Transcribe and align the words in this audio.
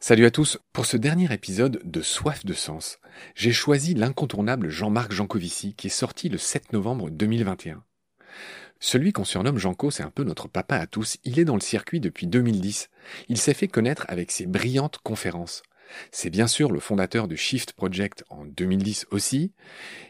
Salut 0.00 0.26
à 0.26 0.32
tous, 0.32 0.58
pour 0.72 0.84
ce 0.84 0.96
dernier 0.96 1.32
épisode 1.32 1.80
de 1.84 2.02
Soif 2.02 2.44
de 2.44 2.54
Sens, 2.54 2.98
j'ai 3.36 3.52
choisi 3.52 3.94
l'incontournable 3.94 4.68
Jean-Marc 4.68 5.12
Jancovici 5.12 5.74
qui 5.74 5.86
est 5.86 5.90
sorti 5.90 6.28
le 6.28 6.38
7 6.38 6.72
novembre 6.72 7.08
2021. 7.08 7.84
Celui 8.80 9.12
qu'on 9.12 9.24
surnomme 9.24 9.58
Janco, 9.58 9.92
c'est 9.92 10.02
un 10.02 10.10
peu 10.10 10.24
notre 10.24 10.48
papa 10.48 10.74
à 10.74 10.88
tous, 10.88 11.18
il 11.22 11.38
est 11.38 11.44
dans 11.44 11.54
le 11.54 11.60
circuit 11.60 12.00
depuis 12.00 12.26
2010. 12.26 12.90
Il 13.28 13.38
s'est 13.38 13.54
fait 13.54 13.68
connaître 13.68 14.04
avec 14.08 14.32
ses 14.32 14.46
brillantes 14.46 14.98
conférences. 15.04 15.62
C'est 16.10 16.30
bien 16.30 16.46
sûr 16.46 16.72
le 16.72 16.80
fondateur 16.80 17.28
du 17.28 17.36
Shift 17.36 17.72
Project 17.72 18.24
en 18.30 18.44
2010 18.44 19.06
aussi, 19.10 19.52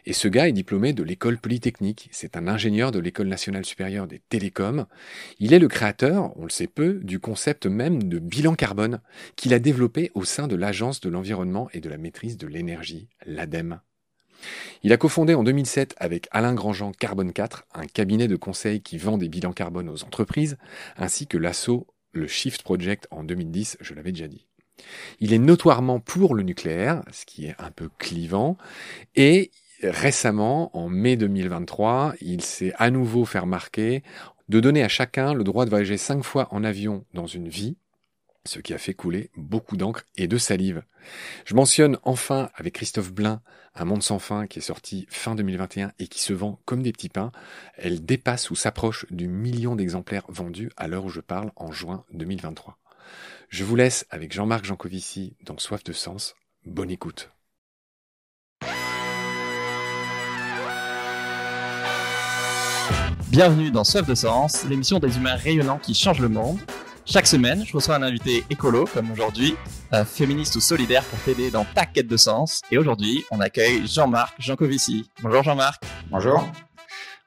et 0.05 0.13
ce 0.13 0.27
gars 0.27 0.47
est 0.47 0.53
diplômé 0.53 0.93
de 0.93 1.03
l'école 1.03 1.37
polytechnique, 1.37 2.09
c'est 2.11 2.37
un 2.37 2.47
ingénieur 2.47 2.91
de 2.91 2.99
l'école 2.99 3.27
nationale 3.27 3.65
supérieure 3.65 4.07
des 4.07 4.19
télécoms, 4.29 4.85
il 5.39 5.53
est 5.53 5.59
le 5.59 5.67
créateur, 5.67 6.31
on 6.37 6.43
le 6.43 6.49
sait 6.49 6.67
peu, 6.67 6.95
du 7.03 7.19
concept 7.19 7.65
même 7.65 8.03
de 8.03 8.19
bilan 8.19 8.55
carbone, 8.55 9.01
qu'il 9.35 9.53
a 9.53 9.59
développé 9.59 10.11
au 10.13 10.23
sein 10.23 10.47
de 10.47 10.55
l'Agence 10.55 11.01
de 11.01 11.09
l'environnement 11.09 11.69
et 11.73 11.79
de 11.79 11.89
la 11.89 11.97
maîtrise 11.97 12.37
de 12.37 12.47
l'énergie, 12.47 13.09
l'ADEME. 13.25 13.79
Il 14.83 14.91
a 14.91 14.97
cofondé 14.97 15.33
en 15.33 15.43
2007 15.43 15.95
avec 15.97 16.27
Alain 16.31 16.53
Grandjean 16.53 16.91
Carbone 16.91 17.31
4, 17.31 17.65
un 17.73 17.85
cabinet 17.85 18.27
de 18.27 18.35
conseil 18.35 18.81
qui 18.81 18.97
vend 18.97 19.17
des 19.17 19.29
bilans 19.29 19.53
carbone 19.53 19.89
aux 19.89 20.03
entreprises, 20.03 20.57
ainsi 20.97 21.27
que 21.27 21.37
l'assaut, 21.37 21.87
le 22.11 22.27
Shift 22.27 22.63
Project 22.63 23.07
en 23.11 23.23
2010, 23.23 23.77
je 23.79 23.93
l'avais 23.93 24.11
déjà 24.11 24.27
dit. 24.27 24.45
Il 25.19 25.33
est 25.33 25.39
notoirement 25.39 25.99
pour 25.99 26.35
le 26.35 26.43
nucléaire, 26.43 27.03
ce 27.11 27.25
qui 27.25 27.45
est 27.45 27.55
un 27.59 27.71
peu 27.71 27.89
clivant, 27.97 28.57
et 29.15 29.51
récemment, 29.81 30.75
en 30.77 30.89
mai 30.89 31.17
2023, 31.17 32.15
il 32.21 32.41
s'est 32.41 32.73
à 32.77 32.89
nouveau 32.89 33.25
fait 33.25 33.39
remarquer 33.39 34.03
de 34.49 34.59
donner 34.59 34.83
à 34.83 34.89
chacun 34.89 35.33
le 35.33 35.43
droit 35.43 35.65
de 35.65 35.69
voyager 35.69 35.97
cinq 35.97 36.23
fois 36.23 36.47
en 36.51 36.63
avion 36.63 37.05
dans 37.13 37.27
une 37.27 37.47
vie, 37.47 37.77
ce 38.45 38.59
qui 38.59 38.73
a 38.73 38.77
fait 38.77 38.93
couler 38.93 39.29
beaucoup 39.37 39.77
d'encre 39.77 40.03
et 40.17 40.27
de 40.27 40.37
salive. 40.37 40.83
Je 41.45 41.55
mentionne 41.55 41.97
enfin 42.03 42.49
avec 42.55 42.73
Christophe 42.73 43.13
Blain 43.13 43.41
Un 43.75 43.85
monde 43.85 44.03
sans 44.03 44.19
fin 44.19 44.47
qui 44.47 44.59
est 44.59 44.63
sorti 44.63 45.05
fin 45.09 45.35
2021 45.35 45.93
et 45.99 46.07
qui 46.07 46.21
se 46.21 46.33
vend 46.33 46.59
comme 46.65 46.83
des 46.83 46.91
petits 46.91 47.09
pains. 47.09 47.31
Elle 47.75 48.05
dépasse 48.05 48.51
ou 48.51 48.55
s'approche 48.55 49.05
du 49.11 49.27
million 49.27 49.75
d'exemplaires 49.75 50.25
vendus 50.27 50.71
à 50.77 50.87
l'heure 50.87 51.05
où 51.05 51.09
je 51.09 51.21
parle 51.21 51.51
en 51.55 51.71
juin 51.71 52.05
2023. 52.11 52.77
Je 53.53 53.63
vous 53.63 53.75
laisse 53.75 54.07
avec 54.09 54.33
Jean-Marc 54.33 54.65
Jancovici 54.65 55.37
dans 55.45 55.59
Soif 55.59 55.83
de 55.83 55.93
Sens. 55.93 56.33
Bonne 56.65 56.89
écoute. 56.89 57.29
Bienvenue 63.29 63.69
dans 63.69 63.83
Soif 63.83 64.07
de 64.07 64.15
Sens, 64.15 64.65
l'émission 64.67 64.97
des 64.97 65.17
humains 65.17 65.35
rayonnants 65.35 65.77
qui 65.77 65.93
changent 65.93 66.19
le 66.19 66.29
monde. 66.29 66.57
Chaque 67.05 67.27
semaine, 67.27 67.63
je 67.63 67.73
reçois 67.73 67.93
un 67.93 68.01
invité 68.01 68.43
écolo, 68.49 68.85
comme 68.91 69.11
aujourd'hui, 69.11 69.53
féministe 70.03 70.55
ou 70.55 70.59
solidaire 70.59 71.03
pour 71.03 71.19
t'aider 71.19 71.51
dans 71.51 71.65
ta 71.75 71.85
quête 71.85 72.07
de 72.07 72.17
sens. 72.17 72.63
Et 72.71 72.79
aujourd'hui, 72.79 73.23
on 73.29 73.39
accueille 73.39 73.85
Jean-Marc 73.85 74.33
Jancovici. 74.41 75.07
Bonjour 75.21 75.43
Jean-Marc. 75.43 75.83
Bonjour. 76.09 76.43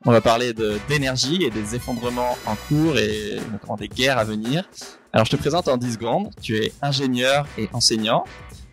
On 0.05 0.13
va 0.13 0.21
parler 0.21 0.53
d'énergie 0.89 1.43
et 1.43 1.51
des 1.51 1.75
effondrements 1.75 2.37
en 2.47 2.55
cours 2.55 2.99
et 2.99 3.39
notamment 3.51 3.77
des 3.77 3.89
guerres 3.89 4.19
à 4.19 4.25
venir. 4.25 4.69
Alors, 5.13 5.25
je 5.25 5.31
te 5.31 5.37
présente 5.37 5.69
en 5.69 5.79
10 5.79 5.95
secondes. 5.95 6.31
Tu 6.43 6.57
es 6.59 6.73
ingénieur 6.83 7.49
et 7.57 7.69
enseignant. 7.73 8.25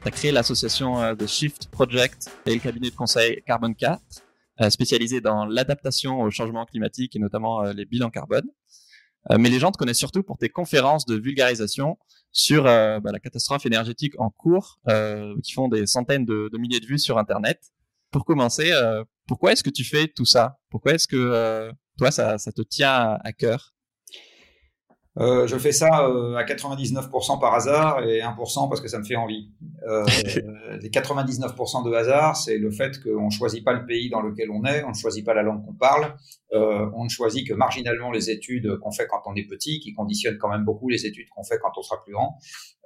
Tu 0.01 0.07
as 0.07 0.11
créé 0.11 0.31
l'association 0.31 1.15
de 1.15 1.25
Shift 1.25 1.69
Project 1.71 2.29
et 2.45 2.53
le 2.53 2.59
cabinet 2.59 2.89
de 2.89 2.95
conseil 2.95 3.41
Carbon 3.47 3.73
4, 3.73 4.01
spécialisé 4.69 5.21
dans 5.21 5.45
l'adaptation 5.45 6.19
au 6.19 6.29
changement 6.29 6.65
climatique 6.65 7.15
et 7.15 7.19
notamment 7.19 7.63
les 7.63 7.85
bilans 7.85 8.09
carbone. 8.09 8.47
Mais 9.31 9.49
les 9.49 9.59
gens 9.59 9.71
te 9.71 9.77
connaissent 9.77 9.97
surtout 9.97 10.23
pour 10.23 10.37
tes 10.37 10.49
conférences 10.49 11.05
de 11.05 11.15
vulgarisation 11.15 11.97
sur 12.33 12.63
bah, 12.63 12.99
la 13.01 13.19
catastrophe 13.19 13.65
énergétique 13.65 14.13
en 14.19 14.29
cours, 14.29 14.79
qui 15.41 15.53
font 15.53 15.69
des 15.69 15.87
centaines 15.87 16.25
de, 16.25 16.49
milliers 16.59 16.81
de 16.81 16.85
vues 16.85 16.99
sur 16.99 17.17
Internet. 17.17 17.59
Pour 18.13 18.23
commencer, 18.23 18.71
pourquoi 19.27 19.51
est-ce 19.51 19.63
que 19.63 19.69
tu 19.69 19.83
fais 19.83 20.07
tout 20.07 20.23
ça? 20.25 20.57
Pourquoi 20.69 20.93
est-ce 20.93 21.07
que 21.07 21.71
toi, 21.97 22.11
ça, 22.11 22.37
ça, 22.37 22.51
te 22.51 22.61
tient 22.61 23.17
à 23.23 23.33
cœur? 23.33 23.72
Euh, 25.19 25.45
je 25.45 25.57
fais 25.57 25.71
ça 25.71 26.07
euh, 26.07 26.35
à 26.35 26.43
99% 26.43 27.39
par 27.39 27.53
hasard 27.53 28.03
et 28.03 28.21
1% 28.21 28.67
parce 28.67 28.81
que 28.81 28.87
ça 28.87 28.97
me 28.97 29.03
fait 29.03 29.15
envie. 29.15 29.51
Euh, 29.87 30.03
les 30.81 30.89
99% 30.89 31.87
de 31.87 31.93
hasard, 31.93 32.35
c'est 32.35 32.57
le 32.57 32.71
fait 32.71 33.01
qu'on 33.01 33.25
ne 33.25 33.31
choisit 33.31 33.63
pas 33.63 33.73
le 33.73 33.85
pays 33.85 34.09
dans 34.09 34.21
lequel 34.21 34.49
on 34.49 34.65
est, 34.65 34.83
on 34.83 34.89
ne 34.89 34.95
choisit 34.95 35.23
pas 35.23 35.35
la 35.35 35.43
langue 35.43 35.63
qu'on 35.65 35.75
parle, 35.75 36.15
euh, 36.53 36.89
on 36.95 37.03
ne 37.03 37.09
choisit 37.09 37.47
que 37.47 37.53
marginalement 37.53 38.09
les 38.09 38.31
études 38.31 38.77
qu'on 38.79 38.91
fait 38.91 39.05
quand 39.07 39.21
on 39.25 39.35
est 39.35 39.47
petit, 39.47 39.79
qui 39.79 39.93
conditionnent 39.93 40.39
quand 40.39 40.49
même 40.49 40.65
beaucoup 40.65 40.89
les 40.89 41.05
études 41.05 41.29
qu'on 41.29 41.43
fait 41.43 41.59
quand 41.61 41.71
on 41.77 41.83
sera 41.83 42.01
plus 42.03 42.13
grand. 42.13 42.39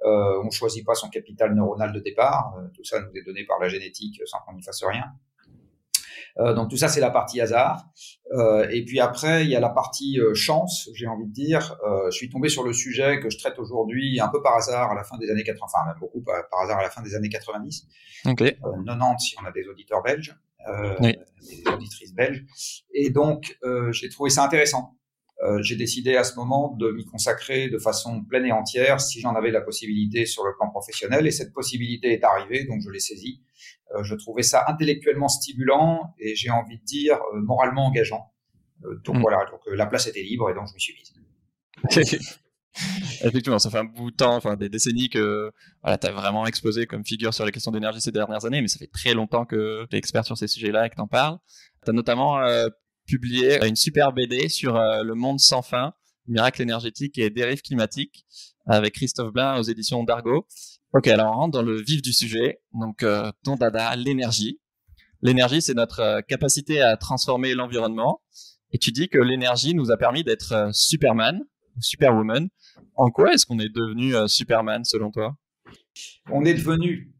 on 0.04 0.44
ne 0.44 0.50
choisit 0.50 0.84
pas 0.84 0.94
son 0.94 1.08
capital 1.08 1.54
neuronal 1.54 1.92
de 1.92 2.00
départ, 2.00 2.54
tout 2.74 2.84
ça 2.84 3.00
nous 3.00 3.10
est 3.14 3.24
donné 3.24 3.44
par 3.44 3.58
la 3.58 3.68
génétique 3.68 4.20
sans 4.26 4.38
qu'on 4.46 4.54
n'y 4.54 4.62
fasse 4.62 4.84
rien. 4.84 5.04
Euh, 6.40 6.54
donc 6.54 6.70
tout 6.70 6.76
ça, 6.76 6.88
c'est 6.88 7.00
la 7.00 7.10
partie 7.10 7.40
hasard. 7.40 7.88
Euh, 8.32 8.68
et 8.70 8.84
puis 8.84 9.00
après, 9.00 9.44
il 9.44 9.50
y 9.50 9.56
a 9.56 9.60
la 9.60 9.70
partie 9.70 10.20
euh, 10.20 10.34
chance, 10.34 10.88
j'ai 10.94 11.06
envie 11.06 11.26
de 11.26 11.32
dire. 11.32 11.76
je 12.10 12.16
suis 12.16 12.28
tombé 12.28 12.48
sur 12.48 12.62
le 12.62 12.72
sujet 12.72 13.20
que 13.20 13.30
je 13.30 13.38
traite 13.38 13.58
aujourd'hui 13.58 14.20
un 14.20 14.28
peu 14.28 14.42
par 14.42 14.56
hasard 14.56 14.92
à 14.92 14.94
la 14.94 15.04
fin 15.04 15.18
des 15.18 15.30
années 15.30 15.44
80, 15.44 15.66
enfin 15.66 15.86
même 15.86 15.98
beaucoup 16.00 16.20
par, 16.20 16.44
hasard 16.62 16.78
à 16.78 16.82
la 16.82 16.90
fin 16.90 17.02
des 17.02 17.14
années 17.14 17.28
90. 17.28 17.86
Okay. 18.26 18.58
90 18.62 19.24
si 19.24 19.36
on 19.42 19.46
a 19.46 19.52
des 19.52 19.66
auditeurs 19.68 20.02
belges, 20.02 20.36
des 21.00 21.18
auditrices 21.72 22.14
belges. 22.14 22.44
Et 22.92 23.10
donc, 23.10 23.58
j'ai 23.92 24.08
trouvé 24.08 24.30
ça 24.30 24.44
intéressant. 24.44 24.98
Euh, 25.44 25.62
j'ai 25.62 25.76
décidé 25.76 26.16
à 26.16 26.24
ce 26.24 26.34
moment 26.34 26.74
de 26.76 26.90
m'y 26.90 27.04
consacrer 27.04 27.68
de 27.68 27.78
façon 27.78 28.24
pleine 28.24 28.44
et 28.44 28.52
entière 28.52 29.00
si 29.00 29.20
j'en 29.20 29.34
avais 29.36 29.52
la 29.52 29.60
possibilité 29.60 30.26
sur 30.26 30.44
le 30.44 30.52
plan 30.56 30.68
professionnel. 30.68 31.26
Et 31.26 31.30
cette 31.30 31.52
possibilité 31.52 32.12
est 32.12 32.24
arrivée, 32.24 32.64
donc 32.64 32.80
je 32.82 32.90
l'ai 32.90 32.98
saisie. 32.98 33.40
Euh, 33.94 34.02
je 34.02 34.14
trouvais 34.14 34.42
ça 34.42 34.64
intellectuellement 34.68 35.28
stimulant 35.28 36.14
et 36.18 36.34
j'ai 36.34 36.50
envie 36.50 36.78
de 36.78 36.84
dire 36.84 37.16
euh, 37.34 37.40
moralement 37.40 37.86
engageant. 37.86 38.32
donc 39.04 39.16
mm. 39.16 39.20
voilà, 39.20 39.38
donc 39.50 39.60
la 39.66 39.86
place 39.86 40.06
était 40.06 40.22
libre 40.22 40.50
et 40.50 40.54
donc 40.54 40.68
je 40.68 40.74
m'y 40.74 40.80
suis 40.80 40.94
mise. 40.94 41.14
Effectivement, 43.22 43.58
ça 43.58 43.70
fait 43.70 43.78
un 43.78 43.84
bout 43.84 44.10
de 44.10 44.16
temps, 44.16 44.36
enfin 44.36 44.56
des 44.56 44.68
décennies 44.68 45.08
que 45.08 45.50
voilà, 45.82 45.98
tu 45.98 46.06
as 46.06 46.12
vraiment 46.12 46.46
exposé 46.46 46.86
comme 46.86 47.04
figure 47.04 47.34
sur 47.34 47.44
les 47.44 47.50
questions 47.50 47.72
d'énergie 47.72 48.00
ces 48.00 48.12
dernières 48.12 48.44
années, 48.44 48.60
mais 48.60 48.68
ça 48.68 48.78
fait 48.78 48.90
très 48.92 49.14
longtemps 49.14 49.44
que 49.44 49.86
tu 49.90 49.96
es 49.96 49.98
expert 49.98 50.24
sur 50.24 50.36
ces 50.36 50.46
sujets-là 50.46 50.86
et 50.86 50.90
que 50.90 50.94
tu 50.94 51.00
en 51.00 51.08
parles. 51.08 51.38
Tu 51.84 51.90
as 51.90 51.92
notamment 51.92 52.38
publié 53.08 53.64
une 53.66 53.74
super 53.74 54.12
BD 54.12 54.48
sur 54.48 54.76
euh, 54.76 55.02
le 55.02 55.14
monde 55.14 55.40
sans 55.40 55.62
fin, 55.62 55.94
miracle 56.28 56.62
énergétique 56.62 57.18
et 57.18 57.30
dérive 57.30 57.62
climatique 57.62 58.26
avec 58.66 58.94
Christophe 58.94 59.32
Blain 59.32 59.58
aux 59.58 59.62
éditions 59.62 60.04
d'Argo. 60.04 60.46
Ok, 60.94 61.06
alors 61.08 61.32
on 61.32 61.36
rentre 61.36 61.52
dans 61.52 61.62
le 61.62 61.80
vif 61.80 62.02
du 62.02 62.12
sujet. 62.12 62.60
Donc, 62.72 63.02
euh, 63.02 63.30
ton 63.44 63.56
dada, 63.56 63.94
l'énergie. 63.96 64.60
L'énergie, 65.20 65.60
c'est 65.60 65.74
notre 65.74 66.00
euh, 66.00 66.20
capacité 66.22 66.80
à 66.80 66.96
transformer 66.96 67.54
l'environnement. 67.54 68.22
Et 68.72 68.78
tu 68.78 68.92
dis 68.92 69.08
que 69.08 69.18
l'énergie 69.18 69.74
nous 69.74 69.90
a 69.90 69.96
permis 69.96 70.24
d'être 70.24 70.70
Superman, 70.72 71.40
Superwoman. 71.80 72.48
En 72.96 73.10
quoi 73.10 73.32
est-ce 73.32 73.46
qu'on 73.46 73.58
est 73.58 73.68
devenu 73.68 74.12
Superman 74.28 74.84
selon 74.84 75.10
toi? 75.10 75.36
On 76.30 76.44
est 76.44 76.54
devenu 76.54 77.14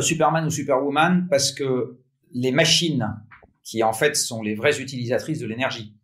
Superman 0.00 0.46
ou 0.46 0.50
Superwoman 0.50 1.26
parce 1.28 1.52
que 1.52 2.00
les 2.32 2.52
machines 2.52 3.06
qui 3.62 3.82
en 3.82 3.92
fait 3.92 4.16
sont 4.16 4.42
les 4.42 4.54
vraies 4.54 4.80
utilisatrices 4.80 5.38
de 5.38 5.46
l'énergie. 5.46 5.94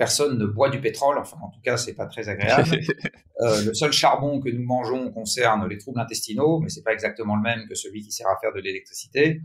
Personne 0.00 0.38
ne 0.38 0.46
boit 0.46 0.70
du 0.70 0.80
pétrole, 0.80 1.18
enfin 1.18 1.36
en 1.42 1.50
tout 1.50 1.60
cas 1.60 1.76
c'est 1.76 1.92
pas 1.92 2.06
très 2.06 2.30
agréable. 2.30 2.70
euh, 3.42 3.62
le 3.66 3.74
seul 3.74 3.92
charbon 3.92 4.40
que 4.40 4.48
nous 4.48 4.64
mangeons 4.64 5.12
concerne 5.12 5.68
les 5.68 5.76
troubles 5.76 6.00
intestinaux, 6.00 6.58
mais 6.58 6.70
c'est 6.70 6.82
pas 6.82 6.94
exactement 6.94 7.36
le 7.36 7.42
même 7.42 7.68
que 7.68 7.74
celui 7.74 8.00
qui 8.00 8.10
sert 8.10 8.26
à 8.26 8.38
faire 8.40 8.50
de 8.54 8.60
l'électricité. 8.60 9.42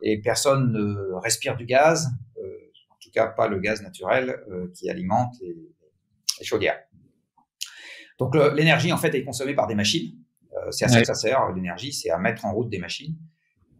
Et 0.00 0.22
personne 0.22 0.72
ne 0.72 1.12
respire 1.22 1.54
du 1.54 1.66
gaz, 1.66 2.08
euh, 2.38 2.42
en 2.88 2.96
tout 2.98 3.10
cas 3.12 3.26
pas 3.26 3.46
le 3.46 3.58
gaz 3.58 3.82
naturel 3.82 4.42
euh, 4.50 4.72
qui 4.74 4.88
alimente 4.88 5.34
les, 5.42 5.54
les 6.38 6.46
chaudières. 6.46 6.80
Donc 8.18 8.34
l'énergie 8.34 8.94
en 8.94 8.96
fait 8.96 9.14
est 9.14 9.22
consommée 9.22 9.54
par 9.54 9.66
des 9.66 9.74
machines. 9.74 10.16
C'est 10.70 10.86
à 10.86 10.88
ça 10.88 11.00
que 11.00 11.06
ça 11.06 11.14
sert. 11.14 11.52
L'énergie, 11.52 11.92
c'est 11.92 12.08
à 12.08 12.16
mettre 12.16 12.46
en 12.46 12.54
route 12.54 12.70
des 12.70 12.78
machines. 12.78 13.18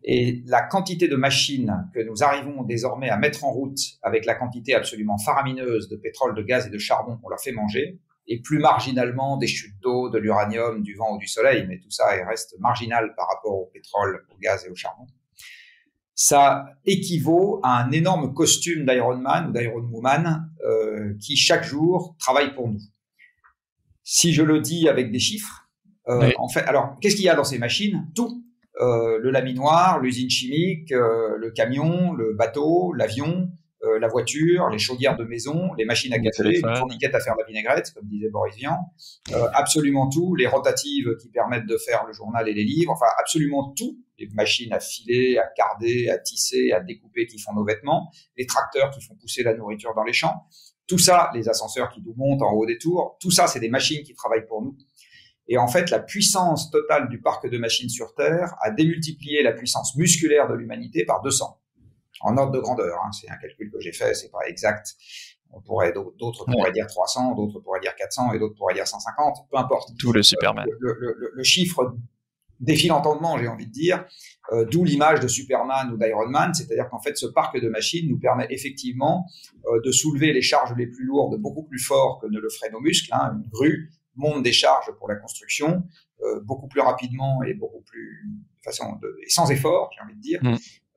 Et 0.02 0.42
la 0.46 0.62
quantité 0.62 1.08
de 1.08 1.16
machines 1.16 1.90
que 1.94 2.00
nous 2.00 2.22
arrivons 2.22 2.62
désormais 2.64 3.10
à 3.10 3.18
mettre 3.18 3.44
en 3.44 3.52
route 3.52 3.78
avec 4.02 4.24
la 4.24 4.34
quantité 4.34 4.74
absolument 4.74 5.18
faramineuse 5.18 5.88
de 5.88 5.96
pétrole, 5.96 6.34
de 6.34 6.42
gaz 6.42 6.66
et 6.66 6.70
de 6.70 6.78
charbon 6.78 7.18
qu'on 7.18 7.28
leur 7.28 7.40
fait 7.40 7.52
manger, 7.52 8.00
et 8.26 8.40
plus 8.40 8.58
marginalement 8.58 9.36
des 9.36 9.46
chutes 9.46 9.78
d'eau, 9.82 10.08
de 10.08 10.18
l'uranium, 10.18 10.82
du 10.82 10.94
vent 10.94 11.16
ou 11.16 11.18
du 11.18 11.26
soleil, 11.26 11.66
mais 11.68 11.78
tout 11.78 11.90
ça 11.90 12.06
reste 12.28 12.56
marginal 12.60 13.14
par 13.16 13.28
rapport 13.28 13.54
au 13.54 13.66
pétrole, 13.72 14.24
au 14.30 14.38
gaz 14.38 14.64
et 14.66 14.70
au 14.70 14.74
charbon, 14.74 15.06
ça 16.14 16.76
équivaut 16.84 17.60
à 17.62 17.82
un 17.82 17.90
énorme 17.92 18.34
costume 18.34 18.84
d'Iron 18.84 19.16
Man 19.16 19.48
ou 19.48 19.52
d'Iron 19.52 19.88
Woman 19.90 20.52
euh, 20.66 21.14
qui 21.18 21.34
chaque 21.34 21.64
jour 21.64 22.14
travaille 22.18 22.54
pour 22.54 22.68
nous. 22.68 22.80
Si 24.04 24.34
je 24.34 24.42
le 24.42 24.60
dis 24.60 24.86
avec 24.86 25.10
des 25.10 25.18
chiffres, 25.18 25.70
euh, 26.08 26.30
en 26.36 26.48
fait, 26.48 26.60
alors 26.60 26.98
qu'est-ce 27.00 27.16
qu'il 27.16 27.24
y 27.24 27.30
a 27.30 27.34
dans 27.34 27.44
ces 27.44 27.58
machines? 27.58 28.06
Tout 28.14 28.44
le 28.80 29.30
laminoir, 29.30 30.00
l'usine 30.00 30.30
chimique, 30.30 30.92
euh, 30.92 31.36
le 31.36 31.50
camion, 31.50 32.12
le 32.12 32.34
bateau, 32.34 32.92
l'avion, 32.92 33.50
euh, 33.82 33.98
la 33.98 34.08
voiture, 34.08 34.68
les 34.68 34.78
chaudières 34.78 35.16
de 35.16 35.24
maison, 35.24 35.72
les 35.78 35.86
machines 35.86 36.12
à 36.12 36.18
café, 36.18 36.42
les 36.42 36.60
fourniquettes 36.60 37.14
à 37.14 37.20
faire 37.20 37.34
la 37.38 37.46
vinaigrette, 37.46 37.92
comme 37.94 38.06
disait 38.08 38.28
Boris 38.28 38.54
Vian, 38.56 38.76
euh, 39.32 39.46
absolument 39.54 40.10
tout, 40.10 40.34
les 40.34 40.46
rotatives 40.46 41.16
qui 41.18 41.30
permettent 41.30 41.66
de 41.66 41.78
faire 41.78 42.04
le 42.06 42.12
journal 42.12 42.46
et 42.46 42.52
les 42.52 42.64
livres, 42.64 42.92
enfin 42.92 43.06
absolument 43.18 43.72
tout, 43.72 43.98
les 44.18 44.28
machines 44.34 44.70
à 44.74 44.80
filer, 44.80 45.38
à 45.38 45.46
carder, 45.56 46.10
à 46.10 46.18
tisser, 46.18 46.72
à 46.72 46.80
découper 46.80 47.26
qui 47.26 47.38
font 47.38 47.54
nos 47.54 47.64
vêtements, 47.64 48.10
les 48.36 48.44
tracteurs 48.44 48.90
qui 48.90 49.00
font 49.00 49.14
pousser 49.14 49.42
la 49.42 49.54
nourriture 49.54 49.94
dans 49.94 50.04
les 50.04 50.12
champs, 50.12 50.44
tout 50.86 50.98
ça, 50.98 51.30
les 51.34 51.48
ascenseurs 51.48 51.88
qui 51.88 52.02
nous 52.02 52.14
montent 52.18 52.42
en 52.42 52.52
haut 52.52 52.66
des 52.66 52.76
tours, 52.76 53.16
tout 53.18 53.30
ça, 53.30 53.46
c'est 53.46 53.60
des 53.60 53.70
machines 53.70 54.02
qui 54.02 54.12
travaillent 54.12 54.46
pour 54.46 54.60
nous. 54.60 54.76
Et 55.50 55.58
en 55.58 55.66
fait, 55.66 55.90
la 55.90 55.98
puissance 55.98 56.70
totale 56.70 57.08
du 57.08 57.20
parc 57.20 57.50
de 57.50 57.58
machines 57.58 57.88
sur 57.88 58.14
Terre 58.14 58.54
a 58.62 58.70
démultiplié 58.70 59.42
la 59.42 59.52
puissance 59.52 59.96
musculaire 59.96 60.48
de 60.48 60.54
l'humanité 60.54 61.04
par 61.04 61.22
200 61.22 61.60
en 62.20 62.36
ordre 62.36 62.52
de 62.52 62.60
grandeur. 62.60 62.96
Hein. 63.04 63.10
C'est 63.12 63.28
un 63.28 63.36
calcul 63.36 63.68
que 63.68 63.80
j'ai 63.80 63.92
fait, 63.92 64.14
c'est 64.14 64.30
pas 64.30 64.46
exact. 64.46 64.94
On 65.52 65.60
pourrait 65.60 65.92
d'autres 65.92 66.44
pourraient 66.44 66.70
dire 66.70 66.86
300, 66.86 67.34
d'autres 67.34 67.58
pourraient 67.58 67.80
dire 67.80 67.96
400 67.96 68.32
et 68.34 68.38
d'autres 68.38 68.54
pourraient 68.54 68.74
dire 68.74 68.86
150, 68.86 69.48
peu 69.50 69.58
importe. 69.58 69.90
Tout 69.98 70.12
le 70.12 70.22
Superman. 70.22 70.68
Le, 70.78 70.96
le, 71.00 71.32
le, 71.34 71.42
chiffre 71.42 71.96
défie 72.60 72.86
l'entendement, 72.86 73.36
j'ai 73.36 73.48
envie 73.48 73.66
de 73.66 73.72
dire, 73.72 74.04
euh, 74.52 74.64
d'où 74.66 74.84
l'image 74.84 75.18
de 75.18 75.26
Superman 75.26 75.90
ou 75.92 75.96
d'Iron 75.96 76.28
Man, 76.28 76.54
c'est-à-dire 76.54 76.88
qu'en 76.88 77.00
fait 77.00 77.16
ce 77.16 77.26
parc 77.26 77.60
de 77.60 77.68
machines 77.68 78.08
nous 78.08 78.20
permet 78.20 78.46
effectivement 78.50 79.26
euh, 79.66 79.80
de 79.84 79.90
soulever 79.90 80.32
les 80.32 80.42
charges 80.42 80.74
les 80.76 80.86
plus 80.86 81.04
lourdes 81.04 81.40
beaucoup 81.40 81.64
plus 81.64 81.80
fort 81.80 82.20
que 82.20 82.28
ne 82.28 82.38
le 82.38 82.48
feraient 82.48 82.70
nos 82.70 82.80
muscles. 82.80 83.12
Hein. 83.12 83.32
Une 83.34 83.50
grue 83.50 83.90
monte 84.16 84.42
des 84.42 84.52
charges 84.52 84.90
pour 84.98 85.08
la 85.08 85.16
construction 85.16 85.82
euh, 86.22 86.40
beaucoup 86.40 86.68
plus 86.68 86.80
rapidement 86.80 87.42
et 87.44 87.54
beaucoup 87.54 87.80
plus 87.80 88.26
de 88.58 88.62
façon 88.62 88.96
de, 89.00 89.16
et 89.24 89.30
sans 89.30 89.50
effort, 89.50 89.90
j'ai 89.94 90.04
envie 90.04 90.16
de 90.16 90.20
dire. 90.20 90.40
Mm. 90.42 90.56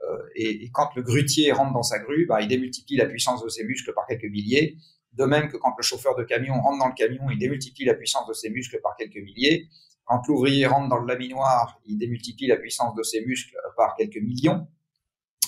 Euh, 0.10 0.18
et, 0.36 0.70
quand 0.72 0.90
le 0.96 1.02
grutier 1.02 1.52
rentre 1.54 1.72
dans 1.72 1.84
sa 1.84 2.00
grue, 2.00 2.26
bah, 2.26 2.42
il 2.42 2.48
démultiplie 2.50 2.98
la 2.98 3.06
puissance 3.06 3.42
de 3.42 3.48
ses 3.48 3.64
muscles 3.64 3.94
par 3.94 4.06
quelques 4.06 4.30
milliers. 4.30 4.78
De 5.14 5.24
même 5.24 5.48
que 5.48 5.56
quand 5.56 5.74
le 5.78 5.84
chauffeur 5.84 6.16
de 6.16 6.24
camion 6.24 6.60
rentre 6.60 6.80
dans 6.80 6.88
le 6.88 6.94
camion, 6.94 7.30
il 7.30 7.38
démultiplie 7.38 7.86
la 7.86 7.94
puissance 7.94 8.28
de 8.28 8.34
ses 8.34 8.50
muscles 8.50 8.82
par 8.82 8.98
quelques 8.98 9.16
milliers. 9.16 9.68
Quand 10.06 10.22
l'ouvrier 10.28 10.66
rentre 10.66 10.90
dans 10.90 10.98
le 10.98 11.08
laminoir, 11.08 11.80
il 11.86 11.98
démultiplie 11.98 12.48
la 12.48 12.58
puissance 12.58 12.94
de 12.96 13.04
ses 13.04 13.24
muscles 13.26 13.56
par 13.78 13.96
quelques 13.96 14.18
millions. 14.18 14.68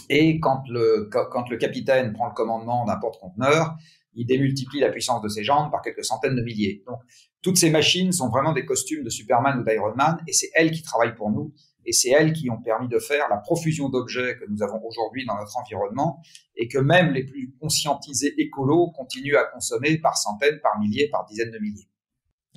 Et 0.09 0.39
quand 0.39 0.63
le, 0.69 1.09
quand 1.12 1.50
le 1.50 1.57
capitaine 1.57 2.13
prend 2.13 2.27
le 2.27 2.33
commandement 2.33 2.85
d'un 2.85 2.95
porte-conteneur, 2.95 3.75
il 4.15 4.25
démultiplie 4.25 4.79
la 4.79 4.89
puissance 4.89 5.21
de 5.21 5.27
ses 5.27 5.44
jambes 5.44 5.71
par 5.71 5.81
quelques 5.81 6.06
centaines 6.06 6.35
de 6.35 6.41
milliers. 6.41 6.83
Donc, 6.88 7.00
toutes 7.41 7.57
ces 7.57 7.69
machines 7.69 8.12
sont 8.12 8.29
vraiment 8.29 8.53
des 8.53 8.65
costumes 8.65 9.03
de 9.03 9.09
Superman 9.09 9.59
ou 9.59 9.63
d'Iron 9.63 9.94
Man, 9.95 10.17
et 10.27 10.33
c'est 10.33 10.50
elles 10.56 10.71
qui 10.71 10.81
travaillent 10.81 11.15
pour 11.15 11.29
nous 11.29 11.53
et 11.85 11.91
c'est 11.91 12.09
elles 12.09 12.33
qui 12.33 12.50
ont 12.50 12.62
permis 12.62 12.88
de 12.88 13.00
faire 13.00 13.29
la 13.29 13.38
profusion 13.38 13.89
d'objets 13.89 14.38
que 14.38 14.45
nous 14.50 14.63
avons 14.63 14.81
aujourd'hui 14.83 15.25
dans 15.25 15.38
notre 15.38 15.56
environnement 15.57 16.19
et 16.56 16.67
que 16.67 16.79
même 16.79 17.13
les 17.13 17.23
plus 17.23 17.53
conscientisés 17.62 18.33
écolos 18.41 18.91
continuent 18.91 19.35
à 19.35 19.45
consommer 19.45 19.97
par 20.00 20.17
centaines, 20.17 20.59
par 20.62 20.79
milliers, 20.79 21.09
par 21.09 21.25
dizaines 21.25 21.51
de 21.51 21.59
milliers. 21.59 21.88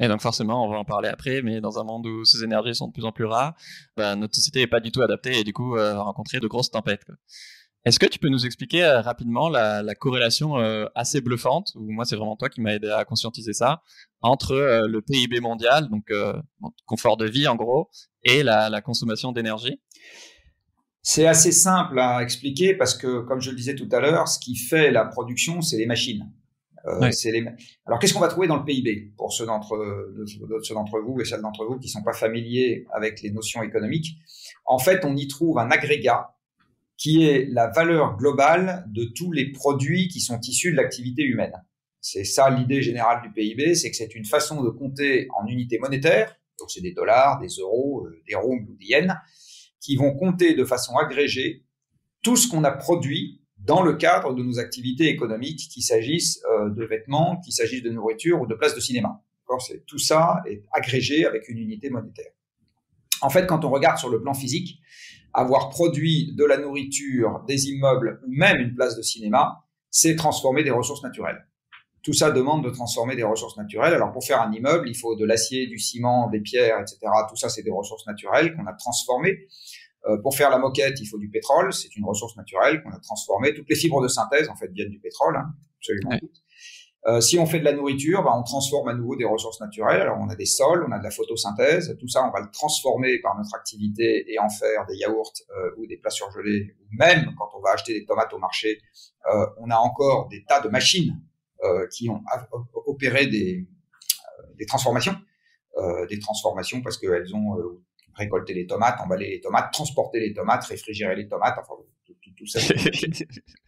Et 0.00 0.06
donc 0.06 0.20
forcément, 0.20 0.64
on 0.64 0.70
va 0.70 0.78
en 0.78 0.84
parler 0.84 1.08
après, 1.08 1.43
mais 1.43 1.60
dans 1.60 1.78
un 1.78 1.84
monde 1.84 2.06
où 2.06 2.25
ces 2.25 2.44
énergies 2.44 2.75
sont 2.75 2.87
de 2.87 2.93
plus 2.93 3.05
en 3.05 3.12
plus 3.12 3.25
rares, 3.25 3.55
ben, 3.96 4.14
notre 4.16 4.37
société 4.37 4.60
n'est 4.60 4.69
pas 4.69 4.81
du 4.81 4.93
tout 4.93 5.02
adaptée 5.02 5.40
et 5.40 5.44
du 5.44 5.52
coup 5.52 5.76
euh, 5.76 6.00
rencontrer 6.00 6.38
de 6.38 6.46
grosses 6.46 6.70
tempêtes. 6.70 7.10
Est-ce 7.84 7.98
que 7.98 8.06
tu 8.06 8.19
peux 8.19 8.28
nous 8.28 8.44
expliquer 8.44 8.84
euh, 8.84 9.00
rapidement 9.00 9.48
la, 9.48 9.82
la 9.82 9.94
corrélation 9.94 10.58
euh, 10.58 10.86
assez 10.94 11.20
bluffante, 11.20 11.72
ou 11.76 11.90
moi 11.90 12.04
c'est 12.04 12.16
vraiment 12.16 12.36
toi 12.36 12.48
qui 12.48 12.60
m'as 12.60 12.75
aidé 12.75 12.90
à 12.90 13.04
conscientiser 13.04 13.52
ça, 13.52 13.82
entre 14.20 14.52
euh, 14.52 14.86
le 14.88 15.00
PIB 15.00 15.40
mondial, 15.40 15.88
donc 15.88 16.12
confort 16.86 17.16
de 17.16 17.26
vie 17.26 17.46
en 17.46 17.56
gros, 17.56 17.88
et 18.25 18.42
la, 18.42 18.69
la 18.69 18.80
consommation 18.80 19.32
d'énergie? 19.32 19.80
C'est 21.02 21.26
assez 21.26 21.52
simple 21.52 21.98
à 21.98 22.22
expliquer 22.22 22.75
parce 22.75 22.94
que, 22.94 23.20
comme 23.20 23.40
je 23.40 23.50
le 23.50 23.56
disais 23.56 23.75
tout 23.75 23.88
à 23.92 24.00
l'heure, 24.00 24.28
ce 24.28 24.38
qui 24.38 24.56
fait 24.56 24.90
la 24.90 25.06
production, 25.06 25.62
c'est 25.62 25.78
les 25.78 25.86
machines. 25.86 26.31
Les... 27.00 27.44
Alors, 27.86 27.98
qu'est-ce 27.98 28.14
qu'on 28.14 28.20
va 28.20 28.28
trouver 28.28 28.46
dans 28.46 28.56
le 28.56 28.64
PIB 28.64 29.12
pour 29.16 29.32
ceux 29.32 29.46
d'entre 29.46 29.76
vous 31.06 31.20
et 31.20 31.24
celles 31.24 31.42
d'entre 31.42 31.64
vous 31.64 31.78
qui 31.78 31.88
sont 31.88 32.02
pas 32.02 32.12
familiers 32.12 32.86
avec 32.92 33.20
les 33.22 33.31
notions 33.31 33.62
économiques? 33.62 34.16
En 34.64 34.78
fait, 34.78 35.04
on 35.04 35.16
y 35.16 35.28
trouve 35.28 35.58
un 35.58 35.70
agrégat 35.70 36.34
qui 36.98 37.24
est 37.24 37.46
la 37.48 37.68
valeur 37.68 38.16
globale 38.16 38.84
de 38.88 39.04
tous 39.04 39.32
les 39.32 39.52
produits 39.52 40.08
qui 40.08 40.20
sont 40.20 40.40
issus 40.40 40.72
de 40.72 40.76
l'activité 40.76 41.22
humaine. 41.22 41.52
C'est 42.00 42.24
ça 42.24 42.50
l'idée 42.50 42.82
générale 42.82 43.22
du 43.22 43.32
PIB, 43.32 43.74
c'est 43.74 43.90
que 43.90 43.96
c'est 43.96 44.14
une 44.14 44.24
façon 44.24 44.62
de 44.62 44.70
compter 44.70 45.28
en 45.40 45.46
unités 45.46 45.78
monétaires, 45.78 46.36
donc 46.58 46.70
c'est 46.70 46.80
des 46.80 46.92
dollars, 46.92 47.40
des 47.40 47.48
euros, 47.60 48.06
euh, 48.06 48.22
des 48.28 48.34
roubles 48.34 48.68
ou 48.70 48.76
des 48.76 48.86
yens, 48.86 49.14
qui 49.80 49.96
vont 49.96 50.14
compter 50.14 50.54
de 50.54 50.64
façon 50.64 50.96
agrégée 50.96 51.64
tout 52.22 52.36
ce 52.36 52.48
qu'on 52.48 52.64
a 52.64 52.72
produit 52.72 53.42
dans 53.58 53.82
le 53.82 53.94
cadre 53.94 54.34
de 54.34 54.42
nos 54.42 54.58
activités 54.58 55.08
économiques, 55.08 55.68
qu'il 55.72 55.82
s'agisse 55.82 56.42
euh, 56.50 56.70
de 56.70 56.84
vêtements, 56.84 57.40
qu'il 57.40 57.52
s'agisse 57.52 57.82
de 57.82 57.90
nourriture 57.90 58.40
ou 58.40 58.46
de 58.46 58.54
places 58.54 58.74
de 58.74 58.80
cinéma. 58.80 59.22
Tout 59.86 59.98
ça 59.98 60.42
est 60.46 60.62
agrégé 60.72 61.24
avec 61.24 61.48
une 61.48 61.58
unité 61.58 61.88
monétaire. 61.90 62.32
En 63.22 63.30
fait, 63.30 63.46
quand 63.46 63.64
on 63.64 63.70
regarde 63.70 63.98
sur 63.98 64.10
le 64.10 64.20
plan 64.20 64.34
physique, 64.34 64.80
avoir 65.34 65.70
produit 65.70 66.34
de 66.34 66.44
la 66.44 66.58
nourriture, 66.58 67.44
des 67.46 67.69
immeubles 67.69 68.20
ou 68.26 68.30
même 68.30 68.60
une 68.60 68.75
place 68.75 68.96
de 68.96 69.02
cinéma, 69.02 69.64
c'est 69.90 70.16
transformer 70.16 70.64
des 70.64 70.70
ressources 70.70 71.02
naturelles. 71.02 71.46
Tout 72.02 72.12
ça 72.12 72.30
demande 72.30 72.64
de 72.64 72.70
transformer 72.70 73.16
des 73.16 73.22
ressources 73.22 73.56
naturelles. 73.56 73.94
Alors 73.94 74.12
pour 74.12 74.25
faire 74.25 74.40
un 74.40 74.52
immeuble, 74.52 74.88
il 74.88 74.96
faut 74.96 75.16
de 75.16 75.25
l'acier, 75.25 75.66
du 75.66 75.78
ciment, 75.78 76.28
des 76.30 76.40
pierres, 76.40 76.80
etc. 76.80 76.98
Tout 77.28 77.36
ça, 77.36 77.48
c'est 77.48 77.62
des 77.62 77.70
ressources 77.70 78.06
naturelles 78.06 78.54
qu'on 78.54 78.66
a 78.66 78.72
transformées. 78.72 79.46
Euh, 80.06 80.16
pour 80.22 80.34
faire 80.36 80.50
la 80.50 80.58
moquette, 80.58 81.00
il 81.00 81.06
faut 81.06 81.19
du 81.19 81.28
pétrole, 81.28 81.72
c'est 81.72 81.94
une 81.96 82.04
ressource 82.04 82.36
naturelle 82.36 82.82
qu'on 82.82 82.90
a 82.90 83.00
transformée. 83.00 83.52
Toutes 83.52 83.69
les 83.69 83.74
fibres 83.74 84.00
de 84.00 84.08
synthèse, 84.08 84.48
en 84.48 84.56
fait, 84.56 84.70
viennent 84.72 84.90
du 84.90 85.00
pétrole, 85.00 85.36
hein, 85.36 85.52
absolument 85.78 86.19
toutes. 86.19 86.42
Euh, 87.06 87.20
si 87.20 87.38
on 87.38 87.46
fait 87.46 87.60
de 87.60 87.64
la 87.64 87.72
nourriture, 87.72 88.22
bah, 88.22 88.32
on 88.36 88.42
transforme 88.42 88.88
à 88.88 88.94
nouveau 88.94 89.14
des 89.14 89.24
ressources 89.24 89.60
naturelles. 89.60 90.00
Alors 90.00 90.18
on 90.20 90.28
a 90.28 90.34
des 90.34 90.46
sols, 90.46 90.84
on 90.88 90.92
a 90.92 90.98
de 90.98 91.04
la 91.04 91.10
photosynthèse, 91.10 91.96
tout 91.98 92.08
ça 92.08 92.24
on 92.26 92.30
va 92.30 92.40
le 92.40 92.50
transformer 92.50 93.20
par 93.20 93.36
notre 93.36 93.54
activité 93.54 94.30
et 94.30 94.38
en 94.38 94.48
faire 94.48 94.84
des 94.86 94.96
yaourts 94.96 95.32
euh, 95.50 95.70
ou 95.78 95.86
des 95.86 95.96
plats 95.96 96.10
surgelés. 96.10 96.74
Ou 96.80 96.86
même 96.90 97.34
quand 97.38 97.50
on 97.56 97.60
va 97.60 97.70
acheter 97.70 97.94
des 97.94 98.04
tomates 98.04 98.32
au 98.32 98.38
marché, 98.38 98.80
euh, 99.32 99.46
on 99.58 99.70
a 99.70 99.76
encore 99.76 100.28
des 100.28 100.44
tas 100.44 100.60
de 100.60 100.68
machines 100.68 101.20
qui 101.90 102.08
ont 102.08 102.22
opéré 102.86 103.26
des, 103.26 103.66
des 104.56 104.64
transformations, 104.64 105.16
des 106.08 106.20
transformations 106.20 106.82
parce 106.82 106.96
qu'elles 106.98 107.34
ont 107.34 107.56
récolté 108.14 108.54
les 108.54 108.64
tomates, 108.64 109.00
emballé 109.00 109.28
les 109.28 109.40
tomates, 109.40 109.72
transporté 109.72 110.20
les 110.20 110.32
tomates, 110.32 110.64
réfrigéré 110.66 111.16
les 111.16 111.26
tomates, 111.26 111.56
enfin 111.58 111.74
tout 112.36 112.46
ça. 112.46 112.60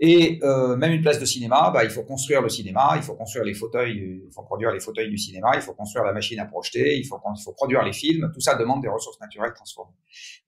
Et 0.00 0.40
euh, 0.42 0.76
même 0.76 0.92
une 0.92 1.02
place 1.02 1.20
de 1.20 1.24
cinéma, 1.24 1.70
bah, 1.72 1.84
il 1.84 1.90
faut 1.90 2.02
construire 2.02 2.42
le 2.42 2.48
cinéma, 2.48 2.94
il 2.96 3.02
faut 3.02 3.14
construire 3.14 3.44
les 3.44 3.54
fauteuils, 3.54 4.22
il 4.26 4.32
faut 4.32 4.42
produire 4.42 4.72
les 4.72 4.80
fauteuils 4.80 5.08
du 5.08 5.18
cinéma, 5.18 5.52
il 5.54 5.62
faut 5.62 5.72
construire 5.72 6.04
la 6.04 6.12
machine 6.12 6.40
à 6.40 6.46
projeter, 6.46 6.98
il 6.98 7.06
faut, 7.06 7.20
il 7.24 7.42
faut 7.42 7.52
produire 7.52 7.82
les 7.84 7.92
films. 7.92 8.30
Tout 8.34 8.40
ça 8.40 8.56
demande 8.56 8.82
des 8.82 8.88
ressources 8.88 9.20
naturelles 9.20 9.52
transformées. 9.54 9.94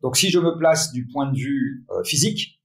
Donc, 0.03 0.17
si 0.17 0.31
je 0.31 0.41
me 0.41 0.59
place 0.59 0.93
du 0.93 1.07
point 1.07 1.31
de 1.31 1.39
vue 1.39 1.87
euh, 1.91 2.03
physique, 2.03 2.61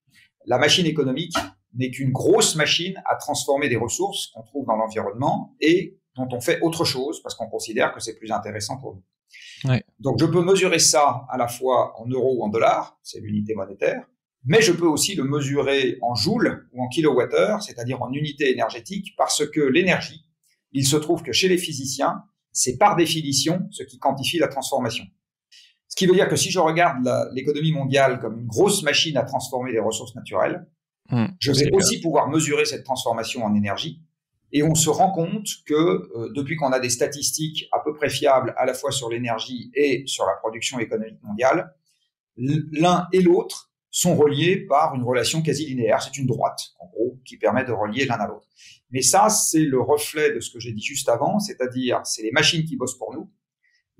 la 0.47 0.57
machine 0.57 0.87
économique 0.87 1.35
n'est 1.75 1.91
qu'une 1.91 2.11
grosse 2.11 2.55
machine 2.55 3.01
à 3.05 3.15
transformer 3.15 3.69
des 3.69 3.77
ressources 3.77 4.27
qu'on 4.33 4.41
trouve 4.41 4.65
dans 4.65 4.75
l'environnement 4.75 5.55
et 5.61 5.99
dont 6.17 6.27
on 6.31 6.41
fait 6.41 6.59
autre 6.61 6.83
chose 6.83 7.21
parce 7.21 7.35
qu'on 7.35 7.47
considère 7.47 7.93
que 7.93 7.99
c'est 7.99 8.17
plus 8.17 8.31
intéressant 8.31 8.77
pour 8.77 8.95
nous. 8.95 9.69
Ouais. 9.69 9.83
Donc, 9.99 10.19
je 10.19 10.25
peux 10.25 10.41
mesurer 10.41 10.79
ça 10.79 11.25
à 11.29 11.37
la 11.37 11.47
fois 11.47 11.93
en 12.01 12.07
euros 12.07 12.37
ou 12.39 12.43
en 12.43 12.49
dollars, 12.49 12.99
c'est 13.03 13.19
l'unité 13.19 13.53
monétaire 13.53 14.03
mais 14.43 14.61
je 14.61 14.71
peux 14.71 14.87
aussi 14.87 15.15
le 15.15 15.23
mesurer 15.23 15.97
en 16.01 16.15
joules 16.15 16.67
ou 16.73 16.83
en 16.83 16.87
kilowattheures, 16.87 17.61
c'est-à-dire 17.61 18.01
en 18.01 18.11
unités 18.11 18.51
énergétiques, 18.51 19.13
parce 19.17 19.45
que 19.47 19.61
l'énergie, 19.61 20.25
il 20.71 20.85
se 20.85 20.95
trouve 20.95 21.21
que 21.21 21.31
chez 21.31 21.47
les 21.47 21.57
physiciens, 21.57 22.23
c'est 22.51 22.77
par 22.77 22.95
définition 22.95 23.67
ce 23.71 23.83
qui 23.83 23.99
quantifie 23.99 24.39
la 24.39 24.47
transformation. 24.47 25.05
Ce 25.87 25.95
qui 25.95 26.05
veut 26.05 26.13
dire 26.13 26.29
que 26.29 26.35
si 26.35 26.49
je 26.49 26.59
regarde 26.59 27.07
l'économie 27.33 27.73
mondiale 27.73 28.19
comme 28.19 28.39
une 28.39 28.47
grosse 28.47 28.81
machine 28.83 29.17
à 29.17 29.23
transformer 29.23 29.71
les 29.71 29.79
ressources 29.79 30.15
naturelles, 30.15 30.65
hmm, 31.09 31.25
je 31.39 31.51
vais 31.51 31.69
aussi 31.73 31.99
pouvoir 31.99 32.29
mesurer 32.29 32.65
cette 32.65 32.83
transformation 32.83 33.43
en 33.43 33.53
énergie. 33.53 34.01
Et 34.53 34.63
on 34.63 34.75
se 34.75 34.89
rend 34.89 35.11
compte 35.11 35.47
que 35.65 35.73
euh, 35.73 36.31
depuis 36.33 36.55
qu'on 36.55 36.71
a 36.71 36.79
des 36.79 36.89
statistiques 36.89 37.67
à 37.71 37.79
peu 37.79 37.93
près 37.93 38.09
fiables 38.09 38.53
à 38.57 38.65
la 38.65 38.73
fois 38.73 38.91
sur 38.91 39.09
l'énergie 39.09 39.71
et 39.73 40.03
sur 40.07 40.25
la 40.25 40.33
production 40.33 40.79
économique 40.79 41.21
mondiale, 41.23 41.73
l'un 42.37 43.07
et 43.13 43.21
l'autre 43.21 43.70
sont 43.91 44.15
reliés 44.15 44.57
par 44.57 44.95
une 44.95 45.03
relation 45.03 45.41
quasi 45.41 45.65
linéaire. 45.65 46.01
C'est 46.01 46.17
une 46.17 46.25
droite, 46.25 46.69
en 46.79 46.87
gros, 46.87 47.19
qui 47.25 47.37
permet 47.37 47.65
de 47.65 47.73
relier 47.73 48.05
l'un 48.05 48.15
à 48.15 48.27
l'autre. 48.27 48.47
Mais 48.89 49.01
ça, 49.01 49.29
c'est 49.29 49.63
le 49.63 49.79
reflet 49.79 50.33
de 50.33 50.39
ce 50.39 50.51
que 50.51 50.59
j'ai 50.59 50.71
dit 50.71 50.81
juste 50.81 51.09
avant, 51.09 51.39
c'est-à-dire 51.39 52.01
c'est 52.05 52.23
les 52.23 52.31
machines 52.31 52.63
qui 52.65 52.77
bossent 52.77 52.97
pour 52.97 53.13
nous. 53.13 53.29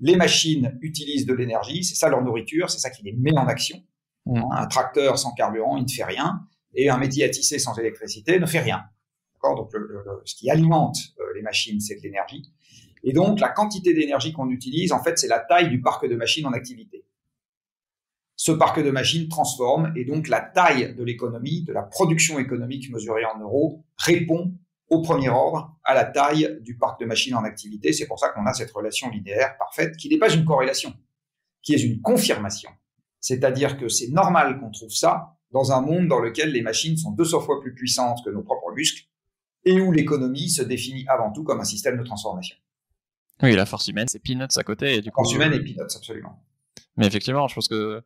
Les 0.00 0.16
machines 0.16 0.78
utilisent 0.80 1.26
de 1.26 1.34
l'énergie, 1.34 1.84
c'est 1.84 1.94
ça 1.94 2.08
leur 2.08 2.22
nourriture, 2.22 2.70
c'est 2.70 2.78
ça 2.78 2.90
qui 2.90 3.04
les 3.04 3.12
met 3.12 3.36
en 3.38 3.46
action. 3.46 3.80
Mmh. 4.26 4.40
Un 4.52 4.66
tracteur 4.66 5.18
sans 5.18 5.32
carburant, 5.32 5.76
il 5.76 5.84
ne 5.84 5.88
fait 5.88 6.04
rien, 6.04 6.40
et 6.74 6.88
un 6.88 6.98
métier 6.98 7.24
à 7.24 7.28
tisser 7.28 7.58
sans 7.58 7.78
électricité 7.78 8.40
ne 8.40 8.46
fait 8.46 8.60
rien. 8.60 8.82
Donc 9.42 9.72
ce 10.24 10.34
qui 10.36 10.50
alimente 10.50 10.96
euh, 11.18 11.24
les 11.34 11.42
machines, 11.42 11.80
c'est 11.80 11.96
de 11.96 12.00
l'énergie. 12.02 12.44
Et 13.02 13.12
donc 13.12 13.40
la 13.40 13.48
quantité 13.48 13.92
d'énergie 13.92 14.32
qu'on 14.32 14.48
utilise, 14.50 14.92
en 14.92 15.02
fait, 15.02 15.18
c'est 15.18 15.26
la 15.26 15.40
taille 15.40 15.68
du 15.68 15.80
parc 15.80 16.08
de 16.08 16.14
machines 16.14 16.46
en 16.46 16.52
activité. 16.52 17.04
Ce 18.44 18.50
parc 18.50 18.82
de 18.82 18.90
machines 18.90 19.28
transforme 19.28 19.92
et 19.94 20.04
donc 20.04 20.26
la 20.26 20.40
taille 20.40 20.96
de 20.96 21.04
l'économie, 21.04 21.62
de 21.62 21.72
la 21.72 21.84
production 21.84 22.40
économique 22.40 22.90
mesurée 22.90 23.24
en 23.24 23.38
euros, 23.38 23.84
répond 23.96 24.52
au 24.90 25.00
premier 25.00 25.28
ordre 25.28 25.78
à 25.84 25.94
la 25.94 26.04
taille 26.04 26.58
du 26.60 26.76
parc 26.76 26.98
de 26.98 27.06
machines 27.06 27.36
en 27.36 27.44
activité. 27.44 27.92
C'est 27.92 28.08
pour 28.08 28.18
ça 28.18 28.30
qu'on 28.30 28.44
a 28.44 28.52
cette 28.52 28.72
relation 28.72 29.08
linéaire 29.10 29.56
parfaite 29.58 29.96
qui 29.96 30.08
n'est 30.08 30.18
pas 30.18 30.34
une 30.34 30.44
corrélation, 30.44 30.92
qui 31.62 31.74
est 31.74 31.84
une 31.84 32.00
confirmation. 32.00 32.70
C'est-à-dire 33.20 33.78
que 33.78 33.88
c'est 33.88 34.08
normal 34.08 34.58
qu'on 34.58 34.72
trouve 34.72 34.90
ça 34.90 35.36
dans 35.52 35.70
un 35.70 35.80
monde 35.80 36.08
dans 36.08 36.18
lequel 36.18 36.50
les 36.50 36.62
machines 36.62 36.96
sont 36.96 37.12
200 37.12 37.42
fois 37.42 37.60
plus 37.60 37.74
puissantes 37.74 38.24
que 38.24 38.30
nos 38.30 38.42
propres 38.42 38.72
muscles 38.74 39.04
et 39.64 39.80
où 39.80 39.92
l'économie 39.92 40.50
se 40.50 40.62
définit 40.62 41.06
avant 41.06 41.30
tout 41.30 41.44
comme 41.44 41.60
un 41.60 41.64
système 41.64 41.96
de 41.96 42.02
transformation. 42.02 42.56
Oui, 43.40 43.54
la 43.54 43.66
force 43.66 43.86
humaine, 43.86 44.08
c'est 44.08 44.18
peanuts 44.18 44.56
à 44.56 44.64
côté. 44.64 44.96
Et 44.96 45.00
du 45.00 45.10
force 45.14 45.32
humaine 45.32 45.52
et 45.52 45.60
peanuts, 45.60 45.94
absolument. 45.94 46.42
Mais 46.96 47.06
effectivement, 47.06 47.46
je 47.46 47.54
pense 47.54 47.68
que 47.68 48.02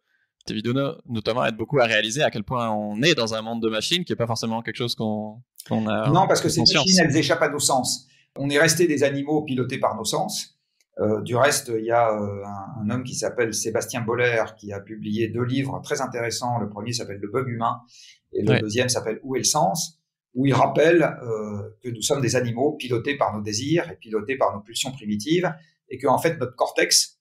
tes 0.47 0.55
vidéos 0.55 0.75
notamment 1.09 1.45
aident 1.45 1.57
beaucoup 1.57 1.79
à 1.81 1.85
réaliser 1.85 2.23
à 2.23 2.31
quel 2.31 2.45
point 2.45 2.71
on 2.71 3.03
est 3.03 3.15
dans 3.15 3.35
un 3.35 3.43
monde 3.43 3.61
de 3.61 3.69
machines 3.69 4.05
qui 4.05 4.13
n'est 4.13 4.17
pas 4.17 4.27
forcément 4.27 4.63
quelque 4.63 4.77
chose 4.77 4.95
qu'on 4.95 5.43
a. 5.71 6.09
Non, 6.11 6.27
parce 6.27 6.41
que 6.41 6.49
ces 6.49 6.61
machines, 6.61 6.99
elles 7.01 7.17
échappent 7.17 7.43
à 7.43 7.49
nos 7.49 7.59
sens. 7.59 8.07
On 8.39 8.49
est 8.49 8.59
resté 8.59 8.87
des 8.87 9.03
animaux 9.03 9.43
pilotés 9.43 9.79
par 9.79 9.97
nos 9.97 10.05
sens. 10.05 10.57
Euh, 10.99 11.21
du 11.21 11.37
reste, 11.37 11.71
il 11.77 11.85
y 11.85 11.91
a 11.91 12.11
euh, 12.11 12.43
un, 12.81 12.89
homme 12.89 13.05
qui 13.05 13.15
s'appelle 13.15 13.53
Sébastien 13.53 14.01
Boller 14.01 14.45
qui 14.57 14.73
a 14.73 14.81
publié 14.81 15.29
deux 15.29 15.45
livres 15.45 15.81
très 15.83 16.01
intéressants. 16.01 16.59
Le 16.59 16.71
premier 16.71 16.93
s'appelle 16.93 17.19
Le 17.21 17.29
bug 17.29 17.49
humain 17.49 17.81
et 18.33 18.43
le 18.43 18.59
deuxième 18.61 18.89
s'appelle 18.89 19.21
Où 19.23 19.37
est 19.37 19.41
le 19.41 19.45
sens? 19.45 20.01
Où 20.35 20.47
il 20.47 20.55
rappelle 20.55 21.03
euh, 21.03 21.77
que 21.83 21.91
nous 21.91 22.03
sommes 22.03 22.23
des 22.23 22.37
animaux 22.37 22.73
pilotés 22.73 23.17
par 23.17 23.35
nos 23.35 23.43
désirs 23.43 23.91
et 23.91 23.97
pilotés 23.97 24.37
par 24.37 24.55
nos 24.55 24.61
pulsions 24.61 24.93
primitives 24.93 25.53
et 25.89 25.99
que 25.99 26.07
en 26.07 26.19
fait 26.19 26.39
notre 26.39 26.55
cortex 26.57 27.16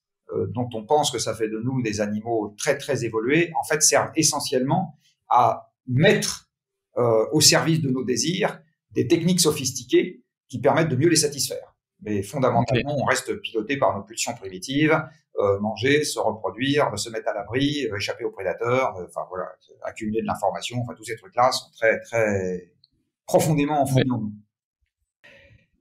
dont 0.50 0.70
on 0.74 0.86
pense 0.86 1.12
que 1.12 1.20
ça 1.20 1.36
fait 1.36 1.48
de 1.48 1.60
nous 1.60 1.82
des 1.82 2.02
animaux 2.02 2.56
très 2.58 2.78
très 2.78 3.06
évolués, 3.06 3.52
en 3.60 3.64
fait 3.64 3.82
servent 3.82 4.12
essentiellement 4.16 4.98
à 5.30 5.72
mettre 5.88 6.50
euh, 6.98 7.26
au 7.34 7.42
service 7.42 7.82
de 7.82 7.90
nos 7.90 8.06
désirs 8.06 8.60
des 8.92 9.06
techniques 9.08 9.42
sophistiquées 9.42 10.24
qui 10.48 10.60
permettent 10.62 10.88
de 10.88 10.96
mieux 10.96 11.10
les 11.10 11.18
satisfaire. 11.18 11.76
Mais 12.02 12.24
fondamentalement, 12.24 12.96
on 12.98 13.04
reste 13.04 13.36
piloté 13.42 13.78
par 13.78 13.98
nos 13.98 14.04
pulsions 14.04 14.34
primitives, 14.34 14.98
euh, 15.38 15.60
manger, 15.60 16.06
se 16.06 16.20
reproduire, 16.20 16.98
se 16.98 17.10
mettre 17.10 17.28
à 17.28 17.34
l'abri, 17.34 17.86
euh, 17.88 17.98
échapper 17.98 18.24
aux 18.24 18.32
prédateurs, 18.32 18.96
enfin 19.06 19.26
voilà, 19.30 19.48
accumuler 19.84 20.22
de 20.22 20.28
l'information, 20.28 20.80
enfin 20.82 20.94
tous 20.96 21.04
ces 21.04 21.18
trucs-là 21.18 21.52
sont 21.52 21.70
très 21.72 22.00
très 22.00 22.72
profondément 23.26 23.82
en 23.82 23.88
nous. 24.06 24.32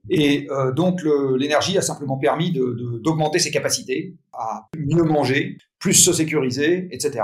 Et 0.09 0.47
euh, 0.51 0.71
donc 0.71 1.01
l'énergie 1.37 1.77
a 1.77 1.81
simplement 1.81 2.17
permis 2.17 2.51
d'augmenter 2.51 3.39
ses 3.39 3.51
capacités 3.51 4.15
à 4.33 4.67
mieux 4.77 5.03
manger, 5.03 5.57
plus 5.79 5.93
se 5.93 6.13
sécuriser, 6.13 6.87
etc. 6.91 7.23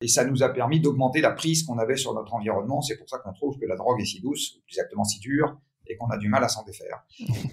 Et 0.00 0.08
ça 0.08 0.24
nous 0.24 0.42
a 0.42 0.48
permis 0.50 0.80
d'augmenter 0.80 1.20
la 1.20 1.32
prise 1.32 1.64
qu'on 1.64 1.78
avait 1.78 1.96
sur 1.96 2.14
notre 2.14 2.34
environnement. 2.34 2.82
C'est 2.82 2.96
pour 2.96 3.08
ça 3.08 3.18
qu'on 3.18 3.32
trouve 3.32 3.58
que 3.58 3.66
la 3.66 3.76
drogue 3.76 4.00
est 4.00 4.06
si 4.06 4.20
douce, 4.20 4.56
ou 4.56 4.60
plus 4.64 4.74
exactement 4.74 5.04
si 5.04 5.20
dure, 5.20 5.58
et 5.88 5.96
qu'on 5.96 6.08
a 6.08 6.18
du 6.18 6.28
mal 6.28 6.44
à 6.44 6.48
s'en 6.48 6.64
défaire. 6.64 7.02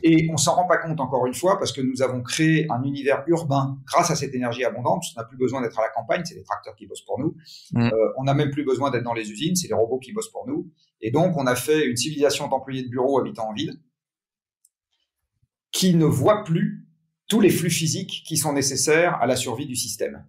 Et 0.03 0.27
on 0.31 0.37
s'en 0.37 0.55
rend 0.55 0.67
pas 0.67 0.77
compte 0.77 0.99
encore 0.99 1.25
une 1.25 1.33
fois 1.33 1.57
parce 1.57 1.71
que 1.71 1.81
nous 1.81 2.01
avons 2.01 2.21
créé 2.21 2.67
un 2.69 2.83
univers 2.83 3.23
urbain 3.27 3.77
grâce 3.85 4.11
à 4.11 4.15
cette 4.15 4.33
énergie 4.35 4.65
abondante. 4.65 5.03
On 5.15 5.21
n'a 5.21 5.25
plus 5.25 5.37
besoin 5.37 5.61
d'être 5.61 5.79
à 5.79 5.83
la 5.83 5.89
campagne, 5.89 6.23
c'est 6.25 6.35
les 6.35 6.43
tracteurs 6.43 6.75
qui 6.75 6.85
bossent 6.85 7.05
pour 7.05 7.19
nous. 7.19 7.35
Mm. 7.73 7.87
Euh, 7.87 8.13
on 8.17 8.23
n'a 8.23 8.33
même 8.33 8.51
plus 8.51 8.65
besoin 8.65 8.91
d'être 8.91 9.03
dans 9.03 9.13
les 9.13 9.31
usines, 9.31 9.55
c'est 9.55 9.67
les 9.67 9.73
robots 9.73 9.99
qui 9.99 10.11
bossent 10.11 10.31
pour 10.31 10.45
nous. 10.47 10.69
Et 11.01 11.11
donc 11.11 11.37
on 11.37 11.47
a 11.47 11.55
fait 11.55 11.85
une 11.85 11.95
civilisation 11.95 12.47
d'employés 12.47 12.83
de 12.83 12.89
bureau 12.89 13.19
habitant 13.19 13.49
en 13.49 13.53
ville 13.53 13.79
qui 15.75 15.93
ne 15.93 16.05
voit 16.05 16.45
plus 16.45 16.87
tous 17.27 17.41
les 17.41 17.49
flux 17.49 17.69
physiques 17.69 18.23
qui 18.25 18.37
sont 18.37 18.53
nécessaires 18.53 19.15
à 19.21 19.27
la 19.27 19.35
survie 19.35 19.67
du 19.67 19.75
système. 19.75 20.25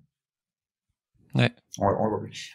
Ouais. 1.34 1.52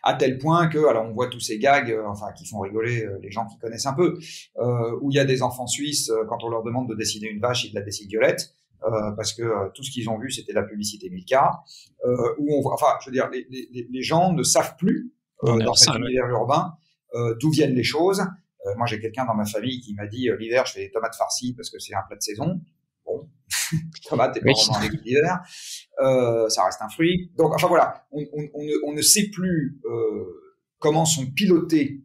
à 0.02 0.16
tel 0.16 0.40
point 0.40 0.68
que, 0.68 0.88
alors 0.88 1.06
on 1.06 1.14
voit 1.14 1.28
tous 1.28 1.40
ces 1.40 1.60
gags, 1.60 1.92
euh, 1.92 2.08
enfin 2.08 2.32
qui 2.36 2.48
font 2.48 2.60
rigoler 2.60 3.06
euh, 3.06 3.20
les 3.22 3.30
gens 3.30 3.46
qui 3.46 3.60
connaissent 3.60 3.86
un 3.86 3.94
peu, 3.94 4.18
euh, 4.58 4.98
où 5.02 5.12
il 5.12 5.16
y 5.16 5.20
a 5.20 5.26
des 5.26 5.44
enfants 5.44 5.68
suisses 5.68 6.12
quand 6.28 6.44
on 6.44 6.50
leur 6.50 6.64
demande 6.64 6.90
de 6.90 6.96
dessiner 6.96 7.28
une 7.28 7.40
vache, 7.40 7.64
ils 7.64 7.74
la 7.74 7.82
dessinent 7.82 8.10
violette. 8.10 8.56
parce 9.16 9.34
que 9.34 9.72
tout 9.76 9.84
ce 9.84 9.92
qu'ils 9.92 10.10
ont 10.10 10.18
vu 10.18 10.32
c'était 10.32 10.54
la 10.54 10.64
publicité 10.64 11.10
Milka, 11.12 11.62
où 12.40 12.56
on 12.56 12.62
voit, 12.62 12.74
enfin 12.74 12.98
je 13.02 13.10
veux 13.10 13.14
dire, 13.14 13.30
les, 13.30 13.46
les, 13.52 13.88
les 13.90 14.04
gens 14.04 14.34
ne 14.34 14.44
savent 14.44 14.76
plus 14.78 15.14
dans 15.44 15.76
cet 15.76 15.96
univers 15.96 16.28
urbain 16.30 16.74
d'où 17.40 17.52
viennent 17.52 17.76
les 17.76 17.84
choses. 17.84 18.24
moi 18.78 18.88
j'ai 18.88 19.00
quelqu'un 19.00 19.26
dans 19.26 19.36
ma 19.36 19.46
famille 19.46 19.80
qui 19.82 19.94
m'a 19.94 20.08
dit 20.08 20.30
l'hiver 20.40 20.66
je 20.66 20.74
fais 20.74 20.86
des 20.88 20.92
tomates 20.92 21.16
farcies 21.16 21.54
parce 21.54 21.70
que 21.70 21.78
c'est 21.78 21.94
un 21.94 22.02
plat 22.08 22.18
de 22.18 22.24
saison. 22.24 22.61
Bon, 23.72 23.80
tomate 24.10 24.38
et 24.38 24.42
pas 24.42 24.52
vraiment 24.52 24.90
l'hiver. 25.04 25.40
Euh, 26.02 26.50
ça 26.50 26.66
reste 26.66 26.82
un 26.82 26.90
fruit. 26.90 27.32
Donc, 27.38 27.54
enfin 27.54 27.68
voilà, 27.68 28.06
on, 28.12 28.22
on, 28.34 28.50
on, 28.54 28.64
ne, 28.64 28.74
on 28.88 28.94
ne, 28.94 29.02
sait 29.02 29.30
plus 29.30 29.80
euh, 29.86 30.26
comment 30.80 31.06
sont 31.06 31.26
pilotées 31.28 32.04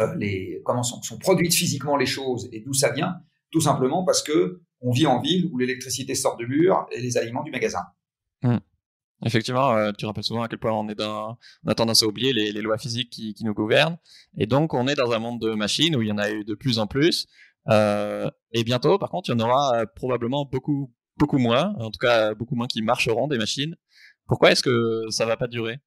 euh, 0.00 0.14
les, 0.16 0.60
comment 0.64 0.82
sont, 0.82 1.00
sont, 1.02 1.18
produites 1.18 1.54
physiquement 1.54 1.96
les 1.96 2.06
choses 2.06 2.48
et 2.52 2.60
d'où 2.60 2.74
ça 2.74 2.90
vient, 2.90 3.20
tout 3.52 3.60
simplement 3.60 4.04
parce 4.04 4.22
que 4.22 4.60
on 4.80 4.90
vit 4.90 5.06
en 5.06 5.20
ville 5.20 5.48
où 5.52 5.58
l'électricité 5.58 6.14
sort 6.14 6.36
du 6.36 6.46
mur 6.46 6.86
et 6.90 7.00
les 7.00 7.16
aliments 7.16 7.44
du 7.44 7.52
magasin. 7.52 7.82
Mmh. 8.42 8.56
Effectivement, 9.24 9.72
euh, 9.76 9.92
tu 9.96 10.04
rappelles 10.04 10.24
souvent 10.24 10.42
à 10.42 10.48
quel 10.48 10.58
point 10.58 10.72
on 10.72 10.88
est 10.88 10.96
dans, 10.96 11.38
on 11.64 11.70
a 11.70 11.74
tendance 11.74 12.02
à 12.02 12.06
oublier 12.06 12.32
les, 12.32 12.52
les 12.52 12.60
lois 12.60 12.76
physiques 12.76 13.10
qui, 13.10 13.34
qui, 13.34 13.44
nous 13.44 13.54
gouvernent, 13.54 13.96
et 14.36 14.46
donc 14.46 14.74
on 14.74 14.88
est 14.88 14.96
dans 14.96 15.12
un 15.12 15.18
monde 15.20 15.40
de 15.40 15.52
machines 15.52 15.94
où 15.96 16.02
il 16.02 16.08
y 16.08 16.12
en 16.12 16.18
a 16.18 16.30
eu 16.30 16.44
de 16.44 16.54
plus 16.54 16.78
en 16.78 16.86
plus. 16.86 17.26
Euh, 17.70 18.30
et 18.52 18.64
bientôt, 18.64 18.98
par 18.98 19.10
contre, 19.10 19.30
il 19.30 19.32
y 19.32 19.42
en 19.42 19.44
aura 19.44 19.80
euh, 19.80 19.86
probablement 19.94 20.44
beaucoup, 20.44 20.92
beaucoup 21.16 21.38
moins, 21.38 21.74
en 21.78 21.90
tout 21.90 21.98
cas 21.98 22.34
beaucoup 22.34 22.54
moins 22.54 22.66
qui 22.66 22.82
marcheront 22.82 23.28
des 23.28 23.38
machines. 23.38 23.76
Pourquoi 24.26 24.52
est-ce 24.52 24.62
que 24.62 25.10
ça 25.10 25.26
va 25.26 25.36
pas 25.36 25.48
durer? 25.48 25.78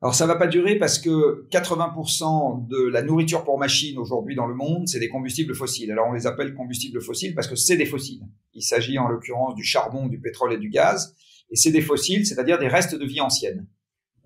Alors 0.00 0.14
ça 0.14 0.26
va 0.26 0.36
pas 0.36 0.46
durer 0.46 0.76
parce 0.76 1.00
que 1.00 1.48
80% 1.48 2.68
de 2.68 2.86
la 2.86 3.02
nourriture 3.02 3.42
pour 3.42 3.58
machines 3.58 3.98
aujourd'hui 3.98 4.36
dans 4.36 4.46
le 4.46 4.54
monde, 4.54 4.86
c'est 4.86 5.00
des 5.00 5.08
combustibles 5.08 5.56
fossiles. 5.56 5.90
Alors 5.90 6.06
on 6.08 6.12
les 6.12 6.26
appelle 6.26 6.54
combustibles 6.54 7.02
fossiles 7.02 7.34
parce 7.34 7.48
que 7.48 7.56
c'est 7.56 7.76
des 7.76 7.86
fossiles. 7.86 8.22
Il 8.54 8.62
s'agit 8.62 8.96
en 8.98 9.08
l'occurrence 9.08 9.56
du 9.56 9.64
charbon, 9.64 10.06
du 10.06 10.20
pétrole 10.20 10.52
et 10.52 10.58
du 10.58 10.68
gaz. 10.68 11.16
Et 11.50 11.56
c'est 11.56 11.72
des 11.72 11.80
fossiles, 11.80 12.26
c'est-à-dire 12.26 12.58
des 12.58 12.68
restes 12.68 12.94
de 12.94 13.04
vie 13.04 13.20
ancienne. 13.20 13.66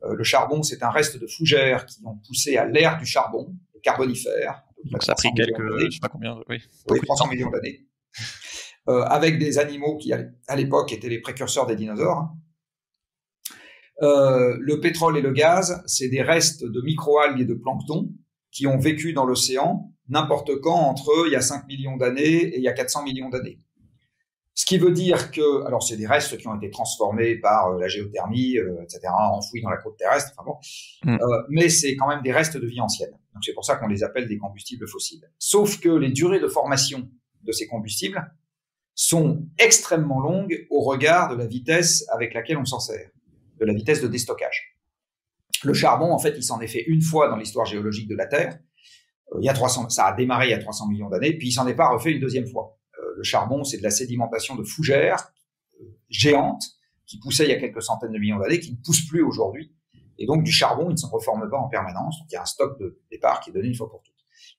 Euh, 0.04 0.14
le 0.14 0.24
charbon, 0.24 0.62
c'est 0.62 0.82
un 0.82 0.90
reste 0.90 1.18
de 1.18 1.26
fougères 1.26 1.86
qui 1.86 2.00
ont 2.04 2.18
poussé 2.26 2.56
à 2.58 2.66
l'ère 2.66 2.98
du 2.98 3.06
charbon, 3.06 3.54
le 3.74 3.80
carbonifère, 3.80 4.64
donc 4.84 5.02
ça 5.02 5.12
a 5.12 5.14
pris 5.14 5.28
quelques, 5.34 5.78
je 5.78 5.90
sais 5.90 6.00
pas 6.00 6.08
combien, 6.08 6.38
oui. 6.48 6.58
300 6.86 7.28
millions 7.28 7.50
d'années. 7.50 7.86
Euh, 8.88 9.02
avec 9.02 9.38
des 9.38 9.58
animaux 9.58 9.96
qui, 9.96 10.12
à 10.12 10.56
l'époque, 10.56 10.92
étaient 10.92 11.08
les 11.08 11.20
précurseurs 11.20 11.66
des 11.66 11.76
dinosaures. 11.76 12.34
Euh, 14.02 14.56
le 14.58 14.80
pétrole 14.80 15.16
et 15.16 15.20
le 15.20 15.30
gaz, 15.30 15.82
c'est 15.86 16.08
des 16.08 16.22
restes 16.22 16.64
de 16.64 16.80
microalgues 16.82 17.40
et 17.40 17.44
de 17.44 17.54
plancton 17.54 18.10
qui 18.50 18.66
ont 18.66 18.78
vécu 18.78 19.12
dans 19.12 19.24
l'océan 19.24 19.92
n'importe 20.08 20.60
quand 20.60 20.74
entre 20.74 21.26
il 21.26 21.32
y 21.32 21.36
a 21.36 21.40
5 21.40 21.66
millions 21.68 21.96
d'années 21.96 22.42
et 22.42 22.56
il 22.56 22.62
y 22.62 22.68
a 22.68 22.72
400 22.72 23.04
millions 23.04 23.28
d'années. 23.28 23.60
Ce 24.54 24.66
qui 24.66 24.76
veut 24.76 24.92
dire 24.92 25.30
que, 25.30 25.64
alors 25.66 25.82
c'est 25.82 25.96
des 25.96 26.06
restes 26.06 26.36
qui 26.36 26.46
ont 26.46 26.56
été 26.56 26.70
transformés 26.70 27.36
par 27.36 27.68
euh, 27.68 27.80
la 27.80 27.88
géothermie, 27.88 28.58
euh, 28.58 28.82
etc., 28.82 29.00
enfouis 29.32 29.62
dans 29.62 29.70
la 29.70 29.78
côte 29.78 29.96
terrestre, 29.96 30.32
enfin 30.36 30.44
bon, 30.44 31.10
mm. 31.10 31.14
euh, 31.14 31.42
mais 31.48 31.70
c'est 31.70 31.96
quand 31.96 32.06
même 32.06 32.22
des 32.22 32.32
restes 32.32 32.58
de 32.58 32.66
vie 32.66 32.80
ancienne. 32.80 33.12
Donc 33.32 33.42
c'est 33.44 33.54
pour 33.54 33.64
ça 33.64 33.76
qu'on 33.76 33.88
les 33.88 34.02
appelle 34.02 34.28
des 34.28 34.36
combustibles 34.36 34.86
fossiles. 34.86 35.26
Sauf 35.38 35.80
que 35.80 35.88
les 35.88 36.10
durées 36.10 36.40
de 36.40 36.48
formation 36.48 37.08
de 37.42 37.52
ces 37.52 37.66
combustibles 37.66 38.22
sont 38.94 39.46
extrêmement 39.58 40.20
longues 40.20 40.66
au 40.68 40.82
regard 40.82 41.30
de 41.30 41.36
la 41.36 41.46
vitesse 41.46 42.04
avec 42.12 42.34
laquelle 42.34 42.58
on 42.58 42.66
s'en 42.66 42.78
sert, 42.78 43.08
de 43.58 43.64
la 43.64 43.72
vitesse 43.72 44.02
de 44.02 44.08
déstockage. 44.08 44.76
Le 45.64 45.72
charbon, 45.72 46.12
en 46.12 46.18
fait, 46.18 46.34
il 46.36 46.42
s'en 46.42 46.60
est 46.60 46.66
fait 46.66 46.84
une 46.86 47.00
fois 47.00 47.28
dans 47.28 47.36
l'histoire 47.36 47.64
géologique 47.64 48.08
de 48.08 48.16
la 48.16 48.26
Terre. 48.26 48.58
il 49.40 49.46
y 49.46 49.48
a 49.48 49.54
300, 49.54 49.88
ça 49.88 50.08
a 50.08 50.14
démarré 50.14 50.48
il 50.48 50.50
y 50.50 50.54
a 50.54 50.58
300 50.58 50.88
millions 50.88 51.08
d'années, 51.08 51.32
puis 51.38 51.48
il 51.48 51.52
s'en 51.52 51.66
est 51.66 51.74
pas 51.74 51.88
refait 51.88 52.10
une 52.10 52.20
deuxième 52.20 52.46
fois 52.46 52.78
le 53.16 53.22
charbon, 53.22 53.64
c'est 53.64 53.78
de 53.78 53.82
la 53.82 53.90
sédimentation 53.90 54.54
de 54.54 54.64
fougères 54.64 55.32
euh, 55.80 55.84
géantes 56.08 56.64
qui 57.06 57.18
poussaient 57.18 57.44
il 57.44 57.50
y 57.50 57.54
a 57.54 57.60
quelques 57.60 57.82
centaines 57.82 58.12
de 58.12 58.18
millions 58.18 58.38
d'années, 58.38 58.60
qui 58.60 58.72
ne 58.72 58.76
poussent 58.76 59.06
plus 59.06 59.22
aujourd'hui. 59.22 59.74
Et 60.18 60.26
donc, 60.26 60.44
du 60.44 60.52
charbon, 60.52 60.88
il 60.88 60.92
ne 60.92 60.96
se 60.96 61.06
reforme 61.06 61.48
pas 61.50 61.58
en 61.58 61.68
permanence. 61.68 62.18
Donc, 62.18 62.28
il 62.30 62.34
y 62.34 62.36
a 62.36 62.42
un 62.42 62.46
stock 62.46 62.78
de 62.78 63.00
départ 63.10 63.40
qui 63.40 63.50
est 63.50 63.52
donné 63.52 63.68
une 63.68 63.74
fois 63.74 63.90
pour 63.90 64.02
toutes. 64.02 64.12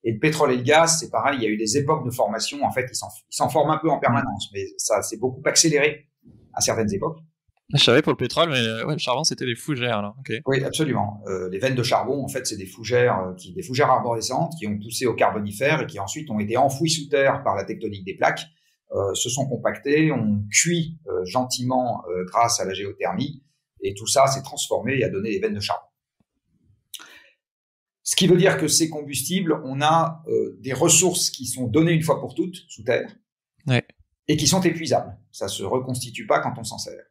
Et 0.03 0.11
le 0.11 0.19
pétrole 0.19 0.51
et 0.51 0.57
le 0.57 0.63
gaz, 0.63 0.99
c'est 0.99 1.09
pareil. 1.09 1.37
Il 1.39 1.43
y 1.43 1.45
a 1.45 1.49
eu 1.49 1.57
des 1.57 1.77
époques 1.77 2.05
de 2.05 2.11
formation. 2.11 2.63
En 2.63 2.71
fait, 2.71 2.89
ils 2.91 3.35
s'en 3.35 3.49
forment 3.49 3.71
un 3.71 3.77
peu 3.77 3.89
en 3.89 3.99
permanence, 3.99 4.49
mais 4.53 4.65
ça 4.77 5.01
s'est 5.01 5.17
beaucoup 5.17 5.41
accéléré 5.45 6.09
à 6.53 6.61
certaines 6.61 6.93
époques. 6.93 7.19
Je 7.71 7.83
savais 7.83 8.01
pour 8.01 8.11
le 8.11 8.17
pétrole, 8.17 8.49
mais 8.49 8.59
euh, 8.59 8.85
ouais, 8.85 8.93
le 8.93 8.99
charbon, 8.99 9.23
c'était 9.23 9.45
des 9.45 9.55
fougères, 9.55 9.97
alors. 9.97 10.15
Oui, 10.45 10.63
absolument. 10.63 11.21
Euh, 11.27 11.49
les 11.49 11.59
veines 11.59 11.75
de 11.75 11.83
charbon, 11.83 12.23
en 12.23 12.27
fait, 12.27 12.45
c'est 12.45 12.57
des 12.57 12.65
fougères, 12.65 13.19
euh, 13.19 13.33
qui, 13.33 13.53
des 13.53 13.63
fougères 13.63 13.89
arborescentes 13.89 14.53
qui 14.59 14.67
ont 14.67 14.77
poussé 14.77 15.05
au 15.05 15.13
carbonifère 15.13 15.81
et 15.81 15.87
qui 15.87 15.99
ensuite 15.99 16.29
ont 16.29 16.39
été 16.39 16.57
enfouies 16.57 16.89
sous 16.89 17.07
terre 17.07 17.41
par 17.43 17.55
la 17.55 17.63
tectonique 17.63 18.05
des 18.05 18.15
plaques, 18.15 18.45
euh, 18.91 19.13
se 19.15 19.29
sont 19.29 19.47
compactées, 19.47 20.11
ont 20.11 20.43
cuit 20.51 20.99
euh, 21.07 21.25
gentiment 21.25 22.03
grâce 22.27 22.59
à 22.59 22.65
la 22.65 22.73
géothermie, 22.73 23.43
et 23.81 23.93
tout 23.93 24.07
ça 24.07 24.27
s'est 24.27 24.43
transformé 24.43 24.99
et 24.99 25.03
a 25.03 25.09
donné 25.09 25.31
des 25.31 25.39
veines 25.39 25.55
de 25.55 25.59
charbon. 25.59 25.87
Ce 28.03 28.17
qui 28.17 28.27
veut 28.27 28.37
dire 28.37 28.57
que 28.57 28.67
ces 28.67 28.89
combustibles, 28.89 29.61
on 29.63 29.81
a 29.81 30.23
des 30.59 30.73
ressources 30.73 31.29
qui 31.29 31.45
sont 31.45 31.67
données 31.67 31.93
une 31.93 32.03
fois 32.03 32.19
pour 32.19 32.35
toutes 32.35 32.57
sous 32.67 32.83
terre, 32.83 33.09
ouais. 33.67 33.83
et 34.27 34.35
qui 34.35 34.45
sont 34.45 34.61
épuisables. 34.61 35.17
Ça 35.31 35.47
se 35.47 35.63
reconstitue 35.63 36.27
pas 36.27 36.41
quand 36.41 36.53
on 36.57 36.65
s'en 36.65 36.77
sert. 36.77 37.01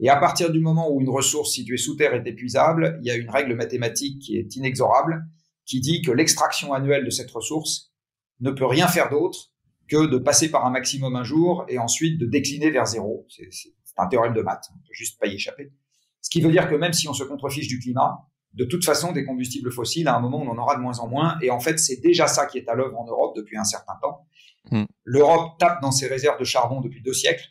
Et 0.00 0.08
à 0.08 0.16
partir 0.16 0.50
du 0.50 0.60
moment 0.60 0.90
où 0.90 1.00
une 1.00 1.08
ressource 1.08 1.52
située 1.52 1.76
sous 1.76 1.96
terre 1.96 2.14
est 2.14 2.26
épuisable, 2.26 2.98
il 3.00 3.06
y 3.06 3.10
a 3.10 3.16
une 3.16 3.30
règle 3.30 3.54
mathématique 3.54 4.20
qui 4.20 4.36
est 4.36 4.54
inexorable, 4.56 5.26
qui 5.64 5.80
dit 5.80 6.02
que 6.02 6.12
l'extraction 6.12 6.72
annuelle 6.72 7.04
de 7.04 7.10
cette 7.10 7.30
ressource 7.30 7.92
ne 8.40 8.50
peut 8.50 8.66
rien 8.66 8.86
faire 8.86 9.10
d'autre 9.10 9.52
que 9.88 10.06
de 10.06 10.18
passer 10.18 10.50
par 10.50 10.66
un 10.66 10.70
maximum 10.70 11.16
un 11.16 11.24
jour 11.24 11.64
et 11.68 11.78
ensuite 11.78 12.18
de 12.18 12.26
décliner 12.26 12.70
vers 12.70 12.86
zéro. 12.86 13.26
C'est 13.28 13.48
un 13.96 14.06
théorème 14.06 14.34
de 14.34 14.42
maths, 14.42 14.68
on 14.74 14.78
peut 14.78 14.92
juste 14.92 15.18
pas 15.18 15.26
y 15.26 15.34
échapper. 15.34 15.72
Ce 16.20 16.30
qui 16.30 16.40
veut 16.40 16.52
dire 16.52 16.68
que 16.68 16.74
même 16.74 16.92
si 16.92 17.08
on 17.08 17.14
se 17.14 17.24
contrefiche 17.24 17.68
du 17.68 17.78
climat, 17.78 18.18
de 18.54 18.64
toute 18.64 18.84
façon, 18.84 19.12
des 19.12 19.24
combustibles 19.24 19.70
fossiles, 19.70 20.08
à 20.08 20.16
un 20.16 20.20
moment, 20.20 20.38
on 20.38 20.48
en 20.48 20.58
aura 20.58 20.76
de 20.76 20.80
moins 20.80 20.98
en 20.98 21.08
moins. 21.08 21.38
Et 21.42 21.50
en 21.50 21.60
fait, 21.60 21.78
c'est 21.78 22.00
déjà 22.00 22.26
ça 22.26 22.46
qui 22.46 22.58
est 22.58 22.68
à 22.68 22.74
l'œuvre 22.74 22.98
en 22.98 23.06
Europe 23.06 23.36
depuis 23.36 23.56
un 23.56 23.64
certain 23.64 23.94
temps. 24.02 24.26
Hmm. 24.70 24.84
L'Europe 25.04 25.58
tape 25.58 25.80
dans 25.80 25.92
ses 25.92 26.06
réserves 26.06 26.38
de 26.38 26.44
charbon 26.44 26.80
depuis 26.80 27.02
deux 27.02 27.12
siècles. 27.12 27.46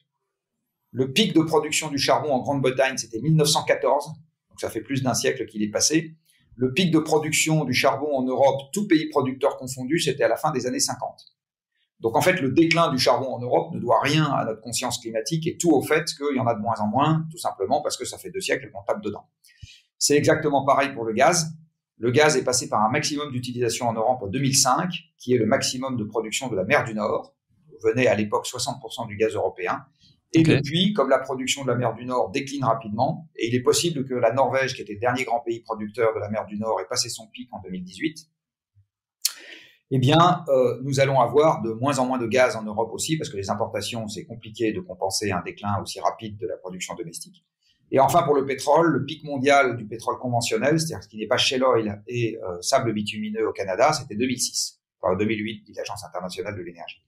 Le 0.98 1.14
pic 1.14 1.32
de 1.32 1.42
production 1.42 1.90
du 1.92 2.00
charbon 2.00 2.32
en 2.32 2.40
Grande-Bretagne, 2.40 2.98
c'était 2.98 3.22
1914, 3.22 4.08
donc 4.08 4.60
ça 4.60 4.68
fait 4.68 4.82
plus 4.82 5.04
d'un 5.04 5.14
siècle 5.14 5.46
qu'il 5.46 5.62
est 5.62 5.70
passé. 5.70 6.16
Le 6.56 6.74
pic 6.74 6.90
de 6.90 6.98
production 6.98 7.66
du 7.66 7.74
charbon 7.76 8.18
en 8.18 8.24
Europe, 8.24 8.72
tout 8.74 8.88
pays 8.88 9.08
producteur 9.08 9.58
confondu, 9.58 10.00
c'était 10.00 10.24
à 10.24 10.28
la 10.28 10.38
fin 10.38 10.50
des 10.50 10.66
années 10.66 10.80
50. 10.80 11.22
Donc 12.00 12.16
en 12.16 12.22
fait, 12.22 12.42
le 12.42 12.50
déclin 12.50 12.90
du 12.90 12.98
charbon 12.98 13.28
en 13.28 13.40
Europe 13.40 13.76
ne 13.76 13.80
doit 13.80 14.02
rien 14.02 14.24
à 14.24 14.44
notre 14.44 14.62
conscience 14.62 14.98
climatique 14.98 15.46
et 15.46 15.58
tout 15.58 15.70
au 15.70 15.84
fait 15.84 16.06
qu'il 16.06 16.36
y 16.36 16.40
en 16.40 16.48
a 16.48 16.56
de 16.56 16.62
moins 16.62 16.80
en 16.80 16.88
moins, 16.88 17.28
tout 17.30 17.38
simplement 17.38 17.84
parce 17.84 17.96
que 17.96 18.04
ça 18.06 18.18
fait 18.18 18.32
deux 18.32 18.42
siècles 18.42 18.72
qu'on 18.72 18.82
tape 18.82 19.04
dedans. 19.04 19.30
C'est 20.00 20.18
exactement 20.18 20.66
pareil 20.66 20.94
pour 20.96 21.06
le 21.06 21.14
gaz. 21.14 21.52
Le 21.98 22.10
gaz 22.10 22.38
est 22.38 22.44
passé 22.44 22.70
par 22.70 22.82
un 22.82 22.90
maximum 22.90 23.32
d'utilisation 23.32 23.88
en 23.88 23.94
Europe 23.94 24.24
en 24.24 24.28
2005, 24.28 24.92
qui 25.20 25.36
est 25.36 25.38
le 25.38 25.46
maximum 25.46 25.96
de 25.96 26.06
production 26.06 26.48
de 26.48 26.56
la 26.56 26.64
mer 26.64 26.86
du 26.86 26.96
Nord. 26.96 27.36
Venait 27.84 28.08
à 28.08 28.16
l'époque 28.16 28.48
60% 28.48 29.08
du 29.08 29.16
gaz 29.16 29.36
européen. 29.36 29.86
Et 30.34 30.44
depuis, 30.44 30.94
comme 30.94 31.10
la 31.10 31.20
production 31.20 31.64
de 31.64 31.70
la 31.70 31.76
mer 31.76 31.94
du 31.94 32.06
Nord 32.06 32.32
décline 32.32 32.64
rapidement, 32.64 33.30
et 33.36 33.48
il 33.48 33.56
est 33.56 33.62
possible 33.62 34.06
que 34.06 34.14
la 34.14 34.34
Norvège, 34.34 34.76
qui 34.76 34.82
était 34.82 34.94
le 34.94 35.00
dernier 35.00 35.24
grand 35.24 35.40
pays 35.40 35.62
producteur 35.62 36.14
de 36.14 36.20
la 36.20 36.30
mer 36.30 36.46
du 36.46 36.58
Nord, 36.58 36.82
ait 36.82 36.88
passé 36.88 37.10
son 37.10 37.28
pic 37.28 37.48
en 37.54 37.62
2018, 37.62 38.28
eh 39.92 40.00
bien, 40.00 40.44
euh, 40.50 40.82
nous 40.84 41.00
allons 41.00 41.22
avoir 41.22 41.62
de 41.62 41.72
moins 41.72 42.00
en 42.00 42.06
moins 42.06 42.18
de 42.18 42.28
gaz 42.28 42.58
en 42.58 42.64
Europe 42.64 42.90
aussi, 42.92 43.18
parce 43.18 43.30
que 43.30 43.38
les 43.38 43.50
importations, 43.50 44.08
c'est 44.10 44.26
compliqué 44.26 44.74
de 44.74 44.82
compenser 44.82 45.32
un 45.32 45.42
déclin 45.42 45.82
aussi 45.82 46.02
rapide 46.02 46.38
de 46.38 46.46
la 46.46 46.58
production 46.58 46.94
domestique. 46.96 47.46
Et 47.92 48.00
enfin, 48.02 48.24
pour 48.24 48.36
le 48.36 48.46
pétrole, 48.46 48.88
le 48.88 49.06
pic 49.06 49.24
mondial 49.24 49.78
du 49.78 49.88
pétrole 49.88 50.20
conventionnel, 50.20 50.78
c'est-à-dire 50.78 51.04
ce 51.04 51.08
qui 51.08 51.18
n'est 51.18 51.28
pas 51.28 51.38
shale 51.38 51.64
oil 51.64 52.04
et 52.08 52.38
euh, 52.44 52.62
sable 52.62 52.92
bitumineux 52.94 53.48
au 53.48 53.54
Canada, 53.54 53.94
c'était 53.94 54.16
2006, 54.16 54.82
enfin 55.00 55.16
2008, 55.16 55.64
dit 55.64 55.74
l'Agence 55.74 56.04
internationale 56.04 56.58
de 56.58 56.64
l'énergie. 56.64 57.02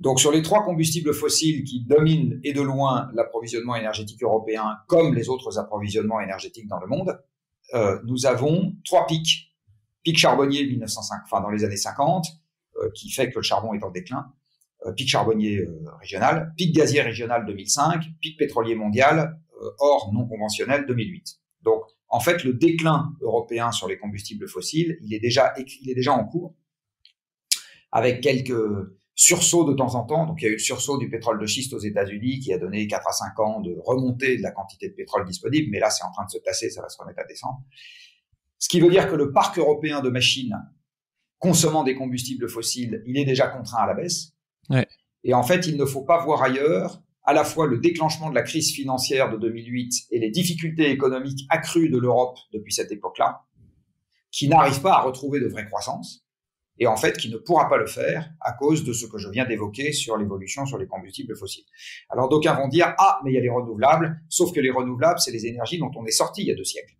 Donc 0.00 0.18
sur 0.18 0.32
les 0.32 0.40
trois 0.40 0.64
combustibles 0.64 1.12
fossiles 1.12 1.62
qui 1.62 1.84
dominent 1.84 2.40
et 2.42 2.54
de 2.54 2.62
loin 2.62 3.10
l'approvisionnement 3.14 3.76
énergétique 3.76 4.22
européen, 4.22 4.78
comme 4.88 5.14
les 5.14 5.28
autres 5.28 5.58
approvisionnements 5.58 6.20
énergétiques 6.20 6.66
dans 6.66 6.80
le 6.80 6.86
monde, 6.86 7.22
euh, 7.74 8.00
nous 8.04 8.26
avons 8.26 8.74
trois 8.84 9.06
pics. 9.06 9.54
Pic 10.02 10.16
charbonnier 10.16 10.64
1905, 10.64 11.20
enfin 11.24 11.42
dans 11.42 11.50
les 11.50 11.64
années 11.64 11.76
50, 11.76 12.26
euh, 12.78 12.90
qui 12.94 13.10
fait 13.10 13.30
que 13.30 13.36
le 13.36 13.42
charbon 13.42 13.74
est 13.74 13.84
en 13.84 13.90
déclin. 13.90 14.32
Euh, 14.86 14.92
pic 14.92 15.06
charbonnier 15.06 15.58
euh, 15.58 15.84
régional, 16.00 16.54
pic 16.56 16.74
gazier 16.74 17.02
régional 17.02 17.44
2005, 17.44 18.02
pic 18.20 18.38
pétrolier 18.38 18.74
mondial 18.74 19.38
hors 19.78 20.10
non 20.14 20.26
conventionnel 20.26 20.86
2008. 20.86 21.38
Donc 21.60 21.82
en 22.08 22.20
fait, 22.20 22.42
le 22.44 22.54
déclin 22.54 23.12
européen 23.20 23.70
sur 23.72 23.86
les 23.86 23.98
combustibles 23.98 24.48
fossiles, 24.48 24.96
il 25.02 25.12
est 25.12 25.20
déjà, 25.20 25.52
il 25.58 25.90
est 25.90 25.94
déjà 25.94 26.14
en 26.14 26.24
cours, 26.24 26.54
avec 27.92 28.22
quelques 28.22 28.54
sursaut 29.20 29.64
de 29.64 29.74
temps 29.74 29.96
en 29.96 30.04
temps. 30.04 30.24
Donc 30.24 30.40
il 30.40 30.44
y 30.46 30.48
a 30.48 30.50
eu 30.50 30.54
le 30.54 30.58
sursaut 30.58 30.96
du 30.96 31.10
pétrole 31.10 31.38
de 31.38 31.44
schiste 31.44 31.74
aux 31.74 31.78
États-Unis 31.78 32.40
qui 32.40 32.54
a 32.54 32.58
donné 32.58 32.86
4 32.86 33.06
à 33.06 33.12
5 33.12 33.38
ans 33.40 33.60
de 33.60 33.76
remontée 33.84 34.38
de 34.38 34.42
la 34.42 34.50
quantité 34.50 34.88
de 34.88 34.94
pétrole 34.94 35.26
disponible, 35.26 35.68
mais 35.70 35.78
là 35.78 35.90
c'est 35.90 36.04
en 36.04 36.10
train 36.10 36.24
de 36.24 36.30
se 36.30 36.38
tasser, 36.38 36.70
ça 36.70 36.80
va 36.80 36.88
se 36.88 36.96
remettre 36.98 37.20
à 37.20 37.24
descendre. 37.24 37.60
Ce 38.58 38.70
qui 38.70 38.80
veut 38.80 38.88
dire 38.88 39.10
que 39.10 39.14
le 39.14 39.30
parc 39.30 39.58
européen 39.58 40.00
de 40.00 40.08
machines 40.08 40.56
consommant 41.38 41.84
des 41.84 41.94
combustibles 41.94 42.48
fossiles, 42.48 43.02
il 43.06 43.18
est 43.18 43.26
déjà 43.26 43.46
contraint 43.48 43.82
à 43.82 43.86
la 43.86 43.94
baisse. 43.94 44.32
Ouais. 44.70 44.88
Et 45.22 45.34
en 45.34 45.42
fait, 45.42 45.66
il 45.66 45.76
ne 45.76 45.84
faut 45.84 46.02
pas 46.02 46.24
voir 46.24 46.42
ailleurs 46.42 47.02
à 47.24 47.34
la 47.34 47.44
fois 47.44 47.66
le 47.66 47.76
déclenchement 47.76 48.30
de 48.30 48.34
la 48.34 48.42
crise 48.42 48.72
financière 48.72 49.30
de 49.30 49.36
2008 49.36 50.06
et 50.12 50.18
les 50.18 50.30
difficultés 50.30 50.90
économiques 50.90 51.46
accrues 51.50 51.90
de 51.90 51.98
l'Europe 51.98 52.38
depuis 52.54 52.72
cette 52.72 52.90
époque-là, 52.90 53.42
qui 54.30 54.48
n'arrivent 54.48 54.80
pas 54.80 54.94
à 54.94 55.02
retrouver 55.02 55.40
de 55.40 55.46
vraie 55.46 55.66
croissance 55.66 56.24
et 56.80 56.86
en 56.86 56.96
fait 56.96 57.16
qui 57.16 57.30
ne 57.30 57.36
pourra 57.36 57.68
pas 57.68 57.76
le 57.76 57.86
faire 57.86 58.32
à 58.40 58.52
cause 58.52 58.84
de 58.84 58.92
ce 58.92 59.06
que 59.06 59.18
je 59.18 59.28
viens 59.28 59.44
d'évoquer 59.44 59.92
sur 59.92 60.16
l'évolution 60.16 60.66
sur 60.66 60.78
les 60.78 60.86
combustibles 60.86 61.36
fossiles. 61.36 61.64
Alors 62.08 62.28
d'aucuns 62.28 62.54
vont 62.54 62.68
dire 62.68 62.94
ah 62.98 63.20
mais 63.22 63.30
il 63.30 63.34
y 63.34 63.38
a 63.38 63.40
les 63.40 63.50
renouvelables, 63.50 64.20
sauf 64.28 64.52
que 64.52 64.60
les 64.60 64.70
renouvelables 64.70 65.20
c'est 65.20 65.30
les 65.30 65.46
énergies 65.46 65.78
dont 65.78 65.90
on 65.94 66.04
est 66.06 66.10
sorti 66.10 66.42
il 66.42 66.48
y 66.48 66.52
a 66.52 66.56
deux 66.56 66.64
siècles. 66.64 66.94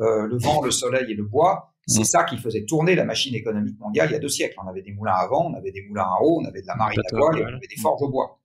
Euh, 0.00 0.26
le 0.26 0.38
vent, 0.38 0.62
le 0.62 0.70
soleil 0.70 1.10
et 1.10 1.14
le 1.14 1.24
bois, 1.24 1.74
c'est 1.86 2.00
mmh. 2.00 2.04
ça 2.04 2.24
qui 2.24 2.38
faisait 2.38 2.64
tourner 2.64 2.94
la 2.94 3.04
machine 3.04 3.34
économique 3.34 3.78
mondiale 3.80 4.08
il 4.10 4.12
y 4.12 4.16
a 4.16 4.20
deux 4.20 4.28
siècles. 4.28 4.56
On 4.64 4.68
avait 4.68 4.82
des 4.82 4.92
moulins 4.92 5.14
à 5.14 5.26
vent, 5.26 5.50
on 5.50 5.54
avait 5.54 5.72
des 5.72 5.82
moulins 5.82 6.04
à 6.04 6.22
eau, 6.22 6.40
on 6.40 6.44
avait 6.44 6.62
de 6.62 6.66
la 6.66 6.76
marine 6.76 7.00
à 7.00 7.16
voile 7.16 7.38
et 7.38 7.44
on 7.44 7.48
avait 7.48 7.66
des 7.66 7.80
forges 7.80 8.02
au 8.02 8.08
bois. 8.08 8.38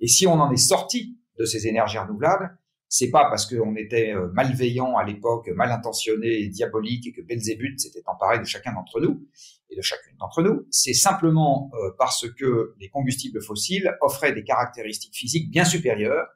Et 0.00 0.08
si 0.08 0.26
on 0.26 0.34
en 0.34 0.50
est 0.50 0.56
sorti 0.56 1.18
de 1.38 1.44
ces 1.44 1.66
énergies 1.66 1.98
renouvelables, 1.98 2.56
c'est 2.88 3.10
pas 3.10 3.26
parce 3.28 3.46
qu'on 3.46 3.76
était 3.76 4.14
euh, 4.14 4.28
malveillant 4.32 4.96
à 4.96 5.04
l'époque, 5.04 5.48
mal 5.54 5.70
intentionné 5.70 6.40
et 6.40 6.48
diabolique 6.48 7.06
et 7.06 7.12
que 7.12 7.20
Belzébuth 7.20 7.78
s'était 7.78 8.02
emparé 8.06 8.38
de 8.38 8.44
chacun 8.44 8.72
d'entre 8.72 9.00
nous 9.00 9.26
et 9.70 9.76
de 9.76 9.82
chacune 9.82 10.16
d'entre 10.18 10.42
nous. 10.42 10.66
C'est 10.70 10.94
simplement 10.94 11.70
euh, 11.74 11.90
parce 11.98 12.28
que 12.30 12.74
les 12.78 12.88
combustibles 12.88 13.42
fossiles 13.42 13.94
offraient 14.00 14.32
des 14.32 14.42
caractéristiques 14.42 15.14
physiques 15.14 15.50
bien 15.50 15.64
supérieures, 15.64 16.26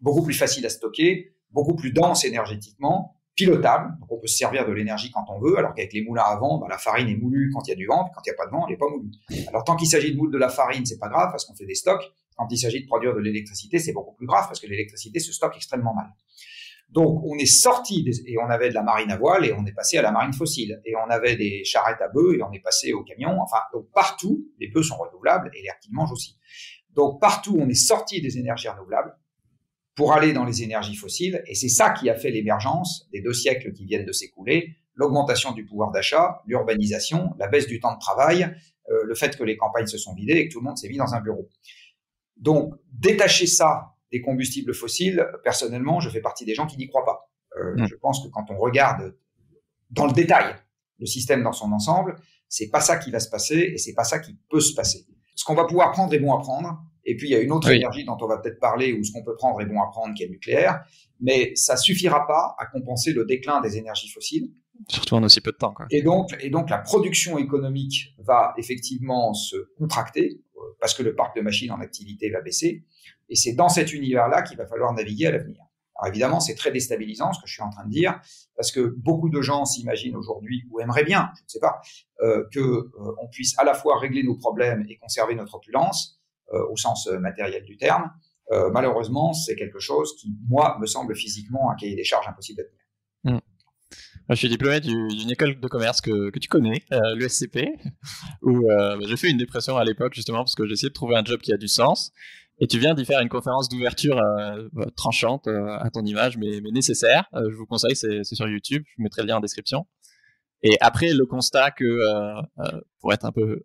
beaucoup 0.00 0.22
plus 0.22 0.34
faciles 0.34 0.66
à 0.66 0.68
stocker, 0.68 1.34
beaucoup 1.50 1.74
plus 1.74 1.92
denses 1.92 2.24
énergétiquement, 2.24 3.16
pilotables. 3.34 3.98
Donc 4.00 4.12
on 4.12 4.18
peut 4.18 4.26
se 4.26 4.36
servir 4.36 4.66
de 4.66 4.72
l'énergie 4.72 5.10
quand 5.10 5.24
on 5.28 5.40
veut, 5.40 5.56
alors 5.58 5.74
qu'avec 5.74 5.94
les 5.94 6.02
moulins 6.02 6.24
à 6.24 6.36
vent, 6.36 6.58
bah, 6.58 6.66
la 6.68 6.78
farine 6.78 7.08
est 7.08 7.16
moulue 7.16 7.50
quand 7.54 7.66
il 7.66 7.70
y 7.70 7.72
a 7.72 7.76
du 7.76 7.86
vent, 7.86 8.10
quand 8.14 8.20
il 8.26 8.30
n'y 8.30 8.34
a 8.34 8.36
pas 8.36 8.46
de 8.46 8.50
vent, 8.50 8.66
elle 8.66 8.72
n'est 8.72 8.78
pas 8.78 8.88
moulue. 8.90 9.10
Alors 9.48 9.64
tant 9.64 9.76
qu'il 9.76 9.88
s'agit 9.88 10.12
de 10.12 10.18
moudre 10.18 10.32
de 10.32 10.38
la 10.38 10.50
farine, 10.50 10.84
c'est 10.84 10.98
pas 10.98 11.08
grave 11.08 11.30
parce 11.30 11.46
qu'on 11.46 11.54
fait 11.54 11.64
des 11.64 11.74
stocks. 11.74 12.04
Quand 12.36 12.46
il 12.50 12.58
s'agit 12.58 12.82
de 12.82 12.86
produire 12.86 13.14
de 13.14 13.20
l'électricité, 13.20 13.78
c'est 13.78 13.92
beaucoup 13.92 14.14
plus 14.14 14.26
grave 14.26 14.46
parce 14.46 14.60
que 14.60 14.66
l'électricité 14.66 15.18
se 15.18 15.32
stocke 15.32 15.56
extrêmement 15.56 15.94
mal. 15.94 16.08
Donc, 16.92 17.22
on 17.24 17.36
est 17.38 17.46
sorti 17.46 18.06
et 18.26 18.38
on 18.38 18.50
avait 18.50 18.68
de 18.68 18.74
la 18.74 18.82
marine 18.82 19.10
à 19.10 19.16
voile 19.16 19.46
et 19.46 19.52
on 19.54 19.64
est 19.64 19.72
passé 19.72 19.96
à 19.96 20.02
la 20.02 20.12
marine 20.12 20.34
fossile. 20.34 20.82
Et 20.84 20.94
on 20.94 21.10
avait 21.10 21.36
des 21.36 21.64
charrettes 21.64 22.02
à 22.02 22.08
bœufs 22.08 22.36
et 22.38 22.42
on 22.42 22.52
est 22.52 22.60
passé 22.60 22.92
au 22.92 23.02
camion. 23.02 23.40
Enfin, 23.40 23.60
donc 23.72 23.90
partout, 23.94 24.46
les 24.60 24.68
bœufs 24.68 24.82
sont 24.82 24.98
renouvelables 24.98 25.50
et 25.54 25.62
l'air 25.62 25.78
qu'ils 25.80 25.94
mangent 25.94 26.12
aussi. 26.12 26.36
Donc, 26.90 27.18
partout, 27.18 27.56
on 27.58 27.68
est 27.68 27.74
sorti 27.74 28.20
des 28.20 28.36
énergies 28.36 28.68
renouvelables 28.68 29.16
pour 29.94 30.12
aller 30.12 30.34
dans 30.34 30.44
les 30.44 30.62
énergies 30.62 30.94
fossiles. 30.94 31.42
Et 31.46 31.54
c'est 31.54 31.68
ça 31.68 31.90
qui 31.90 32.10
a 32.10 32.14
fait 32.14 32.30
l'émergence 32.30 33.08
des 33.10 33.22
deux 33.22 33.32
siècles 33.32 33.72
qui 33.72 33.86
viennent 33.86 34.06
de 34.06 34.12
s'écouler, 34.12 34.76
l'augmentation 34.94 35.52
du 35.52 35.64
pouvoir 35.64 35.92
d'achat, 35.92 36.42
l'urbanisation, 36.46 37.30
la 37.38 37.48
baisse 37.48 37.66
du 37.66 37.80
temps 37.80 37.94
de 37.94 38.00
travail, 38.00 38.54
euh, 38.90 39.04
le 39.04 39.14
fait 39.14 39.36
que 39.36 39.44
les 39.44 39.56
campagnes 39.56 39.86
se 39.86 39.96
sont 39.98 40.14
vidées 40.14 40.34
et 40.34 40.48
que 40.48 40.52
tout 40.52 40.60
le 40.60 40.64
monde 40.64 40.76
s'est 40.76 40.88
mis 40.88 40.98
dans 40.98 41.14
un 41.14 41.20
bureau. 41.20 41.48
Donc, 42.42 42.74
détacher 42.92 43.46
ça 43.46 43.94
des 44.10 44.20
combustibles 44.20 44.74
fossiles, 44.74 45.26
personnellement, 45.42 46.00
je 46.00 46.10
fais 46.10 46.20
partie 46.20 46.44
des 46.44 46.54
gens 46.54 46.66
qui 46.66 46.76
n'y 46.76 46.88
croient 46.88 47.04
pas. 47.04 47.30
Euh, 47.58 47.74
mm. 47.76 47.86
Je 47.86 47.94
pense 47.94 48.22
que 48.22 48.28
quand 48.28 48.50
on 48.50 48.58
regarde 48.58 49.14
dans 49.90 50.06
le 50.06 50.12
détail 50.12 50.54
le 50.98 51.06
système 51.06 51.42
dans 51.42 51.52
son 51.52 51.72
ensemble, 51.72 52.16
c'est 52.48 52.68
pas 52.68 52.80
ça 52.80 52.96
qui 52.98 53.10
va 53.10 53.20
se 53.20 53.30
passer 53.30 53.72
et 53.74 53.78
c'est 53.78 53.94
pas 53.94 54.04
ça 54.04 54.18
qui 54.18 54.36
peut 54.50 54.60
se 54.60 54.74
passer. 54.74 55.06
Ce 55.34 55.44
qu'on 55.44 55.54
va 55.54 55.64
pouvoir 55.64 55.92
prendre 55.92 56.12
est 56.12 56.18
bon 56.18 56.34
à 56.34 56.40
prendre. 56.40 56.82
Et 57.04 57.16
puis 57.16 57.28
il 57.28 57.32
y 57.32 57.34
a 57.34 57.40
une 57.40 57.50
autre 57.50 57.70
énergie 57.70 58.04
dont 58.04 58.16
on 58.20 58.26
va 58.26 58.38
peut-être 58.38 58.60
parler 58.60 58.92
ou 58.92 59.02
ce 59.02 59.12
qu'on 59.12 59.24
peut 59.24 59.34
prendre 59.34 59.60
est 59.60 59.66
bon 59.66 59.80
à 59.80 59.86
prendre 59.86 60.14
qui 60.14 60.22
est 60.22 60.26
le 60.26 60.32
nucléaire, 60.32 60.84
mais 61.20 61.52
ça 61.56 61.76
suffira 61.76 62.26
pas 62.26 62.54
à 62.58 62.66
compenser 62.66 63.12
le 63.12 63.24
déclin 63.24 63.60
des 63.60 63.76
énergies 63.76 64.08
fossiles. 64.08 64.52
Surtout 64.88 65.14
en 65.14 65.22
aussi 65.22 65.40
peu 65.40 65.52
de 65.52 65.56
temps. 65.56 65.72
Quoi. 65.72 65.86
Et 65.90 66.02
donc, 66.02 66.36
et 66.40 66.50
donc 66.50 66.70
la 66.70 66.78
production 66.78 67.38
économique 67.38 68.14
va 68.18 68.54
effectivement 68.56 69.32
se 69.34 69.56
contracter 69.78 70.40
parce 70.80 70.94
que 70.94 71.02
le 71.02 71.14
parc 71.14 71.36
de 71.36 71.42
machines 71.42 71.72
en 71.72 71.80
activité 71.80 72.30
va 72.30 72.40
baisser. 72.40 72.84
Et 73.28 73.36
c'est 73.36 73.52
dans 73.52 73.68
cet 73.68 73.92
univers-là 73.92 74.42
qu'il 74.42 74.56
va 74.58 74.66
falloir 74.66 74.92
naviguer 74.92 75.26
à 75.26 75.32
l'avenir. 75.32 75.62
Alors 75.96 76.08
évidemment, 76.08 76.40
c'est 76.40 76.54
très 76.54 76.72
déstabilisant 76.72 77.32
ce 77.32 77.40
que 77.40 77.46
je 77.46 77.52
suis 77.52 77.62
en 77.62 77.70
train 77.70 77.84
de 77.84 77.90
dire, 77.90 78.20
parce 78.56 78.72
que 78.72 78.80
beaucoup 78.80 79.28
de 79.28 79.40
gens 79.40 79.64
s'imaginent 79.64 80.16
aujourd'hui 80.16 80.64
ou 80.70 80.80
aimeraient 80.80 81.04
bien, 81.04 81.30
je 81.36 81.42
ne 81.42 81.48
sais 81.48 81.60
pas, 81.60 81.80
euh, 82.22 82.44
que 82.52 82.60
euh, 82.60 82.90
on 83.22 83.28
puisse 83.28 83.58
à 83.58 83.64
la 83.64 83.74
fois 83.74 83.98
régler 83.98 84.22
nos 84.22 84.36
problèmes 84.36 84.84
et 84.88 84.96
conserver 84.96 85.34
notre 85.34 85.54
opulence 85.54 86.20
euh, 86.52 86.66
au 86.70 86.76
sens 86.76 87.06
euh, 87.06 87.18
matériel 87.18 87.64
du 87.64 87.76
terme. 87.76 88.10
Malheureusement, 88.70 89.32
c'est 89.32 89.56
quelque 89.56 89.78
chose 89.78 90.14
qui, 90.16 90.30
moi, 90.46 90.76
me 90.78 90.84
semble 90.84 91.16
physiquement 91.16 91.70
un 91.70 91.74
cahier 91.74 91.96
des 91.96 92.04
charges 92.04 92.28
impossible 92.28 92.60
à 92.60 92.64
tenir. 92.64 92.81
Je 94.32 94.38
suis 94.38 94.48
diplômé 94.48 94.80
d'une 94.80 95.30
école 95.30 95.60
de 95.60 95.68
commerce 95.68 96.00
que, 96.00 96.30
tu 96.38 96.48
connais, 96.48 96.82
euh, 96.92 97.14
l'USCP, 97.14 97.68
où 98.42 98.70
euh, 98.70 98.98
j'ai 99.06 99.16
fait 99.16 99.30
une 99.30 99.38
dépression 99.38 99.76
à 99.76 99.84
l'époque 99.84 100.14
justement 100.14 100.38
parce 100.38 100.54
que 100.54 100.66
j'essayais 100.66 100.88
de 100.88 100.94
trouver 100.94 101.16
un 101.16 101.24
job 101.24 101.40
qui 101.40 101.52
a 101.52 101.56
du 101.56 101.68
sens. 101.68 102.12
Et 102.58 102.66
tu 102.66 102.78
viens 102.78 102.94
d'y 102.94 103.04
faire 103.04 103.20
une 103.20 103.28
conférence 103.28 103.68
d'ouverture 103.68 104.18
euh, 104.18 104.68
bah, 104.72 104.86
tranchante 104.96 105.48
à 105.48 105.88
ton 105.90 106.04
image, 106.04 106.36
mais, 106.36 106.60
nécessaire. 106.72 107.24
je 107.34 107.54
vous 107.56 107.66
conseille, 107.66 107.96
c'est 107.96 108.24
sur 108.24 108.48
YouTube. 108.48 108.84
Je 108.86 108.94
vous 108.98 109.02
mettrai 109.02 109.22
le 109.22 109.28
lien 109.28 109.36
en 109.36 109.40
description. 109.40 109.86
Et 110.62 110.76
après 110.80 111.12
le 111.12 111.26
constat 111.26 111.72
que, 111.72 111.98
pour 113.00 113.12
être 113.12 113.24
un 113.24 113.32
peu 113.32 113.62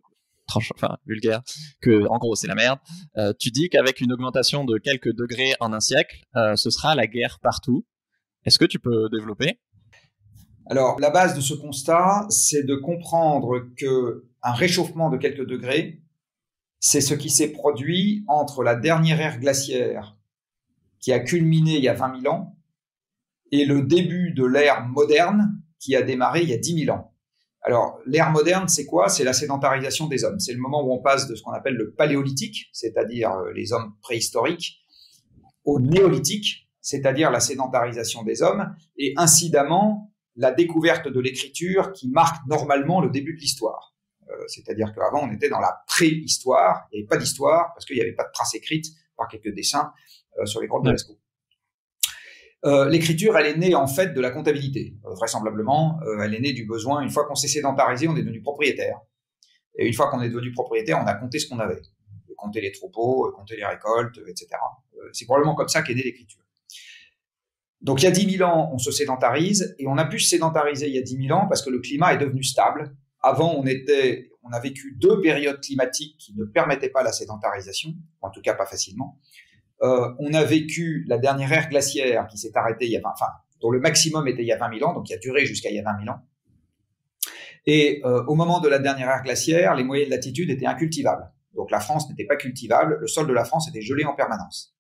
enfin 0.55 0.97
vulgaire, 1.05 1.41
que 1.81 2.07
en 2.07 2.17
gros 2.17 2.35
c'est 2.35 2.47
la 2.47 2.55
merde. 2.55 2.79
Euh, 3.17 3.33
tu 3.37 3.51
dis 3.51 3.69
qu'avec 3.69 4.01
une 4.01 4.13
augmentation 4.13 4.65
de 4.65 4.77
quelques 4.77 5.13
degrés 5.13 5.53
en 5.59 5.73
un 5.73 5.79
siècle, 5.79 6.23
euh, 6.35 6.55
ce 6.55 6.69
sera 6.69 6.95
la 6.95 7.07
guerre 7.07 7.39
partout. 7.41 7.85
Est-ce 8.45 8.59
que 8.59 8.65
tu 8.65 8.79
peux 8.79 9.09
développer? 9.11 9.59
Alors 10.69 10.99
la 10.99 11.09
base 11.09 11.35
de 11.35 11.41
ce 11.41 11.53
constat, 11.53 12.25
c'est 12.29 12.63
de 12.63 12.75
comprendre 12.75 13.67
que 13.77 14.25
un 14.43 14.53
réchauffement 14.53 15.09
de 15.09 15.17
quelques 15.17 15.45
degrés, 15.45 16.01
c'est 16.79 17.01
ce 17.01 17.13
qui 17.13 17.29
s'est 17.29 17.51
produit 17.51 18.23
entre 18.27 18.63
la 18.63 18.75
dernière 18.75 19.19
ère 19.19 19.39
glaciaire 19.39 20.17
qui 20.99 21.11
a 21.13 21.19
culminé 21.19 21.77
il 21.77 21.83
y 21.83 21.89
a 21.89 21.93
20 21.93 22.21
000 22.21 22.33
ans 22.33 22.57
et 23.51 23.65
le 23.65 23.81
début 23.81 24.33
de 24.33 24.45
l'ère 24.45 24.85
moderne 24.87 25.61
qui 25.79 25.95
a 25.95 26.01
démarré 26.01 26.41
il 26.43 26.49
y 26.49 26.53
a 26.53 26.57
10 26.57 26.85
000 26.85 26.97
ans. 26.97 27.13
Alors, 27.61 27.99
l'ère 28.05 28.31
moderne, 28.31 28.67
c'est 28.67 28.85
quoi? 28.85 29.09
C'est 29.09 29.23
la 29.23 29.33
sédentarisation 29.33 30.07
des 30.07 30.23
hommes. 30.23 30.39
C'est 30.39 30.53
le 30.53 30.59
moment 30.59 30.85
où 30.85 30.93
on 30.93 31.01
passe 31.01 31.27
de 31.27 31.35
ce 31.35 31.41
qu'on 31.43 31.51
appelle 31.51 31.75
le 31.75 31.91
paléolithique, 31.91 32.69
c'est-à-dire 32.71 33.31
euh, 33.31 33.51
les 33.53 33.73
hommes 33.73 33.95
préhistoriques, 34.01 34.85
au 35.65 35.79
néolithique, 35.79 36.69
c'est-à-dire 36.81 37.29
la 37.29 37.41
sédentarisation 37.41 38.23
des 38.23 38.41
hommes, 38.41 38.73
et 38.97 39.13
incidemment 39.17 40.13
la 40.37 40.51
découverte 40.51 41.07
de 41.07 41.19
l'écriture 41.19 41.91
qui 41.91 42.09
marque 42.09 42.45
normalement 42.47 43.01
le 43.01 43.09
début 43.09 43.33
de 43.33 43.39
l'histoire. 43.39 43.95
Euh, 44.29 44.33
c'est-à-dire 44.47 44.93
qu'avant, 44.93 45.27
on 45.27 45.31
était 45.31 45.49
dans 45.49 45.59
la 45.59 45.83
préhistoire, 45.87 46.87
il 46.91 46.97
n'y 46.97 47.01
avait 47.01 47.07
pas 47.07 47.17
d'histoire, 47.17 47.73
parce 47.73 47.85
qu'il 47.85 47.95
n'y 47.95 48.01
avait 48.01 48.13
pas 48.13 48.23
de 48.23 48.31
traces 48.31 48.53
écrites, 48.53 48.87
par 49.17 49.27
quelques 49.27 49.53
dessins 49.53 49.91
euh, 50.39 50.45
sur 50.45 50.61
les 50.61 50.67
grottes 50.67 50.85
de 50.85 50.91
Lascaux. 50.91 51.17
Euh, 52.65 52.87
l'écriture, 52.87 53.35
elle 53.37 53.47
est 53.47 53.57
née 53.57 53.73
en 53.73 53.87
fait 53.87 54.13
de 54.13 54.21
la 54.21 54.29
comptabilité. 54.29 54.95
Vraisemblablement, 55.03 55.99
elle 56.21 56.33
est 56.33 56.39
née 56.39 56.53
du 56.53 56.65
besoin. 56.65 57.01
Une 57.01 57.09
fois 57.09 57.25
qu'on 57.25 57.35
s'est 57.35 57.47
sédentarisé, 57.47 58.07
on 58.07 58.15
est 58.15 58.21
devenu 58.21 58.41
propriétaire. 58.41 58.99
Et 59.77 59.87
une 59.87 59.93
fois 59.93 60.09
qu'on 60.09 60.21
est 60.21 60.29
devenu 60.29 60.51
propriétaire, 60.51 60.99
on 61.01 61.07
a 61.07 61.13
compté 61.13 61.39
ce 61.39 61.47
qu'on 61.47 61.59
avait. 61.59 61.81
Compter 62.35 62.61
les 62.61 62.71
troupeaux, 62.71 63.31
compter 63.35 63.55
les 63.55 63.65
récoltes, 63.65 64.19
etc. 64.27 64.49
C'est 65.13 65.25
probablement 65.25 65.55
comme 65.55 65.67
ça 65.67 65.81
qu'est 65.81 65.95
née 65.95 66.03
l'écriture. 66.03 66.41
Donc 67.81 68.01
il 68.01 68.05
y 68.05 68.07
a 68.07 68.11
10 68.11 68.37
000 68.37 68.49
ans, 68.49 68.71
on 68.73 68.77
se 68.77 68.91
sédentarise 68.91 69.75
et 69.77 69.87
on 69.87 69.97
a 69.97 70.05
pu 70.05 70.19
se 70.19 70.29
sédentariser 70.29 70.87
il 70.87 70.95
y 70.95 70.97
a 70.97 71.01
10 71.01 71.27
000 71.27 71.37
ans 71.37 71.47
parce 71.47 71.61
que 71.61 71.69
le 71.69 71.79
climat 71.79 72.13
est 72.13 72.17
devenu 72.17 72.43
stable. 72.43 72.95
Avant, 73.21 73.53
on 73.55 73.65
était, 73.65 74.31
on 74.43 74.51
a 74.51 74.59
vécu 74.59 74.95
deux 74.99 75.21
périodes 75.21 75.61
climatiques 75.61 76.17
qui 76.17 76.35
ne 76.35 76.45
permettaient 76.45 76.89
pas 76.89 77.03
la 77.03 77.11
sédentarisation, 77.11 77.93
en 78.21 78.29
tout 78.29 78.41
cas 78.41 78.53
pas 78.53 78.65
facilement. 78.65 79.19
Euh, 79.83 80.09
on 80.19 80.33
a 80.33 80.43
vécu 80.43 81.05
la 81.07 81.17
dernière 81.17 81.51
ère 81.53 81.69
glaciaire 81.69 82.27
qui 82.27 82.37
s'est 82.37 82.51
arrêtée 82.55 82.85
il 82.85 82.91
y 82.91 82.97
a 82.97 83.01
20, 83.01 83.09
enfin, 83.13 83.31
dont 83.61 83.69
le 83.69 83.79
maximum 83.79 84.27
était 84.27 84.41
il 84.41 84.47
y 84.47 84.51
a 84.51 84.57
20 84.57 84.79
000 84.79 84.89
ans, 84.89 84.93
donc 84.93 85.05
qui 85.05 85.13
a 85.13 85.17
duré 85.17 85.45
jusqu'à 85.45 85.69
il 85.69 85.75
y 85.75 85.79
a 85.79 85.83
20 85.83 86.03
000 86.03 86.15
ans. 86.15 86.21
Et 87.67 88.01
euh, 88.05 88.23
au 88.25 88.35
moment 88.35 88.59
de 88.59 88.69
la 88.69 88.79
dernière 88.79 89.09
ère 89.09 89.23
glaciaire, 89.23 89.75
les 89.75 89.83
moyennes 89.83 90.09
latitudes 90.09 90.49
étaient 90.49 90.65
incultivables. 90.65 91.29
Donc 91.53 91.69
la 91.69 91.79
France 91.79 92.09
n'était 92.09 92.25
pas 92.25 92.37
cultivable, 92.37 92.97
le 92.99 93.07
sol 93.07 93.27
de 93.27 93.33
la 93.33 93.43
France 93.43 93.67
était 93.67 93.81
gelé 93.81 94.05
en 94.05 94.15
permanence. 94.15 94.76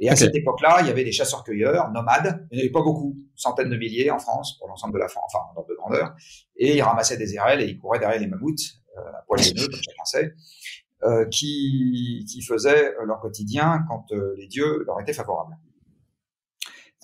Et 0.00 0.08
à 0.08 0.16
cette 0.16 0.34
époque-là, 0.34 0.78
il 0.80 0.86
y 0.86 0.90
avait 0.90 1.04
des 1.04 1.12
chasseurs-cueilleurs 1.12 1.90
nomades. 1.90 2.46
Il 2.50 2.56
n'y 2.56 2.60
en 2.60 2.64
avait 2.64 2.72
pas 2.72 2.82
beaucoup, 2.82 3.16
centaines 3.34 3.70
de 3.70 3.76
milliers 3.76 4.10
en 4.10 4.18
France, 4.18 4.56
pour 4.58 4.68
l'ensemble 4.68 4.94
de 4.94 4.98
la 4.98 5.08
France, 5.08 5.32
enfin, 5.34 5.44
en 5.56 5.66
de 5.68 5.74
grandeur. 5.74 6.14
Et 6.56 6.76
ils 6.76 6.82
ramassaient 6.82 7.16
des 7.16 7.34
érelles 7.34 7.60
et 7.62 7.66
ils 7.66 7.78
couraient 7.78 7.98
derrière 7.98 8.20
les 8.20 8.28
mammouths, 8.28 8.80
euh, 8.96 9.00
à 9.00 9.22
poil 9.26 9.40
comme 9.40 9.56
chacun 9.56 10.04
sait. 10.04 10.34
Euh, 11.04 11.26
qui, 11.26 12.26
qui, 12.28 12.42
faisaient 12.42 12.92
leur 13.06 13.20
quotidien 13.20 13.84
quand 13.88 14.10
euh, 14.10 14.34
les 14.36 14.48
dieux 14.48 14.82
leur 14.84 15.00
étaient 15.00 15.12
favorables. 15.12 15.56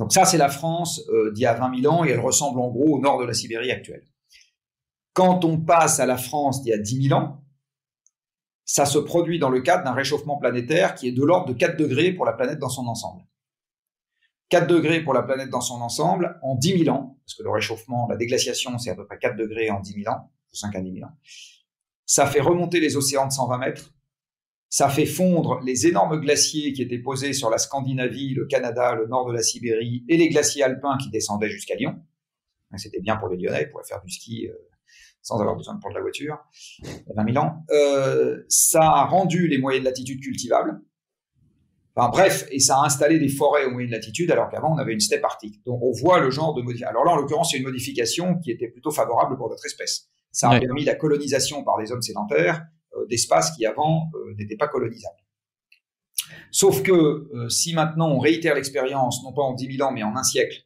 Donc 0.01 0.13
ça, 0.13 0.25
c'est 0.25 0.37
la 0.37 0.49
France 0.49 1.01
euh, 1.11 1.31
d'il 1.31 1.43
y 1.43 1.47
a 1.47 1.55
20 1.55 1.81
000 1.81 1.95
ans 1.95 2.05
et 2.05 2.11
elle 2.11 2.19
ressemble 2.19 2.59
en 2.59 2.71
gros 2.71 2.97
au 2.97 3.01
nord 3.01 3.21
de 3.21 3.25
la 3.25 3.35
Sibérie 3.35 3.71
actuelle. 3.71 4.03
Quand 5.13 5.45
on 5.45 5.61
passe 5.61 6.01
à 6.01 6.07
la 6.07 6.17
France 6.17 6.63
d'il 6.63 6.71
y 6.71 6.73
a 6.73 6.79
10 6.79 7.09
000 7.09 7.21
ans, 7.21 7.44
ça 8.65 8.87
se 8.87 8.99
produit 8.99 9.39
dans 9.39 9.51
le 9.51 9.61
cadre 9.61 9.85
d'un 9.85 9.93
réchauffement 9.93 10.39
planétaire 10.39 10.95
qui 10.95 11.09
est 11.09 11.13
de 11.13 11.23
l'ordre 11.23 11.47
de 11.47 11.53
4 11.53 11.77
degrés 11.77 12.13
pour 12.13 12.25
la 12.25 12.33
planète 12.33 12.59
dans 12.59 12.69
son 12.69 12.87
ensemble. 12.87 13.23
4 14.49 14.67
degrés 14.67 15.03
pour 15.03 15.15
la 15.15 15.23
planète 15.23 15.51
dans 15.51 15.61
son 15.61 15.81
ensemble 15.81 16.39
en 16.43 16.55
10 16.55 16.85
000 16.85 16.97
ans, 16.97 17.19
parce 17.25 17.35
que 17.35 17.43
le 17.43 17.51
réchauffement, 17.51 18.07
la 18.09 18.17
déglaciation, 18.17 18.79
c'est 18.79 18.91
à 18.91 18.95
peu 18.95 19.07
près 19.07 19.19
4 19.19 19.37
degrés 19.37 19.71
en 19.71 19.81
10 19.81 20.03
000 20.05 20.15
ans, 20.15 20.31
5 20.53 20.77
à 20.77 20.81
10 20.81 20.93
000 20.93 21.07
ans 21.07 21.13
ça 22.07 22.27
fait 22.27 22.41
remonter 22.41 22.81
les 22.81 22.97
océans 22.97 23.27
de 23.27 23.33
120 23.33 23.59
mètres, 23.59 23.95
ça 24.69 24.89
fait 24.89 25.07
fondre 25.07 25.61
les 25.65 25.87
énormes 25.87 26.21
glaciers 26.21 26.73
qui 26.73 26.83
étaient 26.83 26.99
posés 26.99 27.33
sur 27.33 27.49
la 27.49 27.59
Scandinavie, 27.59 28.35
le 28.35 28.47
Canada, 28.47 28.95
le 28.95 29.07
nord 29.07 29.29
de 29.29 29.33
la 29.33 29.43
Sibérie 29.43 30.05
et 30.09 30.17
les 30.17 30.29
glaciers 30.29 30.65
alpins 30.65 30.99
qui 30.99 31.11
descendaient 31.11 31.49
jusqu'à 31.49 31.77
Lyon. 31.77 32.03
C'était 32.77 33.01
bien 33.01 33.17
pour 33.17 33.29
les 33.29 33.37
Lyonnais, 33.37 33.63
ils 33.63 33.71
pourraient 33.71 33.85
faire 33.85 34.03
du 34.03 34.11
ski 34.11 34.49
euh, 34.49 34.53
sans 35.25 35.41
avoir 35.41 35.57
besoin 35.57 35.75
de 35.75 35.81
prendre 35.81 35.97
la 35.97 36.03
voiture, 36.03 36.39
il 36.83 36.89
y 36.89 37.11
a 37.11 37.23
20 37.23 37.33
000 37.33 37.45
ans. 37.45 37.65
Euh, 37.71 38.45
ça 38.49 38.83
a 38.83 39.05
rendu 39.07 39.49
les 39.49 39.59
moyennes 39.59 39.83
latitudes 39.85 40.21
cultivables. 40.21 40.81
Enfin 41.97 42.11
bref, 42.11 42.47
et 42.51 42.59
ça 42.59 42.79
a 42.79 42.85
installé 42.85 43.19
des 43.19 43.29
forêts 43.29 43.65
aux 43.65 43.71
moyennes 43.71 43.91
latitudes 43.91 44.31
alors 44.31 44.51
qu'avant 44.51 44.75
on 44.75 44.79
avait 44.79 44.93
une 44.93 45.01
steppe 45.01 45.25
arctique. 45.25 45.65
Donc 45.65 45.83
on 45.83 45.93
voit 45.93 46.21
le 46.21 46.31
genre 46.31 46.55
de 46.55 46.61
modification. 46.61 46.91
Alors 46.91 47.05
là, 47.05 47.13
en 47.13 47.17
l'occurrence, 47.17 47.53
c'est 47.53 47.59
une 47.59 47.65
modification 47.65 48.39
qui 48.39 48.51
était 48.51 48.69
plutôt 48.69 48.91
favorable 48.91 49.37
pour 49.37 49.49
notre 49.49 49.65
espèce. 49.65 50.09
Ça 50.31 50.51
a 50.51 50.61
permis 50.61 50.85
la 50.85 50.97
colonisation 50.97 51.63
par 51.63 51.79
des 51.79 51.93
hommes 51.93 52.03
sédentaires 52.03 52.67
euh, 52.97 53.07
d'espaces 53.07 53.53
qui 53.53 53.65
avant 53.65 54.11
euh, 54.15 54.35
n'étaient 54.37 54.57
pas 54.57 54.69
colonisables. 54.69 55.17
Sauf 56.51 56.83
que 56.83 56.93
euh, 56.93 57.49
si 57.49 57.75
maintenant 57.75 58.11
on 58.11 58.19
réitère 58.19 58.55
l'expérience, 58.57 59.23
non 59.23 59.33
pas 59.33 59.43
en 59.43 59.55
10 59.55 59.77
000 59.77 59.89
ans, 59.89 59.93
mais 59.93 60.03
en 60.03 60.17
un 60.17 60.25
siècle, 60.25 60.65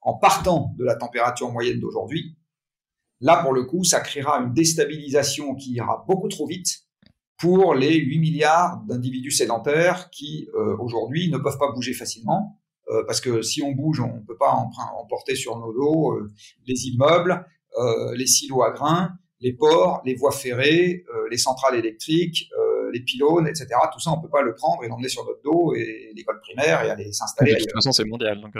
en 0.00 0.14
partant 0.14 0.74
de 0.76 0.84
la 0.84 0.96
température 0.96 1.50
moyenne 1.50 1.80
d'aujourd'hui, 1.80 2.36
là 3.20 3.42
pour 3.42 3.52
le 3.52 3.64
coup, 3.64 3.84
ça 3.84 4.00
créera 4.00 4.38
une 4.38 4.52
déstabilisation 4.52 5.54
qui 5.54 5.72
ira 5.72 6.04
beaucoup 6.08 6.28
trop 6.28 6.46
vite 6.46 6.84
pour 7.38 7.74
les 7.74 7.96
8 7.96 8.18
milliards 8.18 8.82
d'individus 8.86 9.32
sédentaires 9.32 10.08
qui 10.10 10.48
aujourd'hui 10.78 11.30
ne 11.30 11.38
peuvent 11.38 11.58
pas 11.58 11.72
bouger 11.72 11.92
facilement. 11.92 12.60
parce 13.06 13.20
que 13.20 13.42
si 13.42 13.60
on 13.62 13.72
bouge, 13.72 14.00
on 14.00 14.18
ne 14.18 14.24
peut 14.24 14.36
pas 14.38 14.52
emporter 14.52 15.34
sur 15.34 15.58
nos 15.58 15.72
dos 15.72 16.16
les 16.66 16.86
immeubles, 16.86 17.44
euh, 17.76 18.14
les 18.14 18.26
silos 18.26 18.62
à 18.62 18.70
grains, 18.70 19.10
les 19.40 19.52
ports, 19.52 20.00
les 20.04 20.14
voies 20.14 20.30
ferrées, 20.30 21.04
euh, 21.12 21.28
les 21.30 21.38
centrales 21.38 21.74
électriques, 21.74 22.48
euh, 22.56 22.90
les 22.92 23.00
pylônes, 23.00 23.48
etc. 23.48 23.68
Tout 23.92 23.98
ça, 23.98 24.12
on 24.12 24.20
peut 24.20 24.28
pas 24.28 24.42
le 24.42 24.54
prendre 24.54 24.84
et 24.84 24.88
l'emmener 24.88 25.08
sur 25.08 25.24
notre 25.24 25.42
dos 25.42 25.74
et 25.74 26.12
l'école 26.14 26.40
primaire 26.40 26.84
et 26.84 26.90
aller 26.90 27.12
s'installer. 27.12 27.54
De 27.54 27.58
toute 27.58 27.72
façon, 27.72 27.90
c'est 27.90 28.04
mondial. 28.04 28.40
Donc 28.40 28.54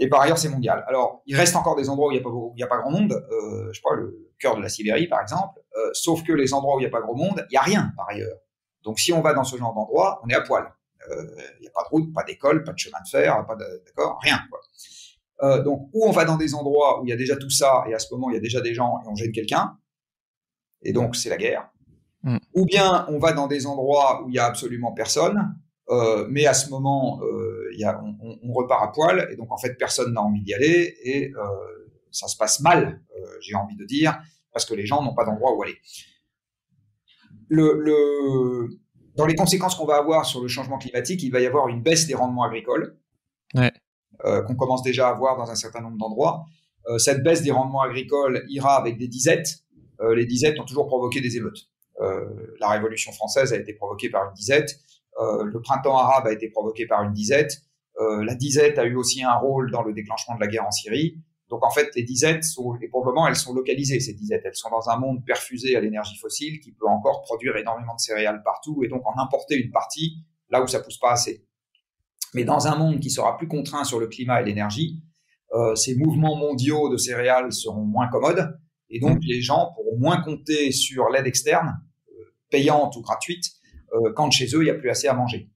Et 0.00 0.08
par 0.08 0.22
ailleurs, 0.22 0.38
c'est 0.38 0.48
mondial. 0.48 0.84
Alors, 0.88 1.22
il 1.26 1.36
reste 1.36 1.54
encore 1.54 1.76
des 1.76 1.88
endroits 1.88 2.08
où 2.08 2.10
il 2.10 2.14
n'y 2.16 2.62
a, 2.62 2.66
pas, 2.66 2.74
a 2.74 2.78
pas 2.78 2.82
grand 2.82 2.90
monde. 2.90 3.12
Euh, 3.12 3.72
je 3.72 3.80
crois 3.80 3.94
le 3.94 4.32
cœur 4.40 4.56
de 4.56 4.62
la 4.62 4.68
Sibérie, 4.68 5.06
par 5.06 5.20
exemple. 5.20 5.60
Euh, 5.76 5.90
sauf 5.92 6.24
que 6.24 6.32
les 6.32 6.52
endroits 6.54 6.76
où 6.76 6.80
il 6.80 6.82
n'y 6.82 6.88
a 6.88 6.90
pas 6.90 7.02
grand 7.02 7.14
monde, 7.14 7.46
il 7.50 7.52
n'y 7.52 7.58
a 7.58 7.62
rien 7.62 7.92
par 7.96 8.08
ailleurs. 8.08 8.38
Donc, 8.82 8.98
si 8.98 9.12
on 9.12 9.20
va 9.20 9.34
dans 9.34 9.44
ce 9.44 9.56
genre 9.56 9.74
d'endroit, 9.74 10.20
on 10.24 10.28
est 10.28 10.34
à 10.34 10.40
poil. 10.40 10.72
Il 11.08 11.60
n'y 11.60 11.68
a 11.68 11.70
pas 11.70 11.82
de 11.84 11.88
route, 11.90 12.12
pas 12.12 12.24
d'école, 12.24 12.64
pas 12.64 12.72
de 12.72 12.78
chemin 12.78 12.98
de 13.04 13.08
fer, 13.08 13.44
pas 13.46 13.56
d'accord, 13.56 14.18
rien. 14.22 14.38
Quoi. 14.50 14.60
Euh, 15.42 15.62
donc, 15.62 15.88
ou 15.92 16.06
on 16.06 16.10
va 16.10 16.24
dans 16.24 16.36
des 16.36 16.54
endroits 16.54 17.00
où 17.00 17.06
il 17.06 17.10
y 17.10 17.12
a 17.12 17.16
déjà 17.16 17.36
tout 17.36 17.50
ça, 17.50 17.84
et 17.88 17.94
à 17.94 17.98
ce 17.98 18.12
moment, 18.12 18.30
il 18.30 18.34
y 18.34 18.36
a 18.36 18.40
déjà 18.40 18.60
des 18.60 18.74
gens, 18.74 19.00
et 19.04 19.08
on 19.08 19.14
gêne 19.14 19.32
quelqu'un, 19.32 19.78
et 20.82 20.92
donc 20.92 21.16
c'est 21.16 21.30
la 21.30 21.36
guerre. 21.36 21.70
Mm. 22.22 22.38
Ou 22.54 22.66
bien 22.66 23.06
on 23.08 23.18
va 23.18 23.32
dans 23.32 23.46
des 23.46 23.66
endroits 23.66 24.22
où 24.22 24.28
il 24.28 24.34
y 24.34 24.38
a 24.38 24.44
absolument 24.44 24.92
personne, 24.92 25.54
euh, 25.88 26.26
mais 26.28 26.46
à 26.46 26.54
ce 26.54 26.68
moment, 26.70 27.20
euh, 27.22 27.59
y 27.78 27.84
a, 27.84 28.00
on, 28.02 28.38
on, 28.42 28.52
repart 28.52 28.82
à 28.82 28.88
poil, 28.88 29.28
et 29.30 29.36
donc 29.36 29.52
en 29.52 29.58
fait, 29.58 29.74
personne 29.74 30.12
n'a 30.12 30.22
envie 30.22 30.42
d'y 30.42 30.54
aller, 30.54 30.96
et 31.02 31.32
euh, 31.34 31.40
ça 32.10 32.26
se 32.28 32.36
passe 32.36 32.60
mal, 32.60 33.02
euh, 33.16 33.26
j'ai 33.40 33.54
envie 33.54 33.76
de 33.76 33.84
dire, 33.84 34.18
parce 34.52 34.64
que 34.64 34.74
les 34.74 34.86
gens 34.86 35.02
n'ont 35.02 35.14
pas 35.14 35.24
d'endroit 35.24 35.56
où 35.56 35.62
aller. 35.62 35.78
Le, 37.48 37.78
le, 37.78 38.78
dans 39.16 39.26
les 39.26 39.34
conséquences 39.34 39.74
qu'on 39.74 39.86
va 39.86 39.96
avoir 39.96 40.24
sur 40.24 40.40
le 40.40 40.48
changement 40.48 40.78
climatique, 40.78 41.22
il 41.22 41.30
va 41.30 41.40
y 41.40 41.46
avoir 41.46 41.68
une 41.68 41.82
baisse 41.82 42.06
des 42.06 42.14
rendements 42.14 42.44
agricoles. 42.44 42.96
Ouais. 43.54 43.72
Euh, 44.26 44.42
qu'on 44.42 44.54
commence 44.54 44.82
déjà 44.82 45.08
à 45.08 45.14
voir 45.14 45.36
dans 45.36 45.50
un 45.50 45.54
certain 45.54 45.80
nombre 45.80 45.96
d'endroits. 45.96 46.44
Euh, 46.88 46.98
cette 46.98 47.22
baisse 47.22 47.42
des 47.42 47.50
rendements 47.50 47.80
agricoles 47.80 48.44
ira 48.48 48.76
avec 48.76 48.98
des 48.98 49.08
disettes. 49.08 49.60
Euh, 50.00 50.14
les 50.14 50.26
disettes 50.26 50.58
ont 50.60 50.64
toujours 50.64 50.86
provoqué 50.86 51.20
des 51.20 51.36
émeutes. 51.36 51.68
la 52.58 52.68
Révolution 52.68 53.12
française 53.12 53.52
a 53.52 53.56
été 53.56 53.74
provoquée 53.74 54.08
par 54.08 54.28
une 54.28 54.34
disette. 54.34 54.80
Le 55.20 55.60
printemps 55.60 55.96
arabe 55.98 56.26
a 56.26 56.32
été 56.32 56.48
provoqué 56.48 56.86
par 56.86 57.02
une 57.02 57.12
disette. 57.12 57.62
la 57.98 58.34
disette 58.34 58.78
a 58.78 58.84
eu 58.84 58.96
aussi 58.96 59.22
un 59.22 59.34
rôle 59.34 59.70
dans 59.70 59.82
le 59.82 59.92
déclenchement 59.92 60.34
de 60.34 60.40
la 60.40 60.46
guerre 60.46 60.66
en 60.66 60.70
Syrie. 60.70 61.22
Donc 61.50 61.66
en 61.66 61.70
fait, 61.70 61.90
les 61.96 62.04
disettes 62.04 62.44
sont, 62.44 62.76
et 62.80 62.88
pour 62.88 63.04
le 63.04 63.12
moment, 63.12 63.26
elles 63.26 63.36
sont 63.36 63.52
localisées, 63.52 63.98
ces 63.98 64.14
disettes. 64.14 64.42
Elles 64.44 64.54
sont 64.54 64.70
dans 64.70 64.88
un 64.88 64.96
monde 64.96 65.24
perfusé 65.26 65.76
à 65.76 65.80
l'énergie 65.80 66.16
fossile 66.16 66.60
qui 66.60 66.72
peut 66.72 66.86
encore 66.86 67.22
produire 67.22 67.56
énormément 67.56 67.94
de 67.96 68.00
céréales 68.00 68.42
partout 68.44 68.82
et 68.84 68.88
donc 68.88 69.02
en 69.04 69.20
importer 69.20 69.56
une 69.56 69.72
partie 69.72 70.18
là 70.48 70.62
où 70.62 70.68
ça 70.68 70.80
pousse 70.80 70.98
pas 70.98 71.12
assez. 71.12 71.44
Mais 72.34 72.44
dans 72.44 72.68
un 72.68 72.76
monde 72.76 73.00
qui 73.00 73.10
sera 73.10 73.36
plus 73.36 73.48
contraint 73.48 73.82
sur 73.82 73.98
le 73.98 74.06
climat 74.06 74.40
et 74.40 74.44
l'énergie, 74.44 75.02
euh, 75.52 75.74
ces 75.74 75.96
mouvements 75.96 76.36
mondiaux 76.36 76.88
de 76.88 76.96
céréales 76.96 77.52
seront 77.52 77.84
moins 77.84 78.08
commodes 78.08 78.56
et 78.88 79.00
donc 79.00 79.18
mm. 79.18 79.26
les 79.26 79.42
gens 79.42 79.72
pourront 79.74 79.98
moins 79.98 80.22
compter 80.22 80.70
sur 80.70 81.08
l'aide 81.08 81.26
externe, 81.26 81.80
euh, 82.10 82.34
payante 82.50 82.94
ou 82.96 83.02
gratuite, 83.02 83.44
euh, 83.94 84.12
quand 84.14 84.30
chez 84.30 84.46
eux 84.54 84.62
il 84.62 84.64
n'y 84.64 84.70
a 84.70 84.74
plus 84.74 84.90
assez 84.90 85.08
à 85.08 85.14
manger. 85.14 85.50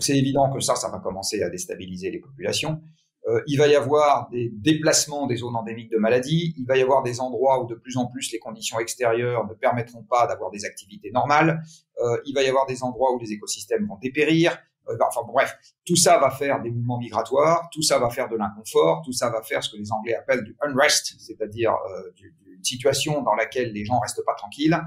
C'est 0.00 0.16
évident 0.16 0.50
que 0.52 0.60
ça, 0.60 0.74
ça 0.74 0.88
va 0.88 0.98
commencer 0.98 1.40
à 1.42 1.50
déstabiliser 1.50 2.10
les 2.10 2.18
populations. 2.18 2.80
euh, 3.28 3.40
il 3.46 3.58
va 3.58 3.68
y 3.68 3.76
avoir 3.76 4.28
des 4.30 4.50
déplacements 4.52 5.26
des 5.26 5.36
zones 5.36 5.54
endémiques 5.54 5.90
de 5.90 5.98
maladies, 5.98 6.54
il 6.58 6.66
va 6.66 6.76
y 6.76 6.82
avoir 6.82 7.02
des 7.02 7.20
endroits 7.20 7.62
où 7.62 7.66
de 7.66 7.74
plus 7.74 7.96
en 7.96 8.06
plus 8.06 8.32
les 8.32 8.38
conditions 8.38 8.80
extérieures 8.80 9.46
ne 9.46 9.54
permettront 9.54 10.02
pas 10.02 10.26
d'avoir 10.26 10.50
des 10.50 10.64
activités 10.64 11.10
normales, 11.10 11.62
euh, 12.02 12.16
il 12.26 12.34
va 12.34 12.42
y 12.42 12.48
avoir 12.48 12.66
des 12.66 12.82
endroits 12.82 13.12
où 13.14 13.18
les 13.18 13.32
écosystèmes 13.32 13.86
vont 13.86 13.98
dépérir, 14.00 14.58
euh, 14.88 14.96
enfin 15.06 15.20
bref, 15.26 15.56
tout 15.84 15.96
ça 15.96 16.18
va 16.18 16.30
faire 16.30 16.62
des 16.62 16.70
mouvements 16.70 16.98
migratoires, 16.98 17.68
tout 17.72 17.82
ça 17.82 17.98
va 17.98 18.10
faire 18.10 18.28
de 18.28 18.36
l'inconfort, 18.36 19.02
tout 19.04 19.12
ça 19.12 19.30
va 19.30 19.42
faire 19.42 19.62
ce 19.62 19.70
que 19.70 19.76
les 19.76 19.92
Anglais 19.92 20.14
appellent 20.14 20.44
du 20.44 20.56
unrest, 20.60 21.14
c'est-à-dire 21.18 21.72
euh, 21.72 22.10
une 22.46 22.64
situation 22.64 23.22
dans 23.22 23.34
laquelle 23.34 23.72
les 23.72 23.84
gens 23.84 23.98
restent 23.98 24.24
pas 24.24 24.34
tranquilles. 24.34 24.78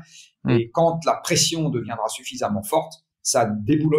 Mm. 0.43 0.49
Et 0.51 0.71
quand 0.71 0.99
la 1.05 1.15
pression 1.15 1.69
deviendra 1.69 2.07
suffisamment 2.09 2.63
forte, 2.63 2.93
ça, 3.23 3.51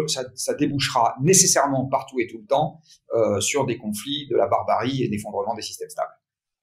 ça, 0.07 0.23
ça, 0.35 0.53
débouchera 0.53 1.15
nécessairement 1.21 1.85
partout 1.85 2.19
et 2.19 2.27
tout 2.27 2.39
le 2.39 2.45
temps 2.45 2.81
euh, 3.15 3.39
sur 3.39 3.65
des 3.65 3.77
conflits, 3.77 4.27
de 4.29 4.35
la 4.35 4.47
barbarie 4.47 5.03
et 5.03 5.07
l'effondrement 5.07 5.53
des 5.53 5.61
systèmes 5.61 5.89
stables. 5.89 6.13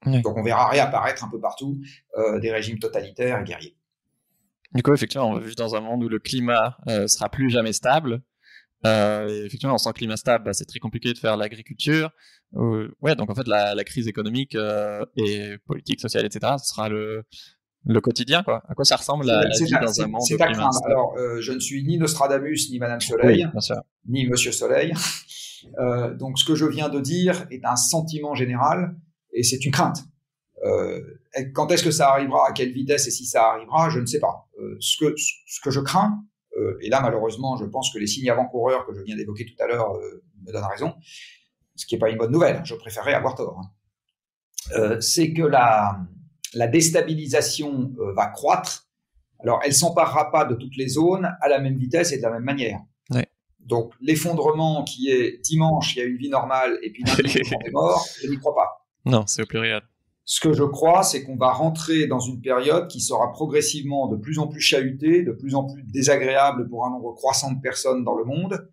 Donc 0.06 0.36
on 0.36 0.42
verra 0.42 0.68
réapparaître 0.68 1.24
un 1.24 1.28
peu 1.28 1.40
partout 1.40 1.78
euh, 2.16 2.40
des 2.40 2.50
régimes 2.50 2.78
totalitaires 2.78 3.40
et 3.40 3.44
guerriers. 3.44 3.76
Du 4.72 4.82
coup, 4.82 4.94
effectivement, 4.94 5.28
on 5.28 5.34
va 5.34 5.40
vivre 5.40 5.56
dans 5.56 5.74
un 5.74 5.80
monde 5.80 6.04
où 6.04 6.08
le 6.08 6.18
climat 6.18 6.78
euh, 6.88 7.06
sera 7.06 7.28
plus 7.28 7.50
jamais 7.50 7.72
stable. 7.72 8.22
Euh, 8.86 9.44
effectivement, 9.44 9.76
sans 9.76 9.92
climat 9.92 10.16
stable, 10.16 10.44
bah, 10.44 10.52
c'est 10.54 10.64
très 10.64 10.78
compliqué 10.78 11.12
de 11.12 11.18
faire 11.18 11.36
l'agriculture. 11.36 12.10
Ouais, 12.52 13.14
donc 13.14 13.30
en 13.30 13.34
fait, 13.34 13.46
la, 13.46 13.74
la 13.74 13.84
crise 13.84 14.08
économique 14.08 14.56
et 15.16 15.58
politique, 15.66 16.00
sociale, 16.00 16.24
etc., 16.24 16.54
ce 16.58 16.66
sera 16.66 16.88
le, 16.88 17.24
le 17.86 18.00
quotidien, 18.00 18.42
quoi. 18.42 18.62
À 18.68 18.74
quoi 18.74 18.84
ça 18.84 18.96
ressemble 18.96 19.24
la, 19.24 19.42
la 19.42 19.48
vie 19.48 19.70
dans 19.70 20.00
un 20.02 20.06
monde 20.06 20.22
C'est 20.22 20.40
à 20.40 20.52
craindre. 20.52 20.78
Alors, 20.84 21.14
euh, 21.16 21.40
je 21.40 21.52
ne 21.52 21.60
suis 21.60 21.82
ni 21.82 21.98
Nostradamus, 21.98 22.70
ni 22.70 22.78
Madame 22.78 23.00
Soleil, 23.00 23.48
ni 24.06 24.26
Monsieur 24.26 24.52
Soleil. 24.52 24.92
Euh, 25.78 26.14
donc, 26.14 26.38
ce 26.38 26.44
que 26.44 26.54
je 26.54 26.66
viens 26.66 26.88
de 26.88 27.00
dire 27.00 27.46
est 27.50 27.64
un 27.64 27.76
sentiment 27.76 28.34
général 28.34 28.96
et 29.32 29.42
c'est 29.42 29.64
une 29.64 29.72
crainte. 29.72 30.04
Euh, 30.64 31.00
quand 31.54 31.70
est-ce 31.70 31.84
que 31.84 31.90
ça 31.90 32.10
arrivera, 32.10 32.48
à 32.48 32.52
quelle 32.52 32.72
vitesse 32.72 33.06
et 33.06 33.10
si 33.10 33.24
ça 33.24 33.44
arrivera, 33.44 33.88
je 33.88 34.00
ne 34.00 34.06
sais 34.06 34.20
pas. 34.20 34.48
Ce, 34.78 34.96
que, 34.98 35.14
ce 35.16 35.60
que 35.62 35.70
je 35.70 35.80
crains, 35.80 36.22
et 36.82 36.90
là 36.90 37.00
malheureusement, 37.00 37.56
je 37.56 37.64
pense 37.64 37.92
que 37.92 37.98
les 37.98 38.06
signes 38.06 38.28
avant-coureurs 38.28 38.86
que 38.86 38.94
je 38.94 39.00
viens 39.02 39.16
d'évoquer 39.16 39.46
tout 39.46 39.62
à 39.62 39.66
l'heure 39.66 39.98
me 40.44 40.52
donnent 40.52 40.64
raison, 40.64 40.94
ce 41.76 41.86
qui 41.86 41.94
n'est 41.94 41.98
pas 41.98 42.10
une 42.10 42.18
bonne 42.18 42.32
nouvelle. 42.32 42.60
Je 42.64 42.74
préférerais 42.74 43.14
avoir 43.14 43.36
tort. 43.36 43.60
Hein. 44.72 44.98
c'est 45.00 45.32
que 45.32 45.42
la, 45.42 46.00
la 46.54 46.66
déstabilisation 46.66 47.92
euh, 47.98 48.12
va 48.14 48.26
croître. 48.26 48.88
Alors, 49.40 49.60
elle 49.64 49.72
s'emparera 49.72 50.30
pas 50.30 50.44
de 50.44 50.54
toutes 50.54 50.76
les 50.76 50.88
zones 50.88 51.30
à 51.40 51.48
la 51.48 51.60
même 51.60 51.76
vitesse 51.76 52.12
et 52.12 52.18
de 52.18 52.22
la 52.22 52.30
même 52.30 52.44
manière. 52.44 52.80
Donc, 53.70 53.92
l'effondrement 54.00 54.82
qui 54.82 55.10
est 55.10 55.38
dimanche, 55.44 55.94
il 55.94 55.98
y 56.00 56.02
a 56.02 56.04
une 56.04 56.16
vie 56.16 56.28
normale, 56.28 56.78
et 56.82 56.90
puis 56.90 57.04
lundi, 57.06 57.40
on 57.54 57.66
est 57.66 57.70
mort, 57.70 58.04
je 58.20 58.28
n'y 58.28 58.36
crois 58.36 58.54
pas. 58.54 58.86
Non, 59.04 59.24
c'est 59.26 59.42
au 59.42 59.46
pluriel. 59.46 59.82
Ce 60.24 60.40
que 60.40 60.52
je 60.52 60.64
crois, 60.64 61.02
c'est 61.02 61.22
qu'on 61.24 61.36
va 61.36 61.52
rentrer 61.52 62.06
dans 62.06 62.20
une 62.20 62.40
période 62.40 62.88
qui 62.88 63.00
sera 63.00 63.30
progressivement 63.32 64.08
de 64.08 64.16
plus 64.16 64.38
en 64.38 64.48
plus 64.48 64.60
chahutée, 64.60 65.22
de 65.22 65.32
plus 65.32 65.54
en 65.54 65.64
plus 65.64 65.82
désagréable 65.84 66.68
pour 66.68 66.86
un 66.86 66.90
nombre 66.90 67.14
croissant 67.14 67.52
de 67.52 67.60
personnes 67.60 68.04
dans 68.04 68.14
le 68.14 68.24
monde, 68.24 68.68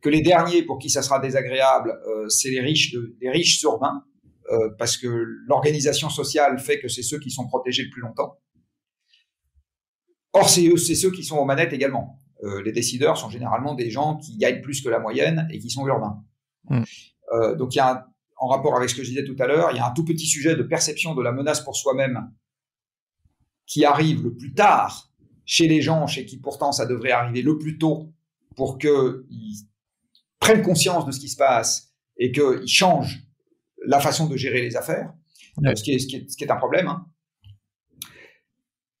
que 0.00 0.08
les 0.08 0.20
derniers 0.20 0.62
pour 0.62 0.78
qui 0.78 0.90
ça 0.90 1.02
sera 1.02 1.18
désagréable, 1.18 1.98
euh, 2.06 2.28
c'est 2.28 2.50
les 2.50 2.60
riches, 2.60 2.92
de, 2.92 3.16
les 3.20 3.30
riches 3.30 3.62
urbains, 3.62 4.04
euh, 4.50 4.70
parce 4.78 4.96
que 4.96 5.06
l'organisation 5.46 6.10
sociale 6.10 6.58
fait 6.58 6.80
que 6.80 6.88
c'est 6.88 7.02
ceux 7.02 7.18
qui 7.18 7.30
sont 7.30 7.46
protégés 7.46 7.84
le 7.84 7.90
plus 7.90 8.02
longtemps. 8.02 8.38
Or, 10.32 10.48
c'est 10.48 10.76
c'est 10.76 10.94
ceux 10.94 11.10
qui 11.10 11.24
sont 11.24 11.36
aux 11.36 11.44
manettes 11.44 11.72
également. 11.72 12.20
Euh, 12.42 12.62
les 12.62 12.72
décideurs 12.72 13.16
sont 13.16 13.30
généralement 13.30 13.74
des 13.74 13.90
gens 13.90 14.16
qui 14.16 14.36
gagnent 14.36 14.60
plus 14.60 14.82
que 14.82 14.88
la 14.88 14.98
moyenne 14.98 15.48
et 15.50 15.58
qui 15.58 15.70
sont 15.70 15.86
urbains. 15.86 16.22
Mm. 16.68 16.82
Euh, 17.32 17.54
donc, 17.54 17.74
il 17.74 17.78
y 17.78 17.80
a 17.80 17.92
un, 17.92 18.04
en 18.36 18.48
rapport 18.48 18.76
avec 18.76 18.90
ce 18.90 18.94
que 18.94 19.02
je 19.02 19.08
disais 19.08 19.24
tout 19.24 19.36
à 19.38 19.46
l'heure, 19.46 19.70
il 19.72 19.76
y 19.76 19.80
a 19.80 19.86
un 19.86 19.92
tout 19.92 20.04
petit 20.04 20.26
sujet 20.26 20.56
de 20.56 20.62
perception 20.62 21.14
de 21.14 21.22
la 21.22 21.32
menace 21.32 21.62
pour 21.62 21.76
soi-même 21.76 22.30
qui 23.66 23.84
arrive 23.84 24.22
le 24.22 24.34
plus 24.34 24.52
tard 24.52 25.10
chez 25.46 25.68
les 25.68 25.80
gens, 25.80 26.06
chez 26.06 26.26
qui 26.26 26.38
pourtant 26.38 26.72
ça 26.72 26.86
devrait 26.86 27.12
arriver 27.12 27.42
le 27.42 27.56
plus 27.56 27.78
tôt 27.78 28.12
pour 28.56 28.78
qu'ils 28.78 29.24
prennent 30.38 30.62
conscience 30.62 31.06
de 31.06 31.12
ce 31.12 31.20
qui 31.20 31.28
se 31.28 31.36
passe 31.36 31.94
et 32.18 32.32
qu'ils 32.32 32.68
changent 32.68 33.23
la 33.86 34.00
façon 34.00 34.26
de 34.26 34.36
gérer 34.36 34.62
les 34.62 34.76
affaires, 34.76 35.12
ce, 35.56 35.82
qui 35.82 35.92
est, 35.92 35.98
ce, 35.98 36.06
qui 36.06 36.16
est, 36.16 36.30
ce, 36.30 36.36
qui 36.36 36.44
est, 36.44 36.50
un 36.50 36.56
problème. 36.56 36.88
Hein. 36.88 37.06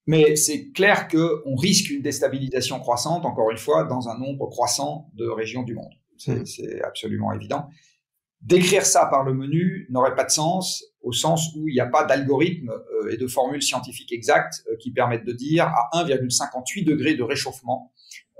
Mais 0.06 0.36
c'est 0.36 0.70
clair 0.72 1.08
qu'on 1.08 1.56
risque 1.56 1.90
une 1.90 2.02
déstabilisation 2.02 2.78
croissante, 2.78 3.24
encore 3.24 3.50
une 3.50 3.58
fois, 3.58 3.84
dans 3.84 4.08
un 4.08 4.18
nombre 4.18 4.48
croissant 4.48 5.10
de 5.14 5.26
régions 5.26 5.62
du 5.62 5.74
monde. 5.74 5.92
C'est 6.16 6.82
absolument 6.82 7.32
évident. 7.32 7.68
Décrire 8.40 8.84
ça 8.84 9.06
par 9.06 9.24
le 9.24 9.32
menu 9.32 9.86
n'aurait 9.88 10.14
pas 10.14 10.24
de 10.24 10.30
sens 10.30 10.84
au 11.00 11.12
sens 11.12 11.54
où 11.56 11.66
il 11.66 11.72
n'y 11.72 11.80
a 11.80 11.86
pas 11.86 12.04
d'algorithme 12.04 12.70
euh, 12.70 13.10
et 13.10 13.16
de 13.16 13.26
formule 13.26 13.62
scientifique 13.62 14.12
exacte 14.12 14.64
euh, 14.70 14.76
qui 14.76 14.90
permettent 14.90 15.24
de 15.24 15.32
dire 15.32 15.66
à 15.66 16.04
1,58 16.04 16.84
degrés 16.84 17.14
de 17.14 17.22
réchauffement, 17.22 17.92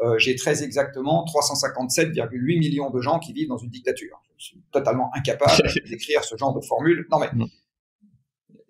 euh, 0.05 0.19
j'ai 0.19 0.37
très 0.37 0.63
exactement 0.63 1.25
357,8 1.25 2.59
millions 2.59 2.91
de 2.91 3.01
gens 3.01 3.19
qui 3.19 3.33
vivent 3.33 3.49
dans 3.49 3.59
une 3.59 3.71
dictature. 3.71 4.21
Je 4.37 4.45
suis 4.47 4.63
totalement 4.71 5.11
incapable 5.15 5.63
d'écrire 5.89 6.23
ce 6.25 6.37
genre 6.37 6.55
de 6.55 6.61
formule. 6.65 7.07
Non 7.11 7.19
mais 7.19 7.29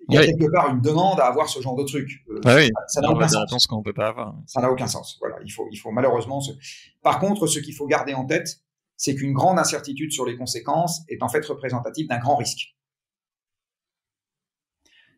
il 0.08 0.14
y 0.14 0.18
a 0.18 0.20
oui. 0.20 0.26
quelque 0.26 0.50
part 0.52 0.70
une 0.70 0.80
demande 0.80 1.18
à 1.18 1.24
avoir 1.24 1.48
ce 1.48 1.60
genre 1.60 1.76
de 1.76 1.84
truc. 1.84 2.24
Euh, 2.28 2.40
ah 2.44 2.56
oui. 2.56 2.70
Ça 2.88 3.00
n'a 3.00 3.10
aucun 3.10 3.28
sens. 3.28 3.66
qu'on 3.66 3.82
peut 3.82 3.94
pas 3.94 4.08
avoir. 4.08 4.34
Ça 4.46 4.60
n'a 4.60 4.70
aucun 4.70 4.86
sens. 4.86 5.16
Voilà, 5.20 5.36
il 5.44 5.50
faut, 5.50 5.66
il 5.72 5.76
faut 5.76 5.90
malheureusement. 5.90 6.40
Se... 6.40 6.52
Par 7.02 7.20
contre, 7.20 7.46
ce 7.46 7.58
qu'il 7.58 7.74
faut 7.74 7.86
garder 7.86 8.12
en 8.12 8.26
tête, 8.26 8.60
c'est 8.96 9.14
qu'une 9.14 9.32
grande 9.32 9.58
incertitude 9.58 10.12
sur 10.12 10.26
les 10.26 10.36
conséquences 10.36 11.02
est 11.08 11.22
en 11.22 11.28
fait 11.28 11.44
représentative 11.44 12.06
d'un 12.06 12.18
grand 12.18 12.36
risque. 12.36 12.74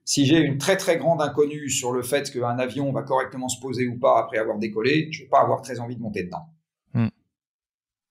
Si 0.07 0.25
j'ai 0.25 0.39
une 0.39 0.57
très 0.57 0.77
très 0.77 0.99
grande 0.99 1.21
inconnue 1.21 1.69
sur 1.69 1.91
le 1.91 2.01
fait 2.01 2.31
qu'un 2.31 2.61
avion 2.61 2.93
va 2.93 3.03
correctement 3.03 3.49
se 3.49 3.61
poser 3.61 3.89
ou 3.89 3.99
pas 3.99 4.21
après 4.21 4.39
avoir 4.39 4.57
décollé, 4.57 5.09
je 5.11 5.25
vais 5.25 5.29
pas 5.29 5.41
avoir 5.41 5.63
très 5.63 5.81
envie 5.81 5.97
de 5.97 6.01
monter 6.01 6.23
dedans. 6.23 6.47
Hmm. 6.95 7.09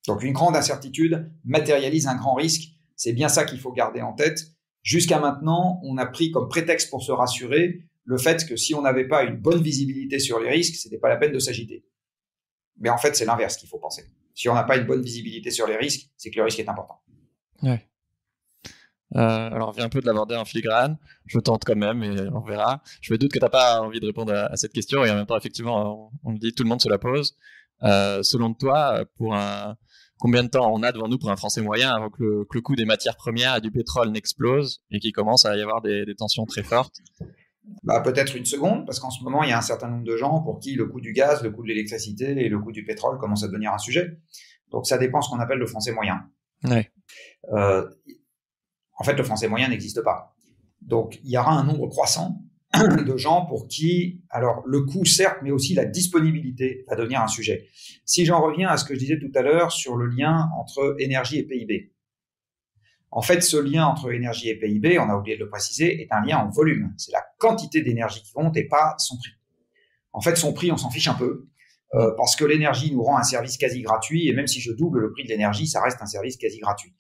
Donc 0.06 0.22
une 0.22 0.34
grande 0.34 0.58
incertitude 0.58 1.32
matérialise 1.46 2.08
un 2.08 2.18
grand 2.18 2.34
risque. 2.34 2.74
C'est 2.98 3.14
bien 3.14 3.30
ça 3.30 3.46
qu'il 3.46 3.60
faut 3.60 3.72
garder 3.72 4.02
en 4.02 4.12
tête. 4.12 4.42
Jusqu'à 4.84 5.20
maintenant, 5.20 5.80
on 5.84 5.98
a 5.98 6.06
pris 6.06 6.32
comme 6.32 6.50
prétexte 6.50 6.90
pour 6.90 7.02
se 7.02 7.14
rassurer 7.14 7.86
le 8.04 8.18
fait 8.18 8.46
que 8.46 8.58
si 8.58 8.76
on 8.76 8.82
n'avait 8.82 9.08
pas 9.08 9.24
une 9.24 9.38
bonne 9.38 9.64
visibilité 9.64 10.20
sur 10.20 10.42
les 10.42 10.50
risques, 10.50 10.76
c'était 10.76 10.98
pas 10.98 11.08
la 11.08 11.16
peine 11.16 11.32
de 11.32 11.40
s'agiter. 11.40 11.86
Mais 12.78 12.90
en 12.90 12.98
fait, 12.98 13.16
c'est 13.16 13.26
l'inverse 13.26 13.56
qu'il 13.56 13.70
faut 13.70 13.80
penser. 13.80 14.04
Si 14.34 14.50
on 14.50 14.54
n'a 14.54 14.64
pas 14.64 14.76
une 14.76 14.86
bonne 14.86 15.02
visibilité 15.02 15.50
sur 15.50 15.66
les 15.66 15.78
risques, 15.78 16.10
c'est 16.18 16.30
que 16.30 16.36
le 16.36 16.44
risque 16.44 16.60
est 16.60 16.68
important. 16.68 17.00
Ouais. 17.64 17.88
Euh, 19.16 19.20
alors, 19.20 19.70
on 19.70 19.72
vient 19.72 19.86
un 19.86 19.90
peu 19.90 20.02
de 20.02 20.06
l'aborder 20.06 20.36
en 20.36 20.46
filigrane. 20.46 20.98
Je 21.26 21.40
tente 21.40 21.64
quand 21.66 21.76
même 21.76 22.04
et 22.04 22.28
on 22.34 22.42
verra. 22.42 22.82
Je 23.02 23.14
me 23.14 23.18
doute 23.18 23.32
que 23.32 23.40
tu 23.40 23.46
n'as 23.46 23.50
pas 23.50 23.82
envie 23.82 24.00
de 24.00 24.06
répondre 24.06 24.34
à, 24.34 24.48
à, 24.48 24.56
cette 24.58 24.74
question 24.74 25.06
et 25.06 25.12
en 25.12 25.16
même 25.16 25.26
temps, 25.26 25.38
effectivement, 25.38 26.12
on, 26.24 26.32
le 26.32 26.38
dit, 26.38 26.54
tout 26.54 26.64
le 26.64 26.70
monde 26.70 26.82
se 26.82 26.90
la 26.90 26.98
pose. 26.98 27.38
Euh, 27.84 28.24
selon 28.24 28.54
toi, 28.54 29.06
pour 29.18 29.36
un, 29.36 29.78
combien 30.18 30.44
de 30.44 30.50
temps 30.50 30.72
on 30.74 30.84
a 30.84 30.92
devant 30.92 31.08
nous 31.08 31.18
pour 31.18 31.30
un 31.30 31.36
Français 31.36 31.62
moyen 31.62 31.92
avant 31.92 32.10
que 32.10 32.24
le, 32.24 32.46
que 32.46 32.58
le 32.58 32.62
coût 32.62 32.76
des 32.76 32.86
matières 32.86 33.16
premières 33.16 33.56
et 33.56 33.62
du 33.62 33.72
pétrole 33.72 34.10
n'explose 34.10 34.82
et 34.92 35.00
qu'il 35.00 35.14
commence 35.14 35.46
à 35.46 35.56
y 35.56 35.62
avoir 35.62 35.82
des, 35.82 36.06
des 36.06 36.16
tensions 36.16 36.46
très 36.46 36.64
fortes? 36.64 36.98
Bah, 37.84 38.02
Peut-être 38.02 38.36
une 38.36 38.46
seconde, 38.46 38.86
parce 38.86 39.00
qu'en 39.00 39.10
ce 39.10 39.24
moment, 39.24 39.44
il 39.44 39.50
y 39.50 39.54
a 39.54 39.58
un 39.58 39.62
certain 39.62 39.88
nombre 39.88 40.04
de 40.04 40.18
gens 40.18 40.42
pour 40.42 40.60
qui 40.60 40.76
le 40.76 40.88
coût 40.88 41.02
du 41.02 41.14
gaz, 41.14 41.42
le 41.42 41.52
coût 41.52 41.64
de 41.64 41.68
l'électricité 41.68 42.32
et 42.32 42.50
le 42.50 42.60
coût 42.60 42.72
du 42.72 42.84
pétrole 42.84 43.18
commencent 43.18 43.44
à 43.44 43.48
devenir 43.48 43.74
un 43.74 43.78
sujet. 43.78 44.18
Donc 44.72 44.88
ça 44.88 44.98
dépend 44.98 45.22
ce 45.22 45.30
qu'on 45.30 45.40
appelle 45.40 45.60
le 45.60 45.68
Français 45.68 45.92
moyen. 45.92 46.22
Ouais. 46.64 46.92
Euh, 47.54 47.88
en 48.96 49.04
fait, 49.04 49.14
le 49.14 49.24
Français 49.24 49.48
moyen 49.48 49.70
n'existe 49.70 50.02
pas. 50.04 50.36
Donc 50.82 51.20
il 51.24 51.32
y 51.32 51.38
aura 51.38 51.54
un 51.54 51.64
nombre 51.64 51.88
croissant 51.88 52.42
de 52.74 53.18
gens 53.18 53.46
pour 53.46 53.68
qui, 53.68 54.22
alors 54.30 54.62
le 54.66 54.82
coût 54.82 55.06
certes, 55.06 55.38
mais 55.44 55.52
aussi 55.52 55.74
la 55.74 55.86
disponibilité 55.86 56.86
va 56.90 56.96
devenir 56.96 57.22
un 57.22 57.28
sujet. 57.28 57.68
Si 58.06 58.26
j'en 58.26 58.42
reviens 58.42 58.70
à 58.70 58.78
ce 58.78 58.86
que 58.86 58.94
je 58.94 59.00
disais 59.00 59.20
tout 59.20 59.32
à 59.36 59.42
l'heure 59.42 59.72
sur 59.72 59.96
le 59.96 60.08
lien 60.08 60.50
entre 60.58 60.96
énergie 61.00 61.38
et 61.38 61.44
PIB. 61.44 61.92
En 63.12 63.22
fait, 63.22 63.42
ce 63.42 63.56
lien 63.56 63.86
entre 63.86 64.12
énergie 64.12 64.50
et 64.50 64.60
PIB, 64.60 65.00
on 65.00 65.10
a 65.10 65.16
oublié 65.16 65.38
de 65.38 65.44
le 65.44 65.50
préciser, 65.50 66.02
est 66.02 66.12
un 66.12 66.22
lien 66.26 66.38
en 66.38 66.50
volume. 66.50 66.94
C'est 66.98 67.14
la 67.14 67.24
quantité 67.38 67.82
d'énergie 67.82 68.22
qui 68.22 68.34
compte 68.34 68.58
et 68.58 68.66
pas 68.66 68.96
son 68.98 69.16
prix. 69.18 69.32
En 70.12 70.20
fait, 70.20 70.36
son 70.36 70.54
prix, 70.54 70.72
on 70.72 70.78
s'en 70.78 70.90
fiche 70.90 71.08
un 71.08 71.14
peu. 71.14 71.48
Euh, 71.96 72.12
parce 72.18 72.36
que 72.36 72.46
l'énergie 72.46 72.94
nous 72.94 73.04
rend 73.04 73.18
un 73.18 73.24
service 73.24 73.58
quasi 73.58 73.82
gratuit, 73.82 74.28
et 74.28 74.34
même 74.34 74.48
si 74.48 74.60
je 74.60 74.72
double 74.72 75.00
le 75.00 75.12
prix 75.12 75.24
de 75.24 75.30
l'énergie, 75.30 75.68
ça 75.68 75.82
reste 75.82 76.02
un 76.02 76.06
service 76.06 76.38
quasi 76.38 76.60
gratuit. 76.60 76.94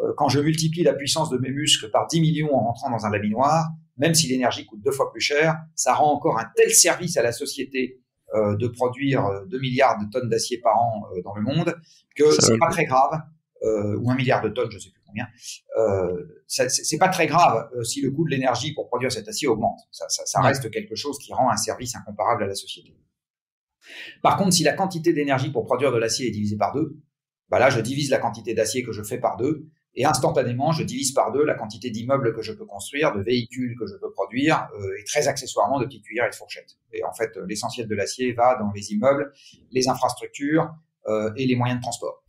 Euh, 0.00 0.12
quand 0.16 0.28
je 0.28 0.40
multiplie 0.40 0.82
la 0.82 0.94
puissance 0.94 1.28
de 1.30 1.38
mes 1.38 1.50
muscles 1.50 1.90
par 1.90 2.06
10 2.06 2.20
millions 2.20 2.54
en 2.54 2.64
rentrant 2.64 2.90
dans 2.90 3.04
un 3.04 3.10
labinoir, 3.10 3.66
même 3.98 4.14
si 4.14 4.28
l'énergie 4.28 4.64
coûte 4.64 4.80
deux 4.82 4.92
fois 4.92 5.10
plus 5.10 5.20
cher, 5.20 5.56
ça 5.74 5.92
rend 5.92 6.12
encore 6.12 6.38
un 6.38 6.46
tel 6.56 6.72
service 6.72 7.16
à 7.16 7.22
la 7.22 7.32
société 7.32 8.00
euh, 8.34 8.56
de 8.56 8.68
produire 8.68 9.22
2 9.48 9.56
euh, 9.56 9.60
milliards 9.60 9.98
de 9.98 10.04
tonnes 10.10 10.28
d'acier 10.28 10.58
par 10.58 10.76
an 10.76 11.04
euh, 11.12 11.22
dans 11.22 11.34
le 11.34 11.42
monde 11.42 11.74
que 12.14 12.30
c'est 12.30 12.58
pas 12.58 12.68
très 12.68 12.84
grave, 12.84 13.22
euh, 13.62 13.96
ou 13.96 14.10
un 14.10 14.14
milliard 14.14 14.42
de 14.42 14.50
tonnes, 14.50 14.70
je 14.70 14.78
sais 14.78 14.90
plus 14.90 15.00
combien. 15.06 15.26
c'est 16.46 16.98
pas 16.98 17.08
très 17.08 17.26
grave 17.26 17.70
si 17.84 18.02
le 18.02 18.10
coût 18.10 18.24
de 18.24 18.30
l'énergie 18.30 18.74
pour 18.74 18.86
produire 18.88 19.10
cet 19.10 19.28
acier 19.28 19.48
augmente. 19.48 19.80
Ça, 19.92 20.08
ça, 20.08 20.26
ça 20.26 20.40
reste 20.40 20.70
quelque 20.70 20.94
chose 20.94 21.18
qui 21.18 21.32
rend 21.32 21.50
un 21.50 21.56
service 21.56 21.94
incomparable 21.94 22.42
à 22.42 22.46
la 22.46 22.54
société. 22.54 22.94
Par 24.22 24.36
contre, 24.36 24.52
si 24.52 24.62
la 24.62 24.72
quantité 24.72 25.12
d'énergie 25.12 25.50
pour 25.50 25.64
produire 25.64 25.92
de 25.92 25.98
l'acier 25.98 26.28
est 26.28 26.30
divisée 26.30 26.56
par 26.56 26.72
deux, 26.72 26.96
bah 27.48 27.58
là, 27.58 27.70
je 27.70 27.80
divise 27.80 28.10
la 28.10 28.18
quantité 28.18 28.54
d'acier 28.54 28.82
que 28.82 28.92
je 28.92 29.02
fais 29.02 29.18
par 29.18 29.36
deux 29.36 29.68
et 29.94 30.04
instantanément, 30.04 30.70
je 30.70 30.84
divise 30.84 31.12
par 31.12 31.32
deux 31.32 31.44
la 31.44 31.54
quantité 31.54 31.90
d'immeubles 31.90 32.32
que 32.32 32.42
je 32.42 32.52
peux 32.52 32.66
construire, 32.66 33.12
de 33.12 33.20
véhicules 33.20 33.74
que 33.76 33.86
je 33.86 33.96
peux 33.96 34.12
produire, 34.12 34.68
et 34.98 35.04
très 35.04 35.26
accessoirement 35.26 35.80
de 35.80 35.86
petites 35.86 36.04
cuillères 36.04 36.26
et 36.26 36.30
de 36.30 36.34
fourchettes. 36.34 36.78
Et 36.92 37.02
en 37.04 37.12
fait, 37.12 37.36
l'essentiel 37.48 37.88
de 37.88 37.94
l'acier 37.96 38.32
va 38.32 38.56
dans 38.56 38.70
les 38.72 38.92
immeubles, 38.92 39.32
les 39.72 39.88
infrastructures 39.88 40.72
et 41.36 41.46
les 41.46 41.56
moyens 41.56 41.80
de 41.80 41.82
transport. 41.82 42.22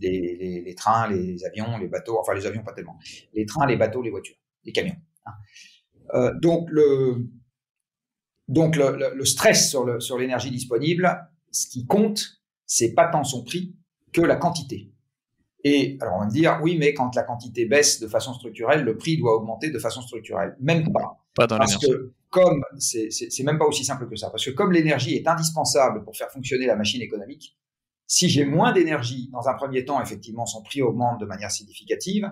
Les, 0.00 0.62
les, 0.66 0.74
trains, 0.74 1.08
les 1.08 1.44
avions, 1.46 1.78
les 1.78 1.86
bateaux, 1.86 2.18
enfin 2.20 2.34
les 2.34 2.44
avions 2.46 2.62
pas 2.62 2.72
tellement, 2.72 2.98
les 3.32 3.46
trains, 3.46 3.64
les 3.64 3.76
bateaux, 3.76 4.02
les 4.02 4.10
voitures, 4.10 4.36
les 4.64 4.72
camions. 4.72 4.96
Hein. 5.24 6.32
donc 6.42 6.68
le, 6.68 7.26
donc 8.48 8.76
le, 8.76 9.14
le, 9.14 9.24
stress 9.24 9.70
sur 9.70 10.18
l'énergie 10.18 10.48
sur 10.48 10.52
disponible, 10.52 11.28
ce 11.50 11.66
qui 11.66 11.86
compte, 11.86 12.42
c'est 12.66 12.92
pas 12.92 13.08
tant 13.08 13.24
son 13.24 13.42
prix 13.44 13.74
que 14.12 14.20
la 14.20 14.36
quantité. 14.36 14.92
Et 15.64 15.96
alors 16.00 16.16
on 16.16 16.20
va 16.20 16.26
me 16.26 16.30
dire, 16.30 16.58
oui, 16.62 16.76
mais 16.78 16.92
quand 16.92 17.14
la 17.14 17.22
quantité 17.22 17.64
baisse 17.64 18.00
de 18.00 18.06
façon 18.06 18.34
structurelle, 18.34 18.84
le 18.84 18.96
prix 18.96 19.16
doit 19.16 19.34
augmenter 19.34 19.70
de 19.70 19.78
façon 19.78 20.02
structurelle. 20.02 20.56
Même 20.60 20.92
pas. 20.92 21.24
Pas 21.34 21.46
dans 21.46 21.58
Parce 21.58 21.78
que 21.78 22.12
comme 22.30 22.62
c'est 22.78 23.42
même 23.44 23.58
pas 23.58 23.66
aussi 23.66 23.84
simple 23.84 24.08
que 24.08 24.16
ça, 24.16 24.28
parce 24.28 24.44
que 24.44 24.50
comme 24.50 24.72
l'énergie 24.72 25.14
est 25.14 25.26
indispensable 25.26 26.04
pour 26.04 26.16
faire 26.16 26.30
fonctionner 26.30 26.66
la 26.66 26.76
machine 26.76 27.00
économique, 27.00 27.56
si 28.06 28.28
j'ai 28.28 28.44
moins 28.44 28.72
d'énergie, 28.72 29.30
dans 29.32 29.48
un 29.48 29.54
premier 29.54 29.84
temps, 29.84 30.00
effectivement, 30.02 30.46
son 30.46 30.62
prix 30.62 30.82
augmente 30.82 31.20
de 31.20 31.26
manière 31.26 31.50
significative. 31.50 32.30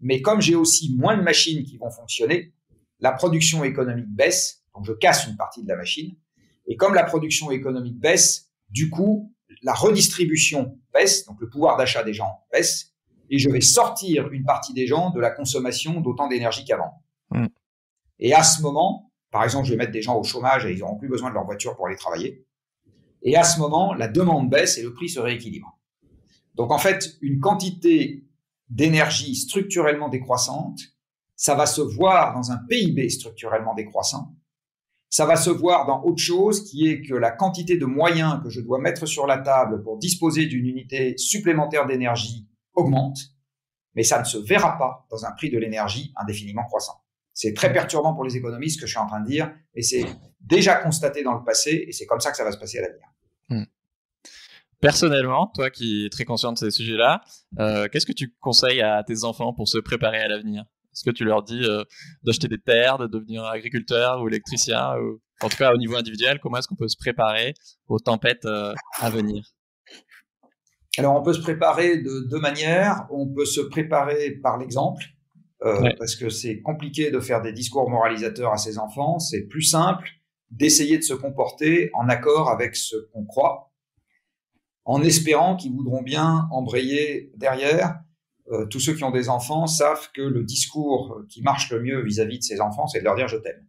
Mais 0.00 0.20
comme 0.20 0.40
j'ai 0.40 0.54
aussi 0.54 0.94
moins 0.96 1.16
de 1.16 1.22
machines 1.22 1.64
qui 1.64 1.78
vont 1.78 1.90
fonctionner, 1.90 2.52
la 3.00 3.12
production 3.12 3.64
économique 3.64 4.08
baisse, 4.08 4.63
donc 4.74 4.84
je 4.84 4.92
casse 4.92 5.26
une 5.26 5.36
partie 5.36 5.62
de 5.62 5.68
la 5.68 5.76
machine. 5.76 6.16
Et 6.66 6.76
comme 6.76 6.94
la 6.94 7.04
production 7.04 7.50
économique 7.50 7.98
baisse, 7.98 8.50
du 8.70 8.90
coup, 8.90 9.32
la 9.62 9.74
redistribution 9.74 10.78
baisse, 10.92 11.24
donc 11.26 11.40
le 11.40 11.48
pouvoir 11.48 11.76
d'achat 11.76 12.02
des 12.02 12.14
gens 12.14 12.40
baisse, 12.52 12.94
et 13.30 13.38
je 13.38 13.48
vais 13.50 13.60
sortir 13.60 14.30
une 14.32 14.44
partie 14.44 14.74
des 14.74 14.86
gens 14.86 15.10
de 15.10 15.20
la 15.20 15.30
consommation 15.30 16.00
d'autant 16.00 16.28
d'énergie 16.28 16.64
qu'avant. 16.64 17.02
Mm. 17.30 17.46
Et 18.18 18.34
à 18.34 18.42
ce 18.42 18.62
moment, 18.62 19.12
par 19.30 19.44
exemple, 19.44 19.66
je 19.66 19.72
vais 19.72 19.76
mettre 19.76 19.92
des 19.92 20.02
gens 20.02 20.16
au 20.16 20.22
chômage 20.22 20.66
et 20.66 20.72
ils 20.72 20.78
n'auront 20.78 20.96
plus 20.96 21.08
besoin 21.08 21.30
de 21.30 21.34
leur 21.34 21.44
voiture 21.44 21.74
pour 21.76 21.86
aller 21.86 21.96
travailler. 21.96 22.46
Et 23.22 23.36
à 23.36 23.44
ce 23.44 23.58
moment, 23.58 23.94
la 23.94 24.08
demande 24.08 24.50
baisse 24.50 24.78
et 24.78 24.82
le 24.82 24.92
prix 24.92 25.08
se 25.08 25.18
rééquilibre. 25.18 25.78
Donc 26.54 26.70
en 26.70 26.78
fait, 26.78 27.16
une 27.20 27.40
quantité 27.40 28.24
d'énergie 28.68 29.34
structurellement 29.34 30.08
décroissante, 30.08 30.78
ça 31.36 31.54
va 31.54 31.66
se 31.66 31.80
voir 31.80 32.34
dans 32.34 32.52
un 32.52 32.58
PIB 32.68 33.08
structurellement 33.08 33.74
décroissant, 33.74 34.34
ça 35.14 35.26
va 35.26 35.36
se 35.36 35.48
voir 35.48 35.86
dans 35.86 36.02
autre 36.02 36.20
chose 36.20 36.68
qui 36.68 36.88
est 36.88 37.00
que 37.00 37.14
la 37.14 37.30
quantité 37.30 37.76
de 37.76 37.86
moyens 37.86 38.40
que 38.42 38.50
je 38.50 38.60
dois 38.60 38.80
mettre 38.80 39.06
sur 39.06 39.28
la 39.28 39.38
table 39.38 39.80
pour 39.84 39.96
disposer 39.96 40.46
d'une 40.46 40.66
unité 40.66 41.16
supplémentaire 41.16 41.86
d'énergie 41.86 42.48
augmente, 42.74 43.16
mais 43.94 44.02
ça 44.02 44.18
ne 44.18 44.24
se 44.24 44.38
verra 44.38 44.76
pas 44.76 45.06
dans 45.12 45.24
un 45.24 45.30
prix 45.30 45.50
de 45.50 45.58
l'énergie 45.58 46.12
indéfiniment 46.16 46.64
croissant. 46.64 47.04
C'est 47.32 47.54
très 47.54 47.72
perturbant 47.72 48.12
pour 48.12 48.24
les 48.24 48.36
économistes 48.36 48.74
ce 48.74 48.80
que 48.80 48.86
je 48.88 48.90
suis 48.90 49.00
en 49.00 49.06
train 49.06 49.20
de 49.20 49.28
dire, 49.28 49.54
mais 49.76 49.82
c'est 49.82 50.04
déjà 50.40 50.74
constaté 50.74 51.22
dans 51.22 51.34
le 51.34 51.44
passé 51.44 51.84
et 51.86 51.92
c'est 51.92 52.06
comme 52.06 52.18
ça 52.18 52.32
que 52.32 52.36
ça 52.36 52.42
va 52.42 52.50
se 52.50 52.58
passer 52.58 52.80
à 52.80 52.82
l'avenir. 52.82 53.06
Hmm. 53.50 53.70
Personnellement, 54.80 55.46
toi 55.54 55.70
qui 55.70 56.06
es 56.06 56.08
très 56.08 56.24
conscient 56.24 56.50
de 56.50 56.58
ces 56.58 56.72
sujets-là, 56.72 57.20
euh, 57.60 57.86
qu'est-ce 57.86 58.06
que 58.06 58.12
tu 58.12 58.34
conseilles 58.40 58.82
à 58.82 59.04
tes 59.04 59.22
enfants 59.22 59.52
pour 59.52 59.68
se 59.68 59.78
préparer 59.78 60.18
à 60.18 60.26
l'avenir? 60.26 60.64
Est-ce 60.94 61.04
que 61.04 61.10
tu 61.10 61.24
leur 61.24 61.42
dis 61.42 61.64
euh, 61.64 61.82
d'acheter 62.22 62.46
des 62.46 62.58
terres, 62.58 62.98
de 62.98 63.06
devenir 63.08 63.44
agriculteur 63.44 64.22
ou 64.22 64.28
électricien 64.28 64.96
ou, 64.98 65.20
En 65.42 65.48
tout 65.48 65.56
cas, 65.56 65.72
au 65.72 65.76
niveau 65.76 65.96
individuel, 65.96 66.38
comment 66.40 66.58
est-ce 66.58 66.68
qu'on 66.68 66.76
peut 66.76 66.88
se 66.88 66.96
préparer 66.96 67.54
aux 67.88 67.98
tempêtes 67.98 68.44
euh, 68.44 68.72
à 69.00 69.10
venir? 69.10 69.44
Alors, 70.96 71.16
on 71.16 71.22
peut 71.22 71.32
se 71.32 71.40
préparer 71.40 71.98
de 71.98 72.28
deux 72.30 72.38
manières. 72.38 73.06
On 73.10 73.26
peut 73.26 73.44
se 73.44 73.60
préparer 73.60 74.30
par 74.42 74.56
l'exemple, 74.58 75.02
euh, 75.64 75.90
parce 75.98 76.14
que 76.14 76.28
c'est 76.28 76.60
compliqué 76.60 77.10
de 77.10 77.18
faire 77.18 77.42
des 77.42 77.52
discours 77.52 77.90
moralisateurs 77.90 78.52
à 78.52 78.56
ses 78.56 78.78
enfants. 78.78 79.18
C'est 79.18 79.42
plus 79.48 79.62
simple 79.62 80.08
d'essayer 80.52 80.96
de 80.96 81.02
se 81.02 81.14
comporter 81.14 81.90
en 81.94 82.08
accord 82.08 82.48
avec 82.48 82.76
ce 82.76 82.94
qu'on 83.12 83.24
croit, 83.24 83.72
en 84.84 85.02
espérant 85.02 85.56
qu'ils 85.56 85.72
voudront 85.72 86.02
bien 86.02 86.46
embrayer 86.52 87.32
derrière 87.36 87.98
euh, 88.50 88.66
tous 88.66 88.80
ceux 88.80 88.94
qui 88.94 89.04
ont 89.04 89.10
des 89.10 89.28
enfants 89.28 89.66
savent 89.66 90.10
que 90.12 90.20
le 90.20 90.44
discours 90.44 91.22
qui 91.30 91.42
marche 91.42 91.70
le 91.72 91.80
mieux 91.80 92.02
vis-à-vis 92.02 92.38
de 92.38 92.44
ses 92.44 92.60
enfants, 92.60 92.86
c'est 92.86 92.98
de 92.98 93.04
leur 93.04 93.14
dire 93.14 93.28
je 93.28 93.38
t'aime. 93.38 93.66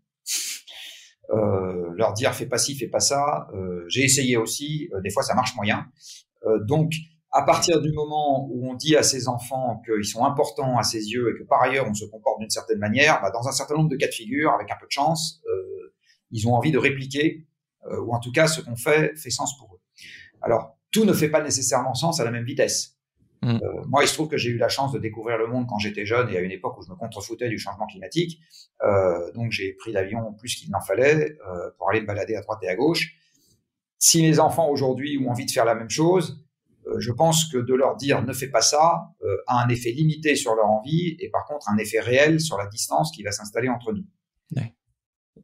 Euh, 1.31 1.91
leur 1.95 2.13
dire 2.13 2.35
fais 2.35 2.45
pas 2.45 2.57
ci, 2.57 2.75
fais 2.75 2.87
pas 2.87 2.99
ça. 2.99 3.47
Euh, 3.53 3.85
j'ai 3.87 4.03
essayé 4.03 4.37
aussi, 4.37 4.89
des 5.03 5.09
fois 5.09 5.23
ça 5.23 5.33
marche 5.33 5.55
moyen. 5.55 5.87
donc 6.61 6.93
à 7.31 7.41
partir 7.41 7.81
du 7.81 7.91
moment 7.91 8.47
où 8.49 8.69
on 8.69 8.75
dit 8.75 8.95
à 8.95 9.03
ses 9.03 9.27
enfants 9.27 9.81
qu'ils 9.85 10.05
sont 10.05 10.23
importants 10.23 10.77
à 10.77 10.83
ses 10.83 11.09
yeux 11.09 11.33
et 11.33 11.39
que 11.39 11.43
par 11.43 11.61
ailleurs 11.61 11.85
on 11.89 11.93
se 11.93 12.05
comporte 12.05 12.39
d'une 12.39 12.49
certaine 12.49 12.79
manière, 12.79 13.21
bah, 13.21 13.31
dans 13.31 13.47
un 13.47 13.51
certain 13.51 13.75
nombre 13.75 13.89
de 13.89 13.97
cas 13.97 14.07
de 14.07 14.13
figure, 14.13 14.51
avec 14.53 14.71
un 14.71 14.75
peu 14.79 14.85
de 14.85 14.91
chance, 14.91 15.41
ils 16.31 16.47
ont 16.47 16.53
envie 16.53 16.71
de 16.71 16.77
répliquer, 16.77 17.47
ou 17.89 18.13
en 18.13 18.19
tout 18.19 18.31
cas 18.31 18.47
ce 18.47 18.61
qu'on 18.61 18.75
fait 18.75 19.15
fait 19.15 19.31
sens 19.31 19.57
pour 19.57 19.73
eux. 19.73 19.81
Alors 20.41 20.77
tout 20.91 21.05
ne 21.05 21.13
fait 21.13 21.29
pas 21.29 21.41
nécessairement 21.41 21.93
sens 21.93 22.19
à 22.19 22.23
la 22.23 22.31
même 22.31 22.45
vitesse. 22.45 22.94
Mm. 23.45 23.59
Euh, 23.61 23.83
moi, 23.87 24.03
il 24.03 24.07
se 24.07 24.15
trouve 24.15 24.27
que 24.27 24.37
j'ai 24.37 24.49
eu 24.49 24.57
la 24.57 24.69
chance 24.69 24.91
de 24.91 24.97
découvrir 24.97 25.37
le 25.37 25.45
monde 25.45 25.67
quand 25.69 25.77
j'étais 25.77 26.05
jeune 26.05 26.29
et 26.31 26.37
à 26.37 26.39
une 26.39 26.51
époque 26.51 26.79
où 26.79 26.81
je 26.81 26.89
me 26.89 26.95
contrefoutais 26.95 27.47
du 27.47 27.59
changement 27.59 27.85
climatique. 27.85 28.41
Euh, 28.83 29.31
donc, 29.33 29.51
j'ai 29.51 29.73
pris 29.73 29.91
l'avion 29.91 30.33
plus 30.33 30.55
qu'il 30.55 30.71
n'en 30.71 30.81
fallait 30.81 31.37
euh, 31.47 31.69
pour 31.77 31.91
aller 31.91 32.01
me 32.01 32.07
balader 32.07 32.35
à 32.35 32.41
droite 32.41 32.59
et 32.63 32.67
à 32.67 32.75
gauche. 32.75 33.13
Si 33.99 34.23
les 34.23 34.39
enfants 34.39 34.67
aujourd'hui 34.69 35.19
ont 35.23 35.29
envie 35.29 35.45
de 35.45 35.51
faire 35.51 35.65
la 35.65 35.75
même 35.75 35.89
chose, 35.89 36.43
je 36.97 37.11
pense 37.11 37.51
que 37.51 37.57
de 37.57 37.73
leur 37.73 37.95
dire 37.95 38.23
ne 38.23 38.33
fais 38.33 38.47
pas 38.47 38.61
ça 38.61 39.07
a 39.47 39.63
un 39.63 39.67
effet 39.69 39.89
limité 39.89 40.35
sur 40.35 40.53
leur 40.53 40.67
envie 40.67 41.17
et 41.19 41.29
par 41.29 41.45
contre 41.45 41.67
un 41.69 41.77
effet 41.77 41.99
réel 41.99 42.39
sur 42.39 42.59
la 42.59 42.67
distance 42.67 43.11
qui 43.11 43.23
va 43.23 43.31
s'installer 43.31 43.69
entre 43.69 43.91
nous. 43.91 44.03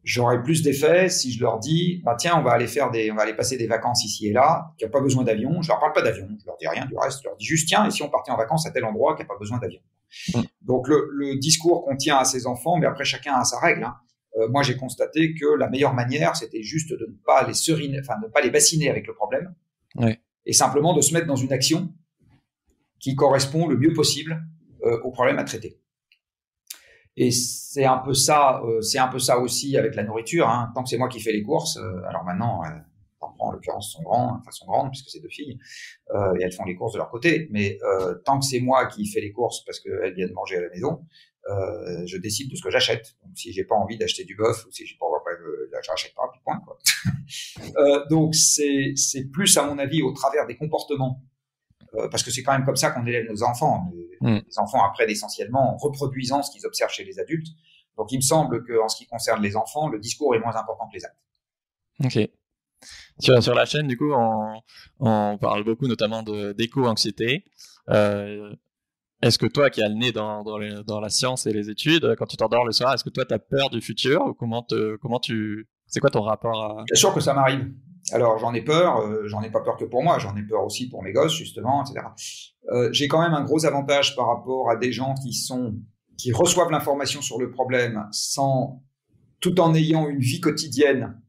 Ouais 0.03 0.11
j'aurais 0.11 0.41
plus 0.41 0.63
d'effet 0.63 1.09
si 1.09 1.31
je 1.31 1.41
leur 1.41 1.59
dis, 1.59 2.01
bah 2.03 2.15
tiens, 2.17 2.37
on 2.37 2.43
va 2.43 2.51
aller 2.51 2.67
faire 2.67 2.91
des, 2.91 3.11
on 3.11 3.15
va 3.15 3.23
aller 3.23 3.35
passer 3.35 3.57
des 3.57 3.67
vacances 3.67 4.03
ici 4.03 4.27
et 4.27 4.33
là, 4.33 4.73
qui 4.77 4.85
a 4.85 4.89
pas 4.89 5.01
besoin 5.01 5.23
d'avion. 5.23 5.61
Je 5.61 5.69
leur 5.69 5.79
parle 5.79 5.93
pas 5.93 6.01
d'avion, 6.01 6.27
je 6.39 6.45
leur 6.45 6.57
dis 6.57 6.67
rien 6.67 6.85
du 6.85 6.97
reste. 6.97 7.19
Je 7.23 7.27
leur 7.27 7.37
dis 7.37 7.45
juste 7.45 7.67
tiens, 7.67 7.85
et 7.85 7.91
si 7.91 8.01
on 8.03 8.09
partait 8.09 8.31
en 8.31 8.37
vacances 8.37 8.65
à 8.65 8.71
tel 8.71 8.85
endroit 8.85 9.15
qui 9.15 9.23
a 9.23 9.25
pas 9.25 9.37
besoin 9.37 9.59
d'avion. 9.59 9.81
Mm. 10.33 10.41
Donc 10.61 10.87
le, 10.87 11.09
le 11.11 11.37
discours 11.37 11.83
qu'on 11.83 11.95
tient 11.95 12.17
à 12.17 12.25
ses 12.25 12.47
enfants, 12.47 12.77
mais 12.77 12.87
après 12.87 13.05
chacun 13.05 13.33
a 13.33 13.43
sa 13.43 13.59
règle. 13.59 13.83
Hein. 13.83 13.95
Euh, 14.37 14.47
moi, 14.47 14.63
j'ai 14.63 14.77
constaté 14.77 15.33
que 15.33 15.57
la 15.57 15.69
meilleure 15.69 15.93
manière, 15.93 16.35
c'était 16.35 16.63
juste 16.63 16.91
de 16.91 17.05
ne 17.05 17.15
pas 17.25 17.45
les 17.45 17.53
seriner, 17.53 17.99
enfin 17.99 18.17
de 18.21 18.27
ne 18.27 18.31
pas 18.31 18.41
les 18.41 18.49
bassiner 18.49 18.89
avec 18.89 19.05
le 19.05 19.13
problème, 19.13 19.53
ouais. 19.97 20.21
et 20.45 20.53
simplement 20.53 20.93
de 20.93 21.01
se 21.01 21.13
mettre 21.13 21.27
dans 21.27 21.35
une 21.35 21.51
action 21.51 21.93
qui 22.99 23.15
correspond 23.15 23.67
le 23.67 23.77
mieux 23.77 23.91
possible 23.91 24.41
euh, 24.85 25.01
au 25.03 25.11
problème 25.11 25.37
à 25.37 25.43
traiter. 25.43 25.80
Et 27.17 27.31
c'est 27.31 27.85
un 27.85 27.97
peu 27.97 28.13
ça, 28.13 28.61
euh, 28.63 28.81
c'est 28.81 28.99
un 28.99 29.07
peu 29.07 29.19
ça 29.19 29.39
aussi 29.39 29.77
avec 29.77 29.95
la 29.95 30.03
nourriture. 30.03 30.47
Hein. 30.47 30.71
Tant 30.73 30.83
que 30.83 30.89
c'est 30.89 30.97
moi 30.97 31.09
qui 31.09 31.19
fais 31.19 31.33
les 31.33 31.43
courses, 31.43 31.77
euh, 31.77 32.01
alors 32.07 32.23
maintenant, 32.23 32.63
euh, 32.63 32.69
en 33.41 33.51
l'occurrence 33.51 33.91
sont 33.91 34.03
grands, 34.03 34.37
enfin 34.39 34.51
sont 34.51 34.65
grandes 34.65 34.89
puisque 34.91 35.09
c'est 35.09 35.19
deux 35.19 35.29
filles 35.29 35.59
euh, 36.13 36.35
et 36.39 36.43
elles 36.43 36.51
font 36.51 36.65
les 36.65 36.75
courses 36.75 36.93
de 36.93 36.97
leur 36.97 37.09
côté. 37.09 37.47
Mais 37.51 37.77
euh, 37.83 38.15
tant 38.25 38.39
que 38.39 38.45
c'est 38.45 38.59
moi 38.59 38.85
qui 38.87 39.05
fais 39.07 39.21
les 39.21 39.31
courses 39.31 39.63
parce 39.65 39.79
qu'elles 39.79 40.13
viennent 40.13 40.33
manger 40.33 40.57
à 40.57 40.61
la 40.61 40.69
maison, 40.69 41.05
euh, 41.49 42.05
je 42.05 42.17
décide 42.17 42.51
de 42.51 42.55
ce 42.55 42.61
que 42.61 42.69
j'achète. 42.69 43.15
Donc 43.23 43.37
si 43.37 43.51
j'ai 43.51 43.63
pas 43.63 43.75
envie 43.75 43.97
d'acheter 43.97 44.23
du 44.23 44.35
bœuf 44.35 44.65
ou 44.65 44.71
si 44.71 44.85
j'ai 44.85 44.95
pas 44.99 45.05
envie, 45.05 45.11
j'achète 45.83 46.13
pas, 46.13 46.29
puis 46.31 46.41
point. 46.43 46.61
Quoi. 46.65 48.05
donc 48.09 48.35
c'est 48.35 48.93
c'est 48.95 49.25
plus 49.25 49.57
à 49.57 49.65
mon 49.65 49.77
avis 49.79 50.01
au 50.01 50.11
travers 50.11 50.45
des 50.45 50.55
comportements 50.55 51.21
parce 52.09 52.23
que 52.23 52.31
c'est 52.31 52.43
quand 52.43 52.53
même 52.53 52.65
comme 52.65 52.75
ça 52.75 52.91
qu'on 52.91 53.05
élève 53.05 53.29
nos 53.29 53.43
enfants. 53.43 53.91
Les, 54.21 54.39
mm. 54.39 54.41
enfants 54.57 54.83
apprennent 54.83 55.09
essentiellement 55.09 55.73
en 55.73 55.77
reproduisant 55.77 56.41
ce 56.43 56.51
qu'ils 56.51 56.65
observent 56.65 56.91
chez 56.91 57.03
les 57.03 57.19
adultes. 57.19 57.47
Donc 57.97 58.11
il 58.11 58.17
me 58.17 58.21
semble 58.21 58.65
qu'en 58.65 58.87
ce 58.87 58.95
qui 58.95 59.05
concerne 59.05 59.41
les 59.41 59.55
enfants, 59.55 59.89
le 59.89 59.99
discours 59.99 60.33
est 60.35 60.39
moins 60.39 60.55
important 60.55 60.87
que 60.87 60.95
les 60.95 61.05
actes. 61.05 61.19
Ok. 62.03 62.29
Sur, 63.19 63.43
sur 63.43 63.53
la 63.53 63.65
chaîne, 63.65 63.87
du 63.87 63.97
coup, 63.97 64.11
on, 64.11 64.59
on 64.99 65.37
parle 65.37 65.63
beaucoup 65.63 65.87
notamment 65.87 66.23
d'éco-anxiété. 66.23 67.45
Euh, 67.89 68.53
est-ce 69.21 69.37
que 69.37 69.45
toi, 69.45 69.69
qui 69.69 69.83
as 69.83 69.89
le 69.89 69.95
nez 69.95 70.11
dans, 70.11 70.43
dans, 70.43 70.57
dans, 70.83 70.99
la 70.99 71.09
science 71.09 71.45
et 71.45 71.53
les 71.53 71.69
études, 71.69 72.15
quand 72.17 72.25
tu 72.25 72.37
t'endors 72.37 72.65
le 72.65 72.71
soir, 72.71 72.93
est-ce 72.93 73.03
que 73.03 73.09
toi, 73.09 73.23
tu 73.23 73.33
as 73.33 73.39
peur 73.39 73.69
du 73.69 73.81
futur 73.81 74.25
ou 74.25 74.33
comment, 74.33 74.63
te, 74.63 74.95
comment 74.97 75.19
tu... 75.19 75.67
C'est 75.85 75.99
quoi 75.99 76.09
ton 76.09 76.21
rapport 76.21 76.63
à... 76.63 76.83
Bien 76.85 76.95
sûr 76.95 77.13
que 77.13 77.19
ça 77.19 77.33
m'arrive. 77.33 77.71
Alors 78.11 78.37
j'en 78.37 78.53
ai 78.53 78.61
peur, 78.61 78.97
euh, 78.97 79.27
j'en 79.27 79.41
ai 79.41 79.49
pas 79.49 79.61
peur 79.61 79.77
que 79.77 79.85
pour 79.85 80.03
moi, 80.03 80.19
j'en 80.19 80.35
ai 80.35 80.43
peur 80.43 80.63
aussi 80.63 80.89
pour 80.89 81.03
mes 81.03 81.11
gosses 81.11 81.35
justement, 81.35 81.83
etc. 81.83 82.05
Euh, 82.71 82.89
j'ai 82.91 83.07
quand 83.07 83.21
même 83.21 83.33
un 83.33 83.43
gros 83.43 83.65
avantage 83.65 84.15
par 84.15 84.27
rapport 84.27 84.69
à 84.69 84.75
des 84.75 84.91
gens 84.91 85.15
qui 85.15 85.33
sont 85.33 85.75
qui 86.17 86.31
reçoivent 86.31 86.71
l'information 86.71 87.21
sur 87.21 87.39
le 87.39 87.49
problème 87.49 88.07
sans 88.11 88.83
tout 89.39 89.59
en 89.59 89.73
ayant 89.73 90.07
une 90.07 90.19
vie 90.19 90.39
quotidienne 90.39 91.19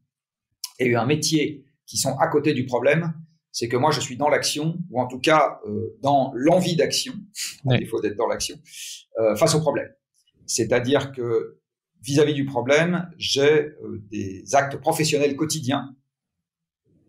et 0.79 0.95
un 0.95 1.05
métier 1.05 1.65
qui 1.87 1.97
sont 1.97 2.15
à 2.17 2.27
côté 2.27 2.53
du 2.53 2.65
problème, 2.65 3.13
c'est 3.51 3.67
que 3.67 3.77
moi 3.77 3.91
je 3.91 3.99
suis 3.99 4.17
dans 4.17 4.29
l'action 4.29 4.77
ou 4.91 5.01
en 5.01 5.07
tout 5.07 5.19
cas 5.19 5.59
euh, 5.67 5.97
dans 6.01 6.31
l'envie 6.35 6.75
d'action. 6.75 7.13
Il 7.65 7.87
faut 7.87 8.01
d'être 8.01 8.17
dans 8.17 8.27
l'action 8.27 8.57
face 9.37 9.55
au 9.55 9.61
problème. 9.61 9.89
C'est-à-dire 10.45 11.11
que 11.11 11.59
vis-à-vis 12.01 12.33
-vis 12.33 12.35
du 12.35 12.45
problème, 12.45 13.09
j'ai 13.17 13.69
des 14.11 14.43
actes 14.53 14.77
professionnels 14.77 15.35
quotidiens 15.35 15.95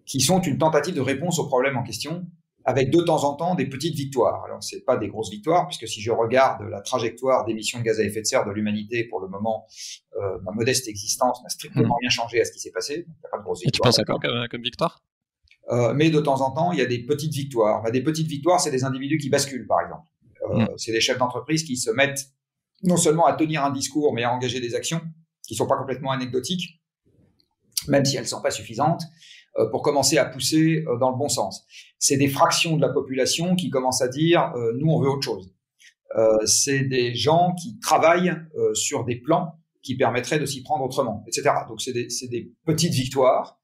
qui 0.06 0.20
sont 0.20 0.40
une 0.40 0.58
tentative 0.58 0.94
de 0.94 1.00
réponse 1.00 1.38
au 1.38 1.46
problème 1.46 1.76
en 1.76 1.82
question 1.82 2.26
avec 2.66 2.90
de 2.90 3.00
temps 3.02 3.24
en 3.24 3.34
temps 3.34 3.54
des 3.54 3.66
petites 3.66 3.94
victoires. 3.94 4.42
Alors, 4.44 4.62
c'est 4.62 4.84
pas 4.84 4.96
des 4.96 5.08
grosses 5.08 5.30
victoires, 5.30 5.66
puisque 5.66 5.86
si 5.86 6.00
je 6.00 6.10
regarde 6.10 6.62
la 6.62 6.80
trajectoire 6.80 7.44
d'émissions 7.44 7.78
de 7.78 7.84
gaz 7.84 8.00
à 8.00 8.04
effet 8.04 8.22
de 8.22 8.26
serre 8.26 8.46
de 8.46 8.52
l'humanité 8.52 9.04
pour 9.04 9.20
le 9.20 9.28
moment, 9.28 9.66
euh, 10.16 10.38
ma 10.42 10.52
modeste 10.52 10.88
existence 10.88 11.42
n'a 11.42 11.50
strictement 11.50 11.94
rien 12.00 12.08
changé 12.08 12.40
à 12.40 12.44
ce 12.46 12.52
qui 12.52 12.60
s'est 12.60 12.70
passé. 12.70 13.04
Il 13.06 13.10
n'y 13.10 13.26
a 13.26 13.28
pas 13.30 13.38
de 13.38 13.42
grosses 13.42 13.60
victoires. 13.60 13.90
Et 13.90 13.92
tu 13.92 13.98
penses 13.98 13.98
à 13.98 14.04
quoi 14.04 14.18
comme, 14.18 14.48
comme 14.50 14.62
victoire? 14.62 15.02
Euh, 15.70 15.92
Mais 15.92 16.08
de 16.08 16.20
temps 16.20 16.40
en 16.40 16.52
temps, 16.52 16.72
il 16.72 16.78
y 16.78 16.82
a 16.82 16.86
des 16.86 17.04
petites 17.04 17.34
victoires. 17.34 17.82
Bah, 17.82 17.90
des 17.90 18.02
petites 18.02 18.28
victoires, 18.28 18.60
c'est 18.60 18.70
des 18.70 18.84
individus 18.84 19.18
qui 19.18 19.28
basculent, 19.28 19.66
par 19.66 19.82
exemple. 19.82 20.08
Euh, 20.50 20.60
mm. 20.60 20.68
C'est 20.78 20.92
des 20.92 21.00
chefs 21.00 21.18
d'entreprise 21.18 21.64
qui 21.64 21.76
se 21.76 21.90
mettent 21.90 22.30
non 22.82 22.96
seulement 22.96 23.26
à 23.26 23.34
tenir 23.34 23.62
un 23.62 23.70
discours, 23.70 24.14
mais 24.14 24.24
à 24.24 24.32
engager 24.32 24.60
des 24.60 24.74
actions 24.74 25.02
qui 25.46 25.54
sont 25.54 25.66
pas 25.66 25.76
complètement 25.76 26.12
anecdotiques, 26.12 26.80
même 27.88 28.04
si 28.04 28.16
elles 28.16 28.26
sont 28.26 28.40
pas 28.40 28.50
suffisantes, 28.50 29.02
euh, 29.02 29.08
pour 29.70 29.82
commencer 29.82 30.18
à 30.18 30.24
pousser 30.24 30.84
euh, 30.88 30.98
dans 30.98 31.10
le 31.10 31.16
bon 31.16 31.28
sens. 31.28 31.64
C'est 31.98 32.16
des 32.16 32.28
fractions 32.28 32.76
de 32.76 32.82
la 32.82 32.88
population 32.88 33.54
qui 33.54 33.70
commencent 33.70 34.02
à 34.02 34.08
dire 34.08 34.52
euh, 34.56 34.72
nous 34.76 34.90
on 34.90 35.00
veut 35.00 35.08
autre 35.08 35.24
chose. 35.24 35.50
c'est 36.44 36.84
des 36.84 37.14
gens 37.14 37.54
qui 37.60 37.78
travaillent 37.80 38.36
sur 38.74 39.04
des 39.04 39.16
plans 39.16 39.58
qui 39.82 39.96
permettraient 39.96 40.38
de 40.38 40.46
s'y 40.46 40.62
prendre 40.62 40.84
autrement, 40.84 41.24
etc. 41.26 41.50
Donc 41.68 41.80
c'est 41.80 41.92
des, 41.92 42.06
des, 42.30 42.52
petites 42.64 42.92
victoires 42.94 43.58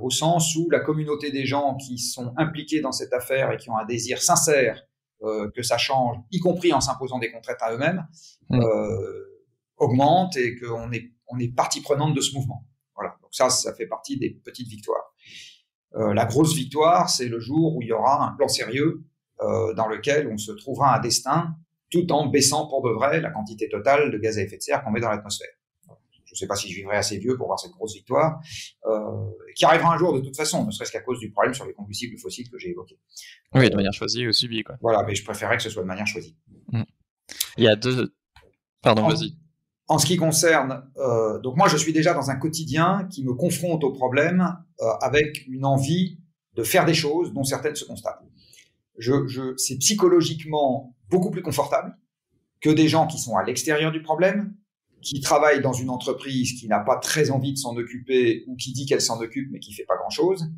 au 0.00 0.10
sens 0.10 0.56
où 0.56 0.70
la 0.70 0.80
communauté 0.80 1.30
des 1.30 1.44
gens 1.44 1.76
qui 1.76 1.98
sont 1.98 2.32
impliqués 2.38 2.80
dans 2.80 2.92
cette 2.92 3.12
affaire 3.12 3.52
et 3.52 3.58
qui 3.58 3.68
ont 3.68 3.76
un 3.76 3.84
désir 3.84 4.22
sincère 4.22 4.82
que 5.20 5.62
ça 5.62 5.76
change, 5.76 6.16
y 6.30 6.38
compris 6.40 6.72
en 6.72 6.80
s'imposant 6.80 7.18
des 7.18 7.30
contraintes 7.30 7.60
à 7.60 7.74
eux-mêmes, 7.74 8.06
mmh. 8.48 8.60
augmente 9.76 10.36
et 10.38 10.56
qu'on 10.58 10.90
est, 10.92 11.12
on 11.28 11.38
est 11.38 11.54
partie 11.54 11.82
prenante 11.82 12.14
de 12.14 12.22
ce 12.22 12.34
mouvement. 12.34 12.64
Ça, 13.36 13.50
ça 13.50 13.74
fait 13.74 13.86
partie 13.86 14.18
des 14.18 14.30
petites 14.30 14.68
victoires. 14.68 15.12
Euh, 15.94 16.14
la 16.14 16.24
grosse 16.24 16.54
victoire, 16.54 17.10
c'est 17.10 17.28
le 17.28 17.38
jour 17.38 17.76
où 17.76 17.82
il 17.82 17.88
y 17.88 17.92
aura 17.92 18.26
un 18.26 18.34
plan 18.34 18.48
sérieux 18.48 19.04
euh, 19.42 19.74
dans 19.74 19.86
lequel 19.88 20.26
on 20.32 20.38
se 20.38 20.52
trouvera 20.52 20.96
un 20.96 21.00
destin 21.00 21.54
tout 21.90 22.10
en 22.12 22.28
baissant 22.28 22.66
pour 22.66 22.82
de 22.82 22.90
vrai 22.90 23.20
la 23.20 23.30
quantité 23.30 23.68
totale 23.68 24.10
de 24.10 24.16
gaz 24.16 24.38
à 24.38 24.42
effet 24.42 24.56
de 24.56 24.62
serre 24.62 24.82
qu'on 24.82 24.90
met 24.90 25.00
dans 25.00 25.10
l'atmosphère. 25.10 25.50
Je 26.24 26.32
ne 26.32 26.36
sais 26.36 26.46
pas 26.46 26.56
si 26.56 26.70
je 26.70 26.76
vivrai 26.76 26.96
assez 26.96 27.18
vieux 27.18 27.36
pour 27.36 27.46
voir 27.46 27.60
cette 27.60 27.72
grosse 27.72 27.94
victoire, 27.94 28.40
euh, 28.86 29.30
qui 29.54 29.66
arrivera 29.66 29.94
un 29.94 29.98
jour 29.98 30.14
de 30.14 30.20
toute 30.20 30.36
façon, 30.36 30.64
ne 30.64 30.70
serait-ce 30.70 30.92
qu'à 30.92 31.00
cause 31.00 31.20
du 31.20 31.30
problème 31.30 31.52
sur 31.52 31.66
les 31.66 31.74
combustibles 31.74 32.18
fossiles 32.18 32.50
que 32.50 32.58
j'ai 32.58 32.70
évoqué. 32.70 32.98
Oui, 33.54 33.68
de 33.68 33.76
manière 33.76 33.92
choisie 33.92 34.26
ou 34.26 34.32
subie. 34.32 34.62
Quoi. 34.64 34.76
Voilà, 34.80 35.02
mais 35.04 35.14
je 35.14 35.24
préférerais 35.24 35.58
que 35.58 35.62
ce 35.62 35.70
soit 35.70 35.82
de 35.82 35.88
manière 35.88 36.06
choisie. 36.06 36.36
Mm. 36.72 36.82
Il 37.58 37.64
y 37.64 37.68
a 37.68 37.76
deux... 37.76 38.14
Pardon, 38.82 39.06
vas-y. 39.06 39.36
En 39.88 39.98
ce 39.98 40.06
qui 40.06 40.16
concerne, 40.16 40.82
euh, 40.96 41.38
donc 41.38 41.56
moi 41.56 41.68
je 41.68 41.76
suis 41.76 41.92
déjà 41.92 42.12
dans 42.12 42.30
un 42.30 42.36
quotidien 42.36 43.06
qui 43.10 43.24
me 43.24 43.34
confronte 43.34 43.84
au 43.84 43.92
problème 43.92 44.56
euh, 44.80 44.86
avec 45.00 45.46
une 45.46 45.64
envie 45.64 46.18
de 46.54 46.64
faire 46.64 46.84
des 46.84 46.94
choses 46.94 47.32
dont 47.32 47.44
certaines 47.44 47.76
se 47.76 47.84
constatent. 47.84 48.22
Je, 48.98 49.26
je, 49.28 49.54
c'est 49.56 49.76
psychologiquement 49.76 50.96
beaucoup 51.08 51.30
plus 51.30 51.42
confortable 51.42 51.96
que 52.60 52.70
des 52.70 52.88
gens 52.88 53.06
qui 53.06 53.18
sont 53.18 53.36
à 53.36 53.44
l'extérieur 53.44 53.92
du 53.92 54.02
problème, 54.02 54.54
qui 55.02 55.20
travaillent 55.20 55.60
dans 55.60 55.74
une 55.74 55.90
entreprise 55.90 56.54
qui 56.58 56.66
n'a 56.66 56.80
pas 56.80 56.96
très 56.96 57.30
envie 57.30 57.52
de 57.52 57.58
s'en 57.58 57.76
occuper 57.76 58.44
ou 58.48 58.56
qui 58.56 58.72
dit 58.72 58.86
qu'elle 58.86 59.00
s'en 59.00 59.20
occupe 59.20 59.48
mais 59.52 59.60
qui 59.60 59.72
fait 59.72 59.84
pas 59.84 59.96
grand-chose, 59.96 60.50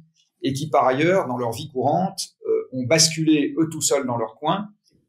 et 0.43 0.55
qui 0.55 0.71
par 0.71 0.87
ailleurs, 0.87 1.27
dans 1.27 1.37
leur 1.37 1.53
vie 1.53 1.69
courante, 1.71 2.21
euh, 2.47 2.69
ont 2.73 2.85
basculé 2.85 3.55
eux 3.59 3.69
tout 3.71 3.83
seuls 3.83 4.07
dans 4.07 4.17
leur 4.17 4.37
coin 4.37 4.69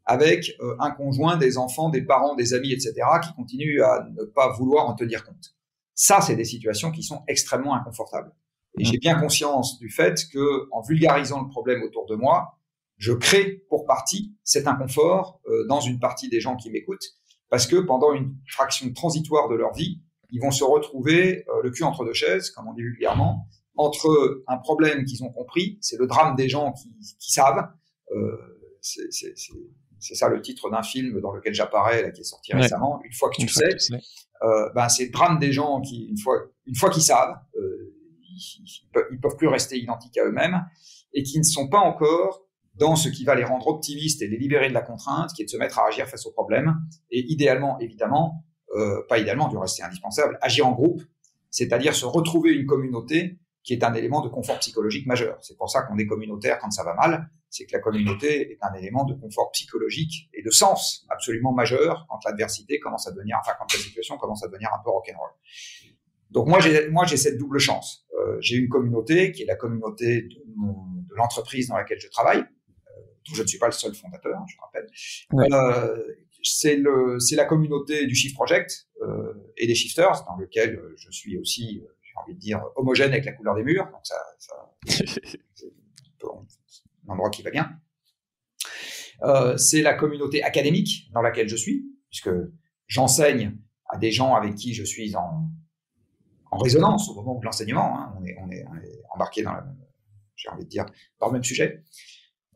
avec 0.10 0.56
euh, 0.60 0.76
un 0.80 0.90
conjoint, 0.90 1.38
des 1.38 1.60
enfants, 1.60 1.90
des 1.90 2.02
parents, 2.02 2.34
des 2.34 2.56
amis, 2.56 2.72
etc., 2.72 2.96
qui 3.24 3.32
continuent 3.36 3.84
à 3.84 4.08
ne 4.10 4.24
pas 4.24 4.52
vouloir 4.54 4.88
en 4.88 4.96
tenir 4.96 5.24
compte. 5.24 5.54
Ça, 5.94 6.20
c'est 6.20 6.36
des 6.36 6.46
situations 6.46 6.90
qui 6.90 7.04
sont 7.04 7.22
extrêmement 7.28 7.76
inconfortables. 7.76 8.32
Et 8.80 8.86
j'ai 8.86 8.98
bien 8.98 9.20
conscience 9.20 9.78
du 9.78 9.92
fait 9.92 10.26
que, 10.34 10.68
en 10.72 10.82
vulgarisant 10.82 11.44
le 11.44 11.48
problème 11.48 11.84
autour 11.84 12.08
de 12.08 12.16
moi, 12.16 12.58
je 12.98 13.14
crée 13.14 13.64
pour 13.70 13.86
partie 13.86 14.34
cet 14.44 14.68
inconfort 14.68 15.42
euh, 15.48 15.68
dans 15.68 15.80
une 15.80 16.00
partie 16.00 16.28
des 16.28 16.40
gens 16.40 16.56
qui 16.56 16.72
m'écoutent, 16.72 17.06
parce 17.50 17.68
que 17.68 17.76
pendant 17.76 18.12
une 18.12 18.36
fraction 18.48 18.92
transitoire 18.92 19.48
de 19.48 19.54
leur 19.54 19.74
vie, 19.74 20.02
ils 20.32 20.42
vont 20.42 20.52
se 20.52 20.64
retrouver 20.64 21.46
euh, 21.50 21.62
le 21.62 21.70
cul 21.70 21.84
entre 21.84 22.04
deux 22.04 22.14
chaises, 22.14 22.50
comme 22.50 22.68
on 22.68 22.74
dit 22.74 22.82
vulgairement, 22.82 23.48
entre 23.76 24.42
un 24.48 24.58
problème 24.58 25.06
qu'ils 25.06 25.24
ont 25.24 25.32
compris, 25.32 25.78
c'est 25.82 26.00
le 26.00 26.08
drame 26.08 26.36
des 26.36 26.50
gens 26.50 26.74
qui, 26.74 26.90
qui 27.20 27.32
savent, 27.32 27.70
euh, 28.16 28.38
c'est 28.82 29.34
c'est 30.00 30.16
ça 30.16 30.30
le 30.30 30.42
titre 30.42 30.70
d'un 30.70 30.84
film 30.84 31.20
dans 31.22 31.32
lequel 31.32 31.54
j'apparais, 31.54 32.12
qui 32.14 32.22
est 32.22 32.26
sorti 32.26 32.54
récemment. 32.54 33.02
Une 33.04 33.14
fois 33.14 33.30
que 33.30 33.42
tu 33.42 33.48
sais, 33.48 33.70
euh, 34.44 34.70
ben 34.74 34.90
c'est 34.90 35.06
le 35.06 35.12
drame 35.12 35.40
des 35.40 35.52
gens 35.52 35.82
qui, 35.82 36.06
une 36.06 36.18
fois, 36.18 36.38
une 36.66 36.76
fois 36.76 36.90
qu'ils 36.90 37.04
savent, 37.04 37.36
euh, 37.56 37.94
ils, 38.24 38.64
ils, 39.12 39.20
peuvent, 39.20 39.36
plus 39.36 39.48
rester 39.48 39.78
identiques 39.78 40.18
à 40.18 40.26
eux-mêmes 40.26 40.66
et 41.14 41.24
qui 41.24 41.38
ne 41.40 41.44
sont 41.44 41.68
pas 41.68 41.80
encore 41.80 42.46
dans 42.76 42.96
ce 42.96 43.10
qui 43.10 43.26
va 43.26 43.36
les 43.36 43.44
rendre 43.44 43.68
optimistes 43.68 44.22
et 44.22 44.28
les 44.28 44.38
libérer 44.38 44.70
de 44.70 44.74
la 44.74 44.82
contrainte, 44.82 45.32
qui 45.34 45.42
est 45.42 45.46
de 45.46 45.50
se 45.50 45.58
mettre 45.58 45.80
à 45.80 45.88
agir 45.88 46.08
face 46.08 46.26
aux 46.26 46.32
problèmes. 46.32 46.76
Et 47.12 47.26
idéalement, 47.32 47.78
évidemment, 47.80 48.46
euh, 48.76 49.02
pas 49.10 49.20
idéalement, 49.20 49.50
du 49.50 49.58
reste 49.58 49.78
c'est 49.78 49.84
indispensable, 49.84 50.38
agir 50.42 50.66
en 50.66 50.72
groupe, 50.72 51.02
c'est-à-dire 51.50 51.94
se 51.94 52.06
retrouver 52.06 52.52
une 52.52 52.66
communauté 52.66 53.40
qui 53.64 53.74
est 53.74 53.84
un 53.84 53.94
élément 53.94 54.22
de 54.22 54.30
confort 54.30 54.60
psychologique 54.60 55.06
majeur. 55.06 55.38
C'est 55.42 55.58
pour 55.58 55.70
ça 55.70 55.82
qu'on 55.82 55.98
est 55.98 56.06
communautaire 56.06 56.60
quand 56.60 56.72
ça 56.72 56.84
va 56.84 56.94
mal, 56.94 57.30
c'est 57.50 57.66
que 57.66 57.74
la 57.74 57.80
communauté 57.80 58.52
est 58.52 58.58
un 58.62 58.74
élément 58.74 59.06
de 59.06 59.14
confort 59.14 59.52
psychologique 59.52 60.30
et 60.34 60.44
de 60.44 60.52
sens 60.52 61.06
absolument 61.10 61.52
majeur 61.52 62.06
quand 62.10 62.20
l'adversité 62.26 62.80
commence 62.80 63.08
à 63.08 63.12
devenir, 63.12 63.38
enfin 63.42 63.54
quand 63.60 63.72
la 63.74 63.80
situation 63.80 64.18
commence 64.18 64.44
à 64.44 64.48
devenir 64.48 64.70
un 64.74 64.84
peu 64.84 64.92
rock'n'roll. 64.92 65.32
Donc 66.30 66.48
moi 66.48 66.60
j'ai 66.60 66.90
moi 66.90 67.06
j'ai 67.06 67.18
cette 67.18 67.38
double 67.38 67.60
chance. 67.60 68.06
Euh, 68.18 68.38
j'ai 68.40 68.58
une 68.58 68.70
communauté 68.70 69.32
qui 69.32 69.44
est 69.44 69.48
la 69.48 69.56
communauté 69.56 70.24
de, 70.24 70.30
de 70.30 71.16
l'entreprise 71.16 71.68
dans 71.68 71.78
laquelle 71.78 72.00
je 72.00 72.08
travaille. 72.10 72.40
Euh, 72.40 73.02
dont 73.28 73.34
je 73.34 73.42
ne 73.42 73.48
suis 73.48 73.58
pas 73.58 73.66
le 73.66 73.72
seul 73.72 73.96
fondateur, 73.96 74.40
je 74.48 74.56
rappelle. 74.62 74.88
Euh, 75.52 76.04
c'est 76.44 76.76
le 76.76 77.20
c'est 77.20 77.36
la 77.36 77.46
communauté 77.46 78.06
du 78.06 78.16
Shift 78.16 78.36
Project 78.36 78.88
et 79.58 79.68
des 79.68 79.76
shifters 79.76 80.24
dans 80.26 80.38
lequel 80.38 80.82
je 80.96 81.12
suis 81.12 81.38
aussi 81.38 81.84
j'ai 82.02 82.14
envie 82.24 82.34
de 82.34 82.40
dire 82.40 82.64
homogène 82.76 83.12
avec 83.12 83.26
la 83.26 83.34
couleur 83.34 83.56
des 83.56 83.64
murs. 83.64 83.86
Donc 83.86 84.02
ça, 84.04 84.16
ça 84.38 84.72
un 87.10 87.14
endroit 87.14 87.30
qui 87.30 87.42
va 87.42 87.52
bien. 87.52 87.80
Euh, 89.24 89.58
c'est 89.58 89.82
la 89.82 89.94
communauté 89.94 90.44
académique 90.44 91.10
dans 91.14 91.22
laquelle 91.22 91.50
je 91.50 91.56
suis, 91.56 91.86
puisque 92.10 92.30
j'enseigne 92.88 93.58
à 93.90 93.98
des 93.98 94.12
gens 94.12 94.36
avec 94.36 94.56
qui 94.56 94.74
je 94.74 94.84
suis 94.84 95.16
en, 95.16 95.50
en 96.52 96.58
résonance 96.58 97.10
au 97.10 97.16
moment 97.16 97.40
de 97.40 97.46
l'enseignement. 97.46 98.00
Hein. 98.00 98.14
On, 98.20 98.26
est, 98.26 98.36
on, 98.40 98.50
est, 98.50 98.66
embarqué 99.14 99.44
dans, 99.44 99.56
j'ai 100.36 100.50
envie 100.50 100.64
de 100.64 100.70
dire, 100.70 100.86
dans 101.20 101.28
le 101.28 101.34
même 101.34 101.44
sujet. 101.44 101.84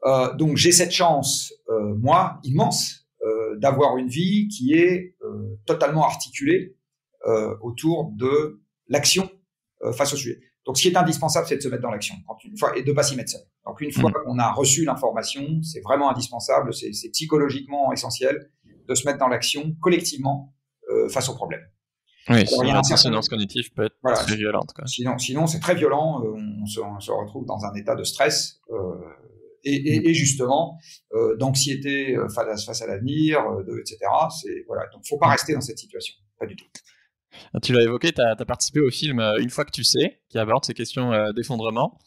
Euh, 0.05 0.33
donc 0.35 0.57
j'ai 0.57 0.71
cette 0.71 0.91
chance, 0.91 1.53
euh, 1.69 1.95
moi, 1.95 2.39
immense, 2.43 2.99
d'avoir 3.55 3.95
une 3.95 4.09
vie 4.09 4.49
qui 4.49 4.73
est 4.73 5.15
totalement 5.65 6.03
articulée 6.03 6.75
autour 7.61 8.11
de 8.11 8.61
l'action 8.89 9.31
face 9.93 10.11
au 10.11 10.17
sujet. 10.17 10.41
Donc, 10.65 10.77
ce 10.77 10.83
qui 10.83 10.87
est 10.89 10.97
indispensable, 10.97 11.45
c'est 11.47 11.57
de 11.57 11.61
se 11.61 11.67
mettre 11.67 11.83
dans 11.83 11.91
l'action 11.91 12.15
une 12.45 12.57
fois 12.57 12.77
et 12.77 12.83
de 12.83 12.91
pas 12.93 13.03
s'y 13.03 13.15
mettre 13.15 13.31
seul. 13.31 13.41
Donc, 13.65 13.81
une 13.81 13.91
fois 13.91 14.09
mm. 14.09 14.13
qu'on 14.25 14.39
a 14.39 14.51
reçu 14.51 14.85
l'information, 14.85 15.61
c'est 15.61 15.81
vraiment 15.81 16.09
indispensable, 16.09 16.73
c'est 16.73 17.09
psychologiquement 17.11 17.91
essentiel 17.91 18.49
de 18.87 18.95
se 18.95 19.05
mettre 19.05 19.19
dans 19.19 19.27
l'action 19.27 19.75
collectivement 19.81 20.53
euh, 20.89 21.09
face 21.09 21.29
au 21.29 21.35
problème. 21.35 21.61
Oui, 22.29 22.47
sinon 22.47 22.73
la 22.73 22.81
dissonance 22.81 23.27
cognitive 23.27 23.73
peut 23.73 23.85
être 23.85 24.23
très 24.25 24.35
violente. 24.37 24.71
Quoi. 24.73 24.87
Sinon, 24.87 25.17
sinon 25.17 25.45
c'est 25.45 25.59
très 25.59 25.75
violent. 25.75 26.23
Euh, 26.23 26.61
on, 26.61 26.65
se, 26.65 26.79
on, 26.79 26.99
se, 26.99 27.11
retrouve 27.11 27.45
dans 27.45 27.65
un 27.65 27.73
état 27.75 27.95
de 27.95 28.03
stress 28.05 28.61
euh, 28.69 28.75
et, 29.65 29.95
et, 29.95 29.99
mm. 29.99 30.05
et, 30.05 30.13
justement 30.13 30.77
euh, 31.13 31.35
d'anxiété 31.35 32.15
euh, 32.15 32.29
face, 32.29 32.65
face 32.65 32.81
à 32.81 32.87
l'avenir, 32.87 33.39
euh, 33.39 33.79
etc. 33.79 33.97
C'est 34.41 34.63
voilà. 34.67 34.83
Donc, 34.93 35.05
faut 35.07 35.17
pas 35.17 35.29
rester 35.29 35.53
dans 35.53 35.61
cette 35.61 35.79
situation, 35.79 36.15
pas 36.39 36.45
du 36.45 36.55
tout. 36.55 36.65
Tu 37.61 37.73
l'as 37.73 37.83
évoqué, 37.83 38.11
tu 38.11 38.21
as, 38.21 38.35
participé 38.45 38.79
au 38.79 38.89
film 38.89 39.19
euh, 39.19 39.37
Une 39.39 39.49
fois 39.49 39.65
que 39.65 39.71
tu 39.71 39.83
sais, 39.83 40.21
qui 40.29 40.37
aborde 40.37 40.65
ces 40.65 40.73
questions 40.73 41.11
euh, 41.13 41.31
d'effondrement. 41.31 41.99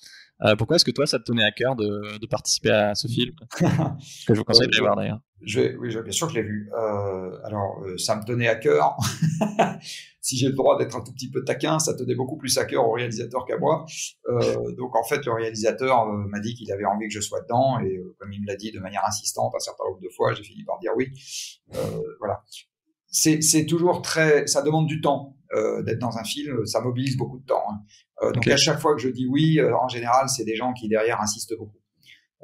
Euh, 0.42 0.54
pourquoi 0.54 0.76
est-ce 0.76 0.84
que 0.84 0.90
toi, 0.90 1.06
ça 1.06 1.18
te 1.18 1.24
tenait 1.24 1.44
à 1.44 1.50
cœur 1.50 1.76
de, 1.76 2.18
de 2.18 2.26
participer 2.26 2.70
à 2.70 2.94
ce 2.94 3.08
film 3.08 3.34
Que 3.60 4.34
je 4.34 4.38
vous 4.38 4.44
conseille 4.44 4.68
de 4.68 4.78
voir 4.78 4.96
d'ailleurs. 4.96 5.20
Je, 5.40 5.76
oui, 5.78 5.96
bien 6.02 6.12
sûr 6.12 6.26
que 6.26 6.34
je 6.34 6.38
l'ai 6.40 6.46
vu. 6.46 6.70
Euh, 6.74 7.38
alors, 7.44 7.82
ça 7.96 8.16
me 8.16 8.24
tenait 8.24 8.48
à 8.48 8.56
cœur. 8.56 8.96
si 10.20 10.36
j'ai 10.36 10.48
le 10.48 10.54
droit 10.54 10.78
d'être 10.78 10.96
un 10.96 11.00
tout 11.02 11.12
petit 11.12 11.30
peu 11.30 11.42
taquin, 11.44 11.78
ça 11.78 11.94
tenait 11.94 12.14
beaucoup 12.14 12.36
plus 12.36 12.58
à 12.58 12.66
cœur 12.66 12.86
au 12.86 12.92
réalisateur 12.92 13.46
qu'à 13.46 13.56
moi. 13.56 13.86
Euh, 14.28 14.72
donc, 14.76 14.94
en 14.94 15.04
fait, 15.04 15.24
le 15.24 15.32
réalisateur 15.32 16.06
m'a 16.06 16.40
dit 16.40 16.54
qu'il 16.54 16.70
avait 16.70 16.84
envie 16.84 17.08
que 17.08 17.14
je 17.14 17.20
sois 17.20 17.40
dedans, 17.40 17.78
et 17.80 18.02
comme 18.18 18.32
il 18.32 18.42
me 18.42 18.46
l'a 18.46 18.56
dit 18.56 18.72
de 18.72 18.80
manière 18.80 19.04
insistante 19.06 19.54
un 19.54 19.60
certain 19.60 19.84
nombre 19.84 20.00
de 20.00 20.08
fois, 20.14 20.34
j'ai 20.34 20.42
fini 20.42 20.64
par 20.64 20.78
dire 20.80 20.92
oui. 20.96 21.08
voilà 22.18 22.42
c'est 23.16 23.66
toujours 23.66 24.02
très, 24.02 24.46
ça 24.46 24.62
demande 24.62 24.86
du 24.86 25.00
temps 25.00 25.36
euh, 25.54 25.82
d'être 25.82 25.98
dans 25.98 26.18
un 26.18 26.24
film, 26.24 26.66
ça 26.66 26.80
mobilise 26.80 27.16
beaucoup 27.16 27.38
de 27.38 27.46
temps. 27.46 27.64
Hein. 27.70 27.80
Euh, 28.22 28.32
donc 28.32 28.46
à 28.48 28.56
chaque 28.56 28.80
fois 28.80 28.94
que 28.94 29.00
je 29.00 29.08
dis 29.08 29.26
oui, 29.26 29.58
euh, 29.58 29.76
en 29.76 29.88
général, 29.88 30.28
c'est 30.28 30.44
des 30.44 30.56
gens 30.56 30.72
qui 30.72 30.88
derrière 30.88 31.20
insistent 31.20 31.56
beaucoup. 31.56 31.78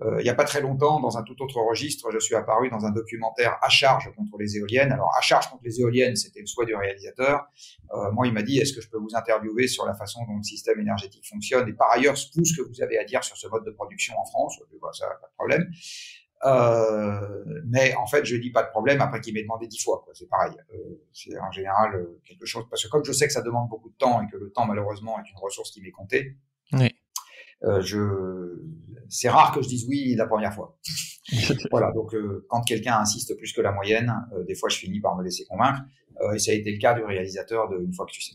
Euh, 0.00 0.20
il 0.20 0.24
n'y 0.24 0.30
a 0.30 0.34
pas 0.34 0.44
très 0.44 0.60
longtemps, 0.60 1.00
dans 1.00 1.18
un 1.18 1.22
tout 1.22 1.40
autre 1.42 1.60
registre, 1.60 2.10
je 2.10 2.18
suis 2.18 2.34
apparu 2.34 2.70
dans 2.70 2.86
un 2.86 2.90
documentaire 2.90 3.58
à 3.62 3.68
charge 3.68 4.10
contre 4.16 4.38
les 4.38 4.56
éoliennes. 4.56 4.90
Alors, 4.90 5.10
à 5.16 5.20
charge 5.20 5.48
contre 5.50 5.62
les 5.64 5.80
éoliennes, 5.80 6.16
c'était 6.16 6.40
le 6.40 6.46
souhait 6.46 6.66
du 6.66 6.74
réalisateur. 6.74 7.44
Euh, 7.94 8.10
moi, 8.12 8.26
il 8.26 8.32
m'a 8.32 8.42
dit, 8.42 8.58
est-ce 8.58 8.72
que 8.72 8.80
je 8.80 8.88
peux 8.88 8.98
vous 8.98 9.14
interviewer 9.14 9.68
sur 9.68 9.84
la 9.84 9.94
façon 9.94 10.20
dont 10.26 10.36
le 10.38 10.42
système 10.42 10.80
énergétique 10.80 11.26
fonctionne? 11.28 11.68
Et 11.68 11.74
par 11.74 11.90
ailleurs, 11.92 12.14
tout 12.14 12.44
ce 12.44 12.56
que 12.56 12.66
vous 12.66 12.82
avez 12.82 12.98
à 12.98 13.04
dire 13.04 13.22
sur 13.22 13.36
ce 13.36 13.46
mode 13.48 13.64
de 13.64 13.70
production 13.70 14.14
en 14.18 14.24
France 14.24 14.58
vois 14.80 14.92
ça, 14.92 15.06
pas 15.20 15.28
de 15.28 15.34
problème. 15.34 15.70
Euh, 16.44 17.44
mais 17.66 17.94
en 17.94 18.06
fait, 18.06 18.24
je 18.24 18.36
dis 18.36 18.50
pas 18.50 18.64
de 18.64 18.68
problème 18.70 19.00
après 19.00 19.20
qu'il 19.20 19.34
m'ait 19.34 19.42
demandé 19.42 19.66
dix 19.68 19.82
fois. 19.82 20.04
C'est 20.12 20.28
pareil. 20.28 20.52
Euh, 20.74 20.76
c'est 21.12 21.38
en 21.38 21.52
général 21.52 21.94
euh, 21.94 22.20
quelque 22.26 22.46
chose 22.46 22.64
parce 22.68 22.82
que 22.82 22.88
comme 22.88 23.04
je 23.04 23.12
sais 23.12 23.26
que 23.26 23.32
ça 23.32 23.42
demande 23.42 23.68
beaucoup 23.68 23.90
de 23.90 23.96
temps 23.96 24.20
et 24.22 24.26
que 24.30 24.36
le 24.36 24.50
temps 24.50 24.66
malheureusement 24.66 25.18
est 25.20 25.30
une 25.30 25.38
ressource 25.38 25.70
qui 25.70 25.80
m'est 25.80 25.90
comptée, 25.90 26.36
oui. 26.72 26.90
Je, 27.80 28.60
c'est 29.08 29.28
rare 29.28 29.52
que 29.54 29.62
je 29.62 29.68
dise 29.68 29.86
oui 29.88 30.16
la 30.16 30.26
première 30.26 30.52
fois. 30.52 30.76
voilà, 31.70 31.92
donc 31.92 32.12
quand 32.48 32.60
quelqu'un 32.62 32.96
insiste 32.98 33.36
plus 33.36 33.52
que 33.52 33.60
la 33.60 33.70
moyenne, 33.70 34.12
des 34.48 34.56
fois 34.56 34.68
je 34.68 34.78
finis 34.78 34.98
par 34.98 35.16
me 35.16 35.22
laisser 35.22 35.44
convaincre. 35.44 35.80
et 36.34 36.40
ça 36.40 36.50
a 36.50 36.54
été 36.54 36.72
le 36.72 36.78
cas 36.78 36.92
du 36.94 37.04
réalisateur 37.04 37.68
de 37.68 37.78
Une 37.78 37.94
fois 37.94 38.04
que 38.06 38.10
tu 38.10 38.20
sais. 38.20 38.34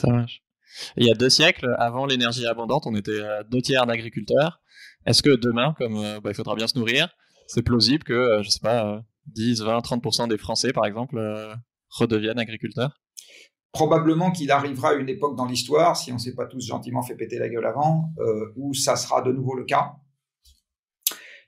Ça 0.00 0.08
marche. 0.08 0.44
Il 0.96 1.04
y 1.04 1.10
a 1.10 1.14
deux 1.14 1.30
siècles, 1.30 1.74
avant 1.78 2.06
l'énergie 2.06 2.46
abondante, 2.46 2.86
on 2.86 2.94
était 2.94 3.20
deux 3.50 3.60
tiers 3.60 3.86
d'agriculteurs. 3.86 4.60
Est-ce 5.04 5.24
que 5.24 5.34
demain, 5.34 5.74
comme 5.76 6.20
bah, 6.22 6.30
il 6.30 6.34
faudra 6.34 6.54
bien 6.54 6.68
se 6.68 6.78
nourrir, 6.78 7.08
c'est 7.52 7.62
plausible 7.62 8.04
que, 8.04 8.40
je 8.42 8.48
sais 8.48 8.60
pas, 8.60 9.02
10, 9.26 9.62
20, 9.62 9.78
30% 9.78 10.28
des 10.28 10.38
Français, 10.38 10.72
par 10.72 10.86
exemple, 10.86 11.18
redeviennent 11.88 12.38
agriculteurs 12.38 13.00
probablement 13.72 14.30
qu'il 14.30 14.50
arrivera 14.50 14.94
une 14.94 15.08
époque 15.08 15.36
dans 15.36 15.46
l'histoire, 15.46 15.96
si 15.96 16.10
on 16.10 16.16
ne 16.16 16.20
s'est 16.20 16.34
pas 16.34 16.46
tous 16.46 16.66
gentiment 16.66 17.02
fait 17.02 17.14
péter 17.14 17.38
la 17.38 17.48
gueule 17.48 17.66
avant, 17.66 18.12
euh, 18.18 18.52
où 18.56 18.74
ça 18.74 18.96
sera 18.96 19.22
de 19.22 19.32
nouveau 19.32 19.54
le 19.54 19.64
cas. 19.64 19.94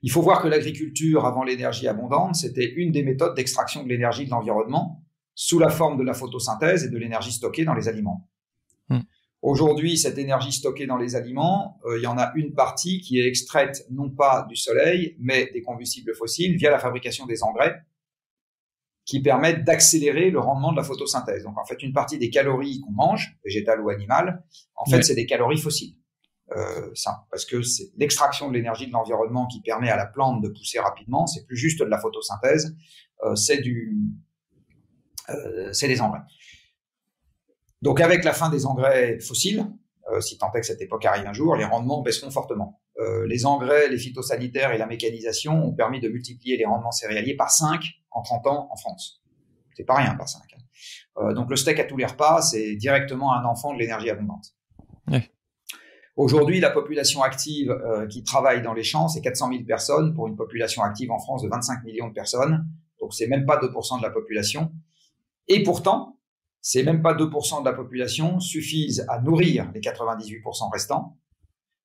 Il 0.03 0.11
faut 0.11 0.23
voir 0.23 0.43
que 0.43 0.49
l'agriculture, 0.49 1.27
avant 1.27 1.45
l'énergie 1.45 1.87
abondante, 1.87 2.35
c'était 2.35 2.73
une 2.77 2.91
des 2.91 3.03
méthodes 3.03 3.35
d'extraction 3.35 3.85
de 3.85 3.89
l'énergie 3.89 4.25
de 4.25 4.31
l'environnement 4.31 5.05
sous 5.35 5.59
la 5.59 5.71
forme 5.71 5.97
de 5.97 6.03
la 6.03 6.15
photosynthèse 6.15 6.85
et 6.85 6.91
de 6.91 6.99
l'énergie 6.99 7.33
stockée 7.33 7.65
dans 7.65 7.75
les 7.75 7.89
aliments. 7.89 8.29
Aujourd'hui, 9.43 9.99
cette 9.99 10.19
énergie 10.19 10.53
stockée 10.53 10.87
dans 10.87 10.97
les 10.97 11.17
aliments, 11.17 11.81
euh, 11.85 11.99
il 11.99 12.03
y 12.03 12.07
en 12.07 12.17
a 12.17 12.33
une 12.37 12.55
partie 12.55 13.01
qui 13.01 13.19
est 13.19 13.27
extraite 13.27 13.85
non 13.91 14.09
pas 14.09 14.47
du 14.49 14.55
soleil, 14.55 15.17
mais 15.19 15.51
des 15.53 15.63
combustibles 15.63 16.15
fossiles 16.15 16.57
via 16.57 16.71
la 16.71 16.79
fabrication 16.79 17.27
des 17.27 17.43
engrais 17.43 17.83
qui 19.05 19.21
permettent 19.21 19.65
d'accélérer 19.65 20.31
le 20.31 20.39
rendement 20.39 20.71
de 20.71 20.77
la 20.77 20.85
photosynthèse. 20.85 21.43
Donc 21.43 21.59
en 21.59 21.65
fait, 21.65 21.83
une 21.83 21.93
partie 21.93 22.19
des 22.19 22.31
calories 22.31 22.81
qu'on 22.81 22.93
mange, 22.93 23.37
végétales 23.45 23.81
ou 23.81 23.91
animales, 23.91 24.45
en 24.77 24.89
fait, 24.89 25.03
c'est 25.03 25.17
des 25.17 25.27
calories 25.27 25.59
fossiles. 25.59 25.97
Euh, 26.57 26.91
ça, 26.95 27.25
parce 27.31 27.45
que 27.45 27.63
c'est 27.63 27.91
l'extraction 27.97 28.49
de 28.49 28.55
l'énergie 28.55 28.87
de 28.87 28.93
l'environnement 28.93 29.47
qui 29.47 29.61
permet 29.61 29.91
à 29.91 29.97
la 29.97 30.07
plante 30.07 30.43
de 30.43 30.49
pousser 30.49 30.79
rapidement. 30.79 31.27
C'est 31.27 31.47
plus 31.47 31.57
juste 31.57 31.81
de 31.81 31.85
la 31.85 31.99
photosynthèse, 31.99 32.77
euh, 33.25 33.35
c'est 33.35 33.59
du, 33.59 33.97
euh, 35.31 35.73
c'est 35.73 35.89
des 35.89 36.01
engrais. 36.01 36.21
Donc 37.83 38.01
avec 38.01 38.25
la 38.25 38.33
fin 38.33 38.49
des 38.49 38.65
engrais 38.65 39.19
fossiles, 39.21 39.67
euh, 40.13 40.21
si 40.21 40.39
tant 40.39 40.53
est 40.53 40.61
que 40.61 40.67
cette 40.67 40.81
époque 40.81 41.05
arrive 41.05 41.27
un 41.27 41.33
jour, 41.33 41.57
les 41.57 41.65
rendements 41.65 42.03
baisseront 42.03 42.31
fortement. 42.31 42.81
Euh, 42.99 43.27
les 43.27 43.47
engrais, 43.47 43.89
les 43.89 43.99
phytosanitaires 43.99 44.73
et 44.73 44.79
la 44.79 44.87
mécanisation 44.87 45.55
ont 45.65 45.73
permis 45.73 46.01
de 46.01 46.09
multiplier 46.09 46.57
les 46.57 46.65
rendements 46.65 46.93
céréaliers 46.93 47.35
par 47.35 47.51
5 47.51 47.83
en 48.11 48.23
30 48.23 48.47
ans 48.47 48.69
en 48.71 48.77
France. 48.77 49.23
C'est 49.75 49.85
pas 49.85 49.97
rien 49.97 50.15
par 50.15 50.29
5. 50.29 50.43
Hein. 50.43 50.63
Euh, 51.19 51.35
donc 51.35 51.51
le 51.51 51.57
steak 51.57 51.79
à 51.81 51.85
tous 51.85 51.97
les 51.97 52.07
repas, 52.07 52.43
c'est 52.43 52.77
directement 52.77 53.33
un 53.35 53.45
enfant 53.45 53.73
de 53.73 53.79
l'énergie 53.79 54.11
abondante. 54.11 54.55
Aujourd'hui, 56.15 56.61
la 56.61 56.71
population 56.71 57.23
active 57.23 57.71
euh, 57.71 58.07
qui 58.07 58.23
travaille 58.23 58.61
dans 58.61 58.75
les 58.75 58.85
champs, 58.85 59.09
c'est 59.09 59.23
400 59.23 59.51
000 59.51 59.65
personnes 59.65 60.15
pour 60.15 60.29
une 60.29 60.37
population 60.37 60.83
active 60.83 61.11
en 61.11 61.19
France 61.19 61.43
de 61.43 61.49
25 61.49 61.85
millions 61.85 62.09
de 62.09 62.13
personnes. 62.13 62.67
Donc 63.01 63.15
c'est 63.15 63.27
même 63.27 63.47
pas 63.47 63.59
2% 63.59 63.99
de 63.99 64.03
la 64.03 64.11
population. 64.11 64.73
Et 65.49 65.63
pourtant, 65.63 66.19
c'est 66.63 66.85
même 66.85 67.03
pas 67.03 67.15
2% 67.15 67.61
de 67.61 67.65
la 67.69 67.75
population 67.75 68.39
suffisent 68.39 69.05
à 69.09 69.21
nourrir 69.21 69.71
les 69.75 69.81
98% 69.81 70.73
restants 70.73 71.19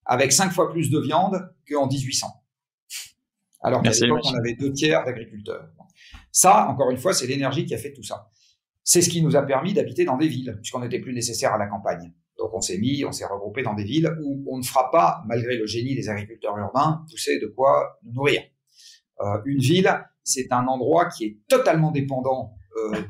avec 0.06 0.32
5 0.32 0.54
fois 0.54 0.72
plus 0.72 0.90
de 0.90 1.00
viande 1.00 1.52
qu'en 1.70 1.88
1800. 1.88 2.28
Alors 3.62 3.82
qu'à 3.82 3.90
l'époque, 3.90 4.22
on 4.24 4.36
avait 4.36 4.54
deux 4.54 4.72
tiers 4.72 5.04
d'agriculteurs. 5.04 5.68
Ça, 6.32 6.68
encore 6.70 6.92
une 6.92 6.98
fois, 6.98 7.14
c'est 7.14 7.26
l'énergie 7.26 7.66
qui 7.66 7.74
a 7.74 7.78
fait 7.78 7.92
tout 7.92 8.04
ça. 8.04 8.30
C'est 8.84 9.02
ce 9.02 9.10
qui 9.10 9.22
nous 9.22 9.36
a 9.36 9.42
permis 9.42 9.74
d'habiter 9.74 10.06
dans 10.06 10.16
des 10.16 10.28
villes, 10.28 10.56
puisqu'on 10.62 10.80
n'était 10.80 11.00
plus 11.00 11.14
nécessaire 11.14 11.54
à 11.54 11.58
la 11.58 11.66
campagne. 11.66 12.14
Donc 12.38 12.54
on 12.54 12.62
s'est 12.62 12.78
mis, 12.78 13.04
on 13.04 13.12
s'est 13.12 13.26
regroupé 13.26 13.64
dans 13.64 13.74
des 13.74 13.84
villes 13.84 14.16
où 14.24 14.46
on 14.48 14.60
ne 14.60 14.64
fera 14.64 14.92
pas, 14.92 15.24
malgré 15.28 15.58
le 15.58 15.66
génie 15.66 15.96
des 15.96 16.08
agriculteurs 16.08 16.56
urbains, 16.58 17.04
pousser 17.10 17.40
de 17.40 17.48
quoi 17.48 17.98
nous 18.04 18.14
nourrir. 18.14 18.44
Euh, 19.22 19.42
une 19.46 19.60
ville, 19.60 19.92
c'est 20.24 20.52
un 20.52 20.68
endroit 20.68 21.08
qui 21.10 21.26
est 21.26 21.38
totalement 21.48 21.92
dépendant 21.92 22.57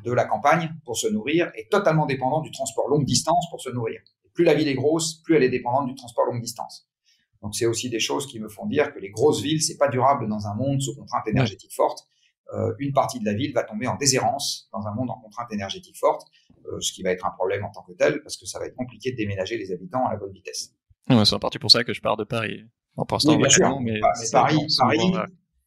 de 0.04 0.12
la 0.12 0.26
campagne 0.26 0.74
pour 0.86 0.98
se 0.98 1.08
nourrir 1.08 1.52
et 1.56 1.68
totalement 1.70 2.06
dépendant 2.06 2.42
du 2.42 2.52
transport 2.52 2.88
longue 2.88 3.06
distance 3.06 3.50
pour 3.50 3.62
se 3.62 3.70
nourrir. 3.70 4.02
plus 4.34 4.44
la 4.44 4.54
ville 4.54 4.68
est 4.68 4.76
grosse, 4.76 5.22
plus 5.24 5.36
elle 5.36 5.44
est 5.44 5.50
dépendante 5.50 5.88
du 5.88 5.96
transport 5.96 6.26
longue 6.26 6.42
distance. 6.42 6.88
Donc 7.42 7.56
c'est 7.56 7.66
aussi 7.66 7.90
des 7.90 8.00
choses 8.00 8.28
qui 8.28 8.40
me 8.40 8.50
font 8.50 8.66
dire 8.66 8.94
que 8.94 9.00
les 9.00 9.10
grosses 9.10 9.42
villes, 9.42 9.62
c'est 9.62 9.78
pas 9.78 9.88
durable 9.88 10.28
dans 10.28 10.48
un 10.48 10.56
monde 10.56 10.82
sous 10.82 10.96
contrainte 10.96 11.28
énergétique 11.28 11.74
forte. 11.74 12.08
Euh, 12.54 12.74
une 12.80 12.94
partie 12.94 13.20
de 13.20 13.26
la 13.26 13.34
ville 13.34 13.54
va 13.54 13.64
tomber 13.64 13.88
en 13.88 13.96
déshérence 13.96 14.70
dans 14.72 14.88
un 14.88 14.94
monde 14.94 15.10
en 15.10 15.20
contrainte 15.20 15.52
énergétique 15.52 15.98
forte, 15.98 16.28
euh, 16.66 16.80
ce 16.80 16.94
qui 16.94 17.04
va 17.04 17.12
être 17.12 17.26
un 17.26 17.32
problème 17.32 17.66
en 17.66 17.72
tant 17.72 17.84
que 17.84 17.92
tel, 17.92 18.22
parce 18.24 18.38
que 18.38 18.46
ça 18.46 18.60
va 18.60 18.66
être 18.68 18.76
compliqué 18.76 19.12
de 19.12 19.18
déménager 19.18 19.58
les 19.58 19.72
habitants 19.72 20.06
à 20.06 20.14
la 20.14 20.18
bonne 20.18 20.32
vitesse. 20.32 20.74
c'est 21.10 21.34
en 21.34 21.40
partie 21.40 21.60
pour 21.60 21.72
ça 21.72 21.84
que 21.84 21.94
je 21.94 22.02
pars 22.02 22.16
de 22.16 22.24
Paris. 22.24 22.64
En 22.96 23.06
oui, 23.26 23.38
bien 23.38 23.50
sûr. 23.50 23.80
mais, 23.82 24.00
Paris, 24.32 24.66
Paris 24.80 25.14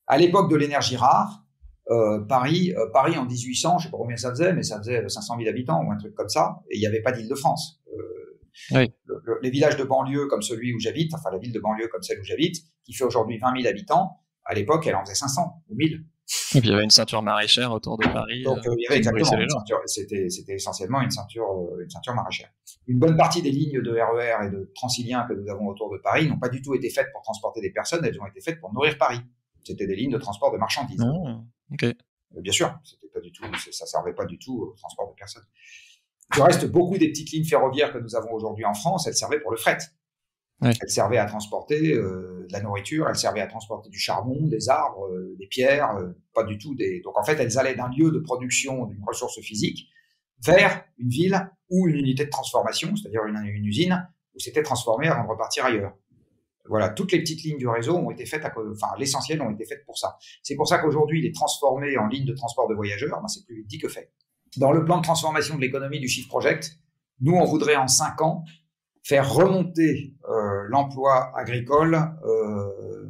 à 0.06 0.18
l'époque 0.18 0.50
de 0.50 0.56
l'énergie 0.56 0.96
rare, 0.96 1.44
euh, 1.90 2.20
Paris, 2.20 2.72
euh, 2.76 2.86
Paris 2.92 3.16
en 3.18 3.24
1800, 3.24 3.78
je 3.78 3.84
sais 3.84 3.90
pas 3.90 3.96
combien 3.96 4.16
ça 4.16 4.30
faisait, 4.30 4.52
mais 4.52 4.62
ça 4.62 4.78
faisait 4.78 5.08
500 5.08 5.36
000 5.38 5.48
habitants 5.48 5.82
ou 5.84 5.90
un 5.90 5.96
truc 5.96 6.14
comme 6.14 6.28
ça, 6.28 6.62
et 6.70 6.76
il 6.76 6.80
n'y 6.80 6.86
avait 6.86 7.02
pas 7.02 7.10
d'Île-de-France. 7.10 7.82
Euh, 8.72 8.86
les 9.42 9.50
villages 9.50 9.76
de 9.76 9.84
banlieue 9.84 10.26
comme 10.26 10.42
celui 10.42 10.72
où 10.72 10.78
j'habite, 10.78 11.12
enfin 11.14 11.30
la 11.32 11.38
ville 11.38 11.52
de 11.52 11.58
banlieue 11.58 11.88
comme 11.88 12.02
celle 12.02 12.20
où 12.20 12.24
j'habite, 12.24 12.56
qui 12.84 12.92
fait 12.92 13.04
aujourd'hui 13.04 13.38
20 13.38 13.62
000 13.62 13.68
habitants, 13.68 14.18
à 14.44 14.54
l'époque, 14.54 14.86
elle 14.86 14.94
en 14.94 15.04
faisait 15.04 15.14
500 15.14 15.64
ou 15.68 15.74
1000. 15.74 16.04
Et 16.54 16.60
puis 16.60 16.68
il 16.68 16.70
y 16.70 16.74
avait 16.74 16.84
une 16.84 16.90
ceinture 16.90 17.22
maraîchère 17.22 17.72
autour 17.72 17.98
de 17.98 18.06
Paris. 18.06 18.44
Donc 18.44 18.58
il 18.64 18.82
y 18.82 18.86
avait 18.86 18.98
exactement 18.98 19.48
c'était 19.86 20.28
c'était 20.28 20.54
essentiellement 20.54 21.00
une 21.00 21.10
ceinture 21.10 21.44
une 21.82 21.90
ceinture 21.90 22.14
maraîchère. 22.14 22.50
Une 22.86 23.00
bonne 23.00 23.16
partie 23.16 23.42
des 23.42 23.50
lignes 23.50 23.82
de 23.82 23.90
RER 23.90 24.44
e 24.44 24.46
et 24.46 24.50
de 24.50 24.70
Transilien 24.76 25.26
que 25.28 25.34
nous 25.34 25.50
avons 25.50 25.66
autour 25.66 25.92
de 25.92 25.98
Paris 25.98 26.28
n'ont 26.28 26.38
pas 26.38 26.48
du 26.48 26.62
tout 26.62 26.72
été 26.74 26.88
faites 26.88 27.08
pour 27.12 27.22
transporter 27.22 27.60
des 27.60 27.70
personnes, 27.70 28.04
elles 28.04 28.20
ont 28.20 28.26
été 28.26 28.40
faites 28.40 28.60
pour 28.60 28.72
nourrir 28.72 28.96
Paris. 28.96 29.18
C'était 29.64 29.88
des 29.88 29.96
lignes 29.96 30.12
de 30.12 30.18
transport 30.18 30.52
de 30.52 30.58
marchandises. 30.58 31.02
Ah. 31.02 31.40
Euh, 32.36 32.40
bien 32.40 32.52
sûr, 32.52 32.78
c'était 32.84 33.08
pas 33.08 33.20
du 33.20 33.32
tout, 33.32 33.44
ça 33.70 33.86
servait 33.86 34.14
pas 34.14 34.24
du 34.24 34.38
tout 34.38 34.60
au 34.62 34.74
transport 34.76 35.08
de 35.08 35.14
personnes. 35.14 35.46
Du 36.34 36.40
reste, 36.40 36.66
beaucoup 36.66 36.96
des 36.96 37.08
petites 37.08 37.30
lignes 37.32 37.44
ferroviaires 37.44 37.92
que 37.92 37.98
nous 37.98 38.14
avons 38.14 38.32
aujourd'hui 38.32 38.64
en 38.64 38.74
France, 38.74 39.06
elles 39.06 39.16
servaient 39.16 39.40
pour 39.40 39.50
le 39.50 39.56
fret. 39.56 39.78
Elles 40.62 40.90
servaient 40.90 41.18
à 41.18 41.24
transporter 41.24 41.94
euh, 41.94 42.46
de 42.46 42.52
la 42.52 42.60
nourriture, 42.60 43.08
elles 43.08 43.16
servaient 43.16 43.40
à 43.40 43.46
transporter 43.46 43.88
du 43.88 43.98
charbon, 43.98 44.46
des 44.46 44.68
arbres, 44.68 45.06
euh, 45.06 45.34
des 45.38 45.46
pierres, 45.46 45.96
pas 46.34 46.44
du 46.44 46.58
tout 46.58 46.74
des. 46.74 47.00
Donc 47.00 47.18
en 47.18 47.24
fait, 47.24 47.40
elles 47.40 47.58
allaient 47.58 47.74
d'un 47.74 47.88
lieu 47.88 48.10
de 48.10 48.18
production 48.18 48.84
d'une 48.84 49.02
ressource 49.02 49.40
physique 49.40 49.88
vers 50.44 50.84
une 50.98 51.08
ville 51.08 51.50
ou 51.70 51.88
une 51.88 51.96
unité 51.96 52.26
de 52.26 52.30
transformation, 52.30 52.94
c'est-à-dire 52.94 53.24
une, 53.24 53.36
une 53.36 53.64
usine 53.64 54.06
où 54.34 54.38
c'était 54.38 54.62
transformé 54.62 55.08
avant 55.08 55.24
de 55.24 55.28
repartir 55.28 55.64
ailleurs. 55.64 55.94
Voilà, 56.70 56.88
toutes 56.88 57.10
les 57.10 57.18
petites 57.18 57.42
lignes 57.42 57.58
du 57.58 57.66
réseau 57.66 57.96
ont 57.96 58.12
été 58.12 58.24
faites, 58.24 58.44
à, 58.44 58.54
enfin 58.70 58.86
l'essentiel 58.96 59.42
ont 59.42 59.50
été 59.50 59.66
faites 59.66 59.84
pour 59.84 59.98
ça. 59.98 60.16
C'est 60.44 60.54
pour 60.54 60.68
ça 60.68 60.78
qu'aujourd'hui, 60.78 61.20
les 61.20 61.32
transformer 61.32 61.98
en 61.98 62.06
ligne 62.06 62.24
de 62.24 62.32
transport 62.32 62.68
de 62.68 62.76
voyageurs, 62.76 63.20
ben, 63.20 63.26
c'est 63.26 63.44
plus 63.44 63.64
dit 63.64 63.78
que 63.78 63.88
fait. 63.88 64.12
Dans 64.56 64.70
le 64.70 64.84
plan 64.84 64.98
de 64.98 65.02
transformation 65.02 65.56
de 65.56 65.60
l'économie 65.60 65.98
du 65.98 66.06
Shift 66.06 66.28
Project, 66.28 66.78
nous, 67.20 67.32
on 67.32 67.44
voudrait 67.44 67.74
en 67.74 67.88
cinq 67.88 68.22
ans 68.22 68.44
faire 69.02 69.32
remonter 69.32 70.14
euh, 70.28 70.62
l'emploi 70.68 71.36
agricole 71.36 71.96
euh, 72.24 73.04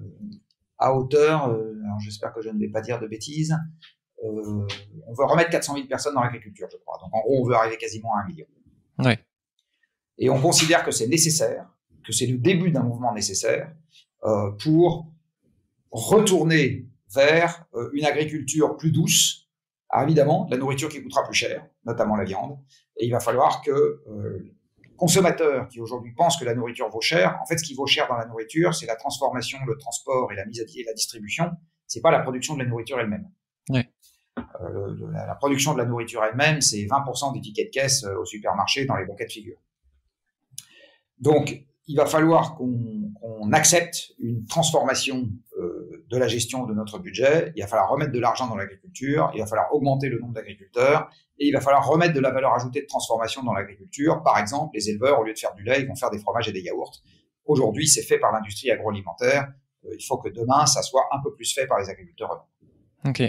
à 0.78 0.94
hauteur, 0.94 1.50
euh, 1.50 1.74
j'espère 2.02 2.32
que 2.32 2.40
je 2.40 2.48
ne 2.48 2.58
vais 2.58 2.70
pas 2.70 2.80
dire 2.80 2.98
de 2.98 3.06
bêtises, 3.06 3.54
on 4.22 5.12
veut 5.12 5.24
remettre 5.24 5.50
400 5.50 5.74
000 5.74 5.86
personnes 5.86 6.14
dans 6.14 6.22
l'agriculture, 6.22 6.68
je 6.70 6.78
crois. 6.78 6.98
Donc 7.02 7.14
en 7.14 7.20
gros, 7.20 7.42
on 7.42 7.46
veut 7.46 7.54
arriver 7.54 7.76
quasiment 7.76 8.14
à 8.16 8.24
un 8.24 8.26
million. 8.26 8.46
Ouais. 8.98 9.18
Et 10.16 10.30
on 10.30 10.40
considère 10.40 10.82
que 10.82 10.90
c'est 10.90 11.08
nécessaire 11.08 11.66
que 12.05 12.12
c'est 12.12 12.26
le 12.26 12.38
début 12.38 12.70
d'un 12.70 12.82
mouvement 12.82 13.12
nécessaire 13.12 13.72
euh, 14.24 14.51
pour 14.62 15.11
retourner 15.90 16.86
vers 17.14 17.64
euh, 17.74 17.90
une 17.92 18.05
agriculture 18.05 18.76
plus 18.76 18.92
douce. 18.92 19.48
Alors 19.88 20.07
évidemment, 20.07 20.46
la 20.51 20.57
nourriture 20.57 20.88
qui 20.88 21.03
coûtera 21.03 21.24
plus 21.24 21.34
cher, 21.34 21.66
notamment 21.84 22.16
la 22.16 22.24
viande, 22.24 22.59
et 22.96 23.07
il 23.07 23.11
va 23.11 23.20
falloir 23.20 23.61
que 23.62 23.70
euh, 23.70 24.55
consommateurs 24.96 25.68
qui 25.68 25.80
aujourd'hui 25.80 26.12
pensent 26.12 26.36
que 26.36 26.44
la 26.44 26.55
nourriture 26.55 26.88
vaut 26.90 27.01
cher, 27.01 27.38
en 27.42 27.46
fait, 27.46 27.59
ce 27.59 27.64
qui 27.64 27.74
vaut 27.74 27.86
cher 27.86 28.07
dans 28.09 28.16
la 28.16 28.26
nourriture, 28.26 28.74
c'est 28.74 28.86
la 28.86 28.96
transformation, 28.96 29.59
le 29.66 29.76
transport 29.78 30.30
et 30.32 30.36
la 30.36 30.44
mise 30.44 30.61
à 30.61 30.64
pied 30.64 30.82
et 30.82 30.84
la 30.84 30.92
distribution. 30.92 31.51
C'est 31.86 32.03
pas 32.03 32.12
la 32.12 32.20
production 32.20 32.55
de 32.55 32.62
la 32.62 32.68
nourriture 32.68 33.01
elle-même. 33.01 33.28
Ouais. 33.70 33.90
Euh, 34.38 34.96
la, 35.12 35.26
la, 35.26 35.34
production 35.34 35.72
de 35.72 35.78
la 35.78 35.86
nourriture 35.86 36.22
elle-même, 36.22 36.61
c'est 36.61 36.84
20% 36.84 37.34
des 37.34 37.40
tickets 37.40 37.66
de 37.66 37.70
caisse 37.70 38.05
au 38.05 38.24
supermarché 38.24 38.84
dans 38.84 38.96
les 38.96 39.07
bons 39.07 39.16
cas 39.16 39.24
de 39.24 39.32
figure. 39.32 39.59
Donc, 41.18 41.64
il 41.91 41.97
va 41.97 42.07
falloir 42.07 42.55
qu'on 42.55 43.53
accepte 43.53 44.12
une 44.20 44.47
transformation 44.47 45.28
euh, 45.59 46.05
de 46.09 46.16
la 46.16 46.28
gestion 46.28 46.64
de 46.64 46.72
notre 46.72 47.01
budget, 47.01 47.53
il 47.57 47.62
va 47.62 47.66
falloir 47.66 47.91
remettre 47.91 48.12
de 48.12 48.20
l'argent 48.20 48.47
dans 48.47 48.55
l'agriculture, 48.55 49.30
il 49.34 49.41
va 49.41 49.47
falloir 49.47 49.74
augmenter 49.74 50.09
le 50.09 50.20
nombre 50.20 50.34
d'agriculteurs, 50.34 51.11
et 51.38 51.49
il 51.49 51.53
va 51.53 51.61
falloir 51.61 51.84
remettre 51.84 52.14
de 52.14 52.20
la 52.20 52.30
valeur 52.30 52.55
ajoutée 52.55 52.82
de 52.82 52.86
transformation 52.86 53.43
dans 53.43 53.55
l'agriculture. 53.55 54.22
Par 54.22 54.38
exemple, 54.38 54.70
les 54.74 54.88
éleveurs, 54.88 55.18
au 55.18 55.24
lieu 55.24 55.32
de 55.32 55.38
faire 55.38 55.53
du 55.55 55.64
lait, 55.64 55.80
ils 55.80 55.88
vont 55.88 55.97
faire 55.97 56.11
des 56.11 56.20
fromages 56.20 56.49
et 56.49 56.53
des 56.53 56.61
yaourts. 56.61 56.93
Aujourd'hui, 57.45 57.88
c'est 57.88 58.03
fait 58.03 58.18
par 58.18 58.30
l'industrie 58.30 58.70
agroalimentaire. 58.70 59.53
Euh, 59.84 59.97
il 59.99 60.05
faut 60.05 60.18
que 60.18 60.28
demain, 60.28 60.66
ça 60.66 60.82
soit 60.82 61.09
un 61.11 61.20
peu 61.24 61.34
plus 61.34 61.53
fait 61.53 61.66
par 61.66 61.80
les 61.80 61.88
agriculteurs. 61.88 62.47
Ok. 63.05 63.22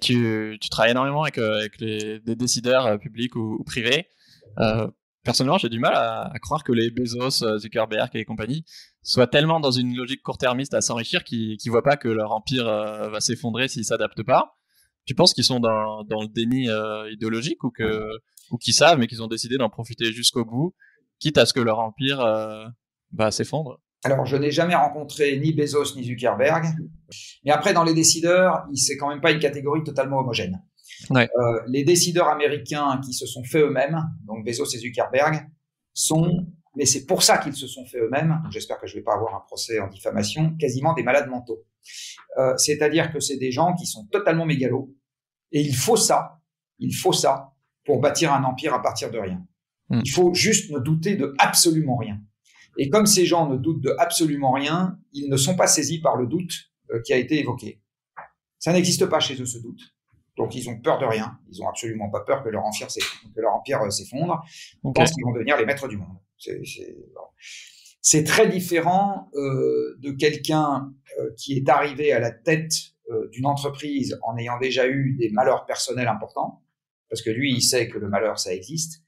Tu, 0.00 0.58
travailles 0.68 0.90
énormément 0.90 1.22
avec, 1.22 1.38
euh, 1.38 1.68
des 1.78 2.34
décideurs 2.34 2.98
publics 2.98 3.36
ou, 3.36 3.62
privés. 3.64 4.08
Personnellement, 5.26 5.58
j'ai 5.58 5.68
du 5.68 5.78
mal 5.78 5.94
à, 5.94 6.30
à, 6.32 6.38
croire 6.38 6.64
que 6.64 6.72
les 6.72 6.90
Bezos, 6.90 7.58
Zuckerberg 7.58 8.08
et 8.14 8.24
compagnie 8.24 8.64
soient 9.02 9.26
tellement 9.26 9.60
dans 9.60 9.70
une 9.70 9.94
logique 9.94 10.22
court-termiste 10.22 10.72
à 10.72 10.80
s'enrichir 10.80 11.24
qu'ils 11.24 11.58
ne 11.64 11.70
voient 11.70 11.82
pas 11.82 11.96
que 11.98 12.08
leur 12.08 12.32
empire 12.32 12.66
euh, 12.66 13.10
va 13.10 13.20
s'effondrer 13.20 13.68
s'ils 13.68 13.84
s'adaptent 13.84 14.22
pas. 14.22 14.56
Tu 15.04 15.14
penses 15.14 15.34
qu'ils 15.34 15.44
sont 15.44 15.60
dans, 15.60 16.04
dans, 16.04 16.22
le 16.22 16.28
déni 16.28 16.70
euh, 16.70 17.10
idéologique 17.12 17.62
ou 17.62 17.70
que 17.70 18.08
ou 18.50 18.56
qu'ils 18.56 18.74
savent 18.74 18.98
mais 18.98 19.06
qu'ils 19.08 19.22
ont 19.22 19.28
décidé 19.28 19.56
d'en 19.58 19.68
profiter 19.68 20.12
jusqu'au 20.12 20.44
bout, 20.44 20.74
quitte 21.18 21.36
à 21.36 21.46
ce 21.46 21.52
que 21.52 21.60
leur 21.60 21.80
empire 21.80 22.24
bah, 23.10 23.30
s'effondre? 23.30 23.80
Alors, 24.04 24.24
je 24.24 24.36
n'ai 24.36 24.52
jamais 24.52 24.76
rencontré 24.76 25.36
ni 25.38 25.52
Bezos 25.52 25.96
ni 25.96 26.04
Zuckerberg. 26.04 26.64
Mais 27.44 27.50
après, 27.50 27.72
dans 27.72 27.82
les 27.82 27.94
décideurs, 27.94 28.64
c'est 28.74 28.96
quand 28.96 29.08
même 29.08 29.20
pas 29.20 29.32
une 29.32 29.40
catégorie 29.40 29.82
totalement 29.82 30.20
homogène. 30.20 30.62
Ouais. 31.10 31.28
Euh, 31.38 31.60
les 31.68 31.84
décideurs 31.84 32.28
américains 32.28 33.00
qui 33.04 33.12
se 33.12 33.26
sont 33.26 33.44
faits 33.44 33.62
eux-mêmes, 33.62 34.02
donc 34.26 34.44
Bezos 34.44 34.66
et 34.74 34.78
Zuckerberg, 34.78 35.46
sont, 35.92 36.46
mais 36.74 36.84
c'est 36.84 37.06
pour 37.06 37.22
ça 37.22 37.38
qu'ils 37.38 37.54
se 37.54 37.66
sont 37.66 37.84
faits 37.86 38.02
eux-mêmes, 38.02 38.42
j'espère 38.50 38.78
que 38.78 38.86
je 38.86 38.94
vais 38.94 39.02
pas 39.02 39.14
avoir 39.14 39.34
un 39.34 39.40
procès 39.40 39.78
en 39.80 39.88
diffamation, 39.88 40.56
quasiment 40.58 40.94
des 40.94 41.02
malades 41.02 41.28
mentaux. 41.28 41.64
Euh, 42.38 42.56
C'est-à-dire 42.56 43.12
que 43.12 43.20
c'est 43.20 43.38
des 43.38 43.52
gens 43.52 43.74
qui 43.74 43.86
sont 43.86 44.06
totalement 44.06 44.46
mégalos, 44.46 44.94
et 45.52 45.60
il 45.60 45.74
faut 45.74 45.96
ça, 45.96 46.40
il 46.78 46.94
faut 46.94 47.12
ça 47.12 47.52
pour 47.84 48.00
bâtir 48.00 48.32
un 48.32 48.44
empire 48.44 48.74
à 48.74 48.82
partir 48.82 49.10
de 49.10 49.18
rien. 49.18 49.46
Mm. 49.88 50.00
Il 50.04 50.10
faut 50.10 50.34
juste 50.34 50.70
ne 50.70 50.78
douter 50.78 51.16
de 51.16 51.34
absolument 51.38 51.96
rien. 51.96 52.20
Et 52.78 52.90
comme 52.90 53.06
ces 53.06 53.24
gens 53.24 53.48
ne 53.48 53.56
doutent 53.56 53.80
de 53.80 53.94
absolument 53.98 54.52
rien, 54.52 54.98
ils 55.12 55.30
ne 55.30 55.36
sont 55.36 55.56
pas 55.56 55.66
saisis 55.66 56.00
par 56.00 56.16
le 56.16 56.26
doute 56.26 56.52
euh, 56.92 57.00
qui 57.04 57.12
a 57.12 57.16
été 57.16 57.38
évoqué. 57.38 57.80
Ça 58.58 58.72
n'existe 58.72 59.06
pas 59.06 59.20
chez 59.20 59.40
eux 59.40 59.46
ce 59.46 59.58
doute. 59.58 59.80
Donc 60.36 60.54
ils 60.54 60.68
ont 60.68 60.78
peur 60.78 60.98
de 60.98 61.04
rien. 61.06 61.38
Ils 61.50 61.62
ont 61.62 61.68
absolument 61.68 62.10
pas 62.10 62.20
peur 62.20 62.42
que 62.42 62.48
leur 62.50 62.64
empire 62.64 62.88
que 63.34 63.40
leur 63.40 63.54
empire 63.54 63.80
euh, 63.82 63.90
s'effondre. 63.90 64.42
Ils 64.84 64.88
Ok. 64.88 64.96
pensent 64.96 65.12
qu'ils 65.12 65.24
vont 65.24 65.32
devenir 65.32 65.56
les 65.56 65.64
maîtres 65.66 65.88
du 65.88 65.96
monde. 65.96 66.16
C'est- 66.38 66.60
C'est 66.64 66.96
c'est 68.02 68.22
très 68.22 68.48
différent 68.48 69.30
euh, 69.34 69.96
de 69.98 70.12
quelqu'un 70.12 70.92
euh, 71.18 71.30
qui 71.36 71.56
est 71.56 71.68
arrivé 71.68 72.12
à 72.12 72.20
la 72.20 72.30
tête 72.30 72.72
d'une 73.30 73.46
entreprise 73.46 74.18
en 74.24 74.36
ayant 74.36 74.58
déjà 74.58 74.88
eu 74.88 75.14
des 75.16 75.30
malheurs 75.30 75.64
personnels 75.64 76.08
importants, 76.08 76.64
parce 77.08 77.22
que 77.22 77.30
lui, 77.30 77.52
il 77.54 77.62
sait 77.62 77.88
que 77.88 77.98
le 77.98 78.08
malheur, 78.08 78.36
ça 78.40 78.52
existe. 78.52 79.00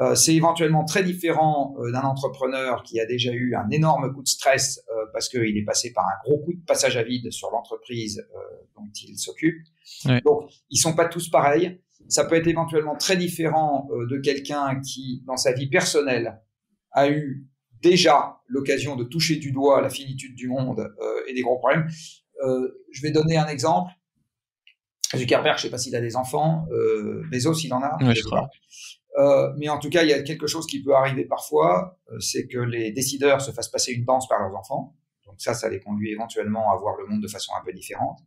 Euh, 0.00 0.14
c'est 0.16 0.34
éventuellement 0.34 0.84
très 0.84 1.04
différent 1.04 1.76
euh, 1.78 1.92
d'un 1.92 2.02
entrepreneur 2.02 2.82
qui 2.82 2.98
a 2.98 3.06
déjà 3.06 3.32
eu 3.32 3.54
un 3.54 3.70
énorme 3.70 4.12
coup 4.12 4.22
de 4.22 4.28
stress 4.28 4.82
euh, 4.90 5.06
parce 5.12 5.28
qu'il 5.28 5.56
est 5.56 5.64
passé 5.64 5.92
par 5.92 6.04
un 6.04 6.18
gros 6.24 6.38
coup 6.38 6.52
de 6.52 6.64
passage 6.64 6.96
à 6.96 7.04
vide 7.04 7.30
sur 7.30 7.50
l'entreprise 7.52 8.26
dont 8.76 8.90
il 9.02 9.16
s'occupe. 9.16 9.62
Ouais. 10.06 10.20
Donc, 10.22 10.50
ils 10.70 10.78
sont 10.78 10.94
pas 10.94 11.06
tous 11.06 11.28
pareils. 11.28 11.80
Ça 12.08 12.24
peut 12.24 12.34
être 12.34 12.48
éventuellement 12.48 12.96
très 12.96 13.16
différent 13.16 13.88
de 14.10 14.18
quelqu'un 14.18 14.80
qui, 14.80 15.22
dans 15.26 15.36
sa 15.36 15.52
vie 15.52 15.68
personnelle, 15.68 16.42
a 16.90 17.08
eu 17.08 17.46
déjà 17.80 18.40
l'occasion 18.48 18.96
de 18.96 19.04
toucher 19.04 19.36
du 19.36 19.52
doigt 19.52 19.80
la 19.80 19.90
finitude 19.90 20.34
du 20.34 20.48
monde 20.48 20.92
et 21.28 21.32
des 21.32 21.40
gros 21.40 21.56
problèmes. 21.58 21.88
Je 22.42 23.02
vais 23.02 23.10
donner 23.10 23.36
un 23.36 23.46
exemple. 23.46 23.92
Zuckerberg, 25.16 25.56
je 25.56 25.62
sais 25.62 25.70
pas 25.70 25.78
s'il 25.78 25.96
a 25.96 26.00
des 26.00 26.16
enfants. 26.16 26.66
Bezos, 27.30 27.54
il 27.64 27.72
en 27.72 27.80
a. 27.80 27.96
Ouais, 28.02 28.14
je 28.14 28.24
crois. 28.24 28.50
Euh, 29.16 29.52
mais 29.56 29.68
en 29.68 29.78
tout 29.78 29.90
cas, 29.90 30.02
il 30.02 30.08
y 30.08 30.12
a 30.12 30.22
quelque 30.22 30.46
chose 30.46 30.66
qui 30.66 30.82
peut 30.82 30.94
arriver 30.94 31.24
parfois, 31.24 31.98
euh, 32.10 32.18
c'est 32.20 32.46
que 32.46 32.58
les 32.58 32.90
décideurs 32.90 33.40
se 33.40 33.52
fassent 33.52 33.68
passer 33.68 33.92
une 33.92 34.04
danse 34.04 34.28
par 34.28 34.40
leurs 34.40 34.54
enfants. 34.56 34.96
Donc 35.26 35.36
ça, 35.38 35.54
ça 35.54 35.68
les 35.68 35.80
conduit 35.80 36.10
éventuellement 36.10 36.72
à 36.72 36.76
voir 36.76 36.96
le 36.96 37.06
monde 37.06 37.22
de 37.22 37.28
façon 37.28 37.52
un 37.58 37.64
peu 37.64 37.72
différente. 37.72 38.18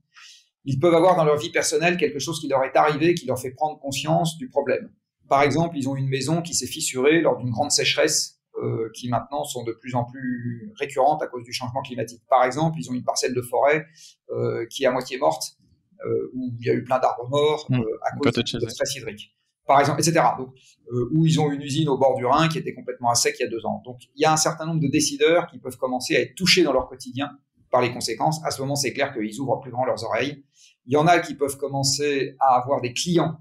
Ils 0.66 0.80
peuvent 0.80 0.96
avoir 0.96 1.16
dans 1.16 1.26
leur 1.26 1.38
vie 1.38 1.52
personnelle 1.52 1.98
quelque 1.98 2.20
chose 2.20 2.40
qui 2.40 2.48
leur 2.48 2.64
est 2.64 2.76
arrivé, 2.76 3.16
qui 3.16 3.26
leur 3.26 3.40
fait 3.40 3.52
prendre 3.52 3.80
conscience 3.80 4.38
du 4.38 4.50
problème. 4.50 4.92
Par 5.30 5.42
exemple, 5.42 5.78
ils 5.78 5.90
ont 5.90 5.96
une 5.96 6.08
maison 6.08 6.42
qui 6.42 6.54
s'est 6.54 6.68
fissurée 6.68 7.22
lors 7.22 7.38
d'une 7.38 7.52
grande 7.52 7.72
sécheresse, 7.72 8.40
euh, 8.62 8.90
qui 8.94 9.10
maintenant 9.10 9.44
sont 9.44 9.64
de 9.64 9.72
plus 9.72 9.94
en 9.96 10.04
plus 10.04 10.74
récurrentes 10.78 11.22
à 11.22 11.28
cause 11.28 11.44
du 11.44 11.54
changement 11.54 11.82
climatique. 11.82 12.24
Par 12.30 12.44
exemple, 12.44 12.80
ils 12.80 12.90
ont 12.90 12.94
une 12.94 13.04
parcelle 13.04 13.34
de 13.34 13.42
forêt 13.42 13.86
euh, 14.30 14.66
qui 14.68 14.84
est 14.84 14.88
à 14.88 14.92
moitié 14.92 15.18
morte, 15.18 15.58
euh, 16.06 16.32
où 16.34 16.54
il 16.60 16.66
y 16.66 16.70
a 16.70 16.74
eu 16.74 16.84
plein 16.84 17.00
d'arbres 17.00 17.28
morts 17.30 17.66
Mmh, 17.70 17.80
euh, 17.80 18.00
à 18.04 18.16
cause 18.16 18.32
de 18.34 18.68
stress 18.70 18.96
hydrique 18.96 19.37
par 19.68 19.80
exemple, 19.80 20.02
etc. 20.02 20.26
Donc, 20.38 20.50
euh, 20.92 21.10
où 21.14 21.26
ils 21.26 21.40
ont 21.40 21.52
une 21.52 21.62
usine 21.62 21.90
au 21.90 21.98
bord 21.98 22.16
du 22.16 22.26
Rhin 22.26 22.48
qui 22.48 22.58
était 22.58 22.74
complètement 22.74 23.10
à 23.10 23.16
sec 23.16 23.36
il 23.40 23.44
y 23.44 23.46
a 23.46 23.50
deux 23.50 23.66
ans. 23.66 23.82
Donc, 23.86 24.00
il 24.16 24.22
y 24.22 24.26
a 24.26 24.32
un 24.32 24.38
certain 24.38 24.66
nombre 24.66 24.80
de 24.80 24.88
décideurs 24.88 25.48
qui 25.48 25.60
peuvent 25.60 25.78
commencer 25.78 26.16
à 26.16 26.22
être 26.22 26.36
touchés 26.36 26.64
dans 26.64 26.74
leur 26.74 26.88
quotidien 26.88 27.32
par 27.70 27.82
les 27.82 27.92
conséquences. 27.92 28.44
À 28.46 28.52
ce 28.52 28.62
moment, 28.62 28.76
c'est 28.76 28.94
clair 28.94 29.14
qu'ils 29.14 29.40
ouvrent 29.40 29.60
plus 29.60 29.72
grand 29.72 29.86
leurs 29.86 30.04
oreilles. 30.06 30.44
Il 30.86 30.94
y 30.94 30.98
en 30.98 31.06
a 31.06 31.20
qui 31.20 31.36
peuvent 31.36 31.58
commencer 31.58 32.36
à 32.40 32.56
avoir 32.56 32.80
des 32.80 32.94
clients 32.94 33.40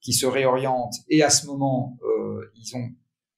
qui 0.00 0.12
se 0.12 0.26
réorientent 0.26 0.96
et 1.08 1.22
à 1.22 1.30
ce 1.30 1.46
moment, 1.46 1.96
euh, 2.02 2.52
ils 2.56 2.76
ont 2.76 2.90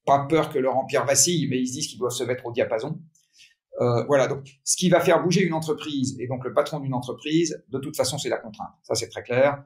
pas 0.07 0.27
peur 0.27 0.51
que 0.51 0.59
leur 0.59 0.77
empire 0.77 1.05
vacille, 1.05 1.47
mais 1.49 1.61
ils 1.61 1.69
se 1.69 1.73
disent 1.75 1.87
qu'ils 1.89 1.99
doivent 1.99 2.13
se 2.13 2.25
mettre 2.25 2.47
au 2.47 2.53
diapason. 2.53 2.99
Euh, 3.81 4.05
voilà, 4.05 4.27
donc 4.27 4.47
ce 4.65 4.77
qui 4.77 4.89
va 4.89 5.01
faire 5.01 5.23
bouger 5.23 5.43
une 5.43 5.55
entreprise 5.55 6.17
et 6.19 6.27
donc 6.27 6.45
le 6.45 6.53
patron 6.53 6.81
d'une 6.81 6.95
entreprise, 6.95 7.63
de 7.69 7.79
toute 7.79 7.97
façon, 7.97 8.19
c'est 8.19 8.29
la 8.29 8.39
contrainte. 8.39 8.73
Ça, 8.83 8.95
c'est 8.95 9.09
très 9.09 9.23
clair 9.23 9.63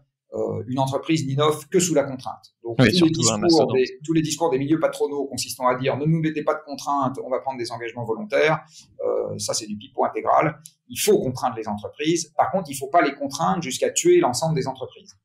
une 0.66 0.78
entreprise 0.78 1.26
n'innove 1.26 1.68
que 1.68 1.78
sous 1.78 1.94
la 1.94 2.04
contrainte. 2.04 2.54
Donc 2.62 2.76
Oui, 2.80 2.90
tous, 2.98 3.04
les 3.04 3.10
discours 3.10 3.72
des, 3.72 3.98
tous 4.04 4.12
les 4.12 4.22
discours 4.22 4.50
des 4.50 4.58
milieux 4.58 4.80
patronaux 4.80 5.26
consistant 5.26 5.68
à 5.68 5.76
dire 5.76 5.96
ne 5.96 6.06
nous 6.06 6.20
mettez 6.20 6.42
pas 6.42 6.54
de 6.54 6.60
contraintes, 6.64 7.18
on 7.24 7.30
va 7.30 7.38
prendre 7.38 7.58
des 7.58 7.70
engagements 7.70 8.04
volontaires, 8.04 8.64
euh, 9.04 9.38
ça 9.38 9.54
c'est 9.54 9.66
du 9.66 9.76
pipeau 9.76 10.04
intégral. 10.04 10.60
Il 10.88 10.98
faut 10.98 11.18
contraindre 11.18 11.56
les 11.56 11.68
entreprises. 11.68 12.32
Par 12.36 12.50
contre, 12.50 12.70
il 12.70 12.74
faut 12.74 12.88
pas 12.88 13.02
les 13.02 13.14
contraindre 13.14 13.62
jusqu'à 13.62 13.90
tuer 13.90 14.20
l'ensemble 14.20 14.54
des 14.54 14.66
entreprises. 14.66 15.16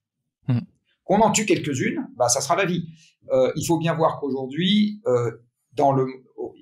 Mhm. 0.47 0.61
Qu'on 1.03 1.21
en 1.21 1.31
tue 1.31 1.45
quelques-unes, 1.45 2.07
bah 2.15 2.29
ça 2.29 2.41
sera 2.41 2.55
la 2.55 2.65
vie. 2.65 2.87
Euh, 3.31 3.51
il 3.55 3.65
faut 3.65 3.77
bien 3.77 3.95
voir 3.95 4.19
qu'aujourd'hui, 4.19 5.01
euh, 5.07 5.31
dans 5.73 5.91
le, 5.91 6.07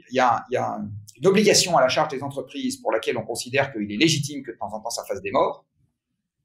il 0.10 0.16
y 0.16 0.20
a, 0.20 0.45
il 0.50 0.54
y 0.54 0.58
a 0.58 0.80
une 1.18 1.28
obligation 1.28 1.76
à 1.78 1.82
la 1.82 1.89
charge 1.89 2.12
des 2.12 2.24
entreprises 2.24 2.78
pour 2.78 2.91
laquelle 2.91 3.18
on 3.18 3.26
considère 3.26 3.74
qu'il 3.74 3.91
est 3.91 3.98
légitime 3.98 4.43
que 4.43 4.52
de 4.52 4.58
temps 4.58 4.74
en 4.74 4.80
temps 4.80 4.89
ça 4.89 5.04
fasse 5.06 5.22
des 5.22 5.32
morts 5.32 5.66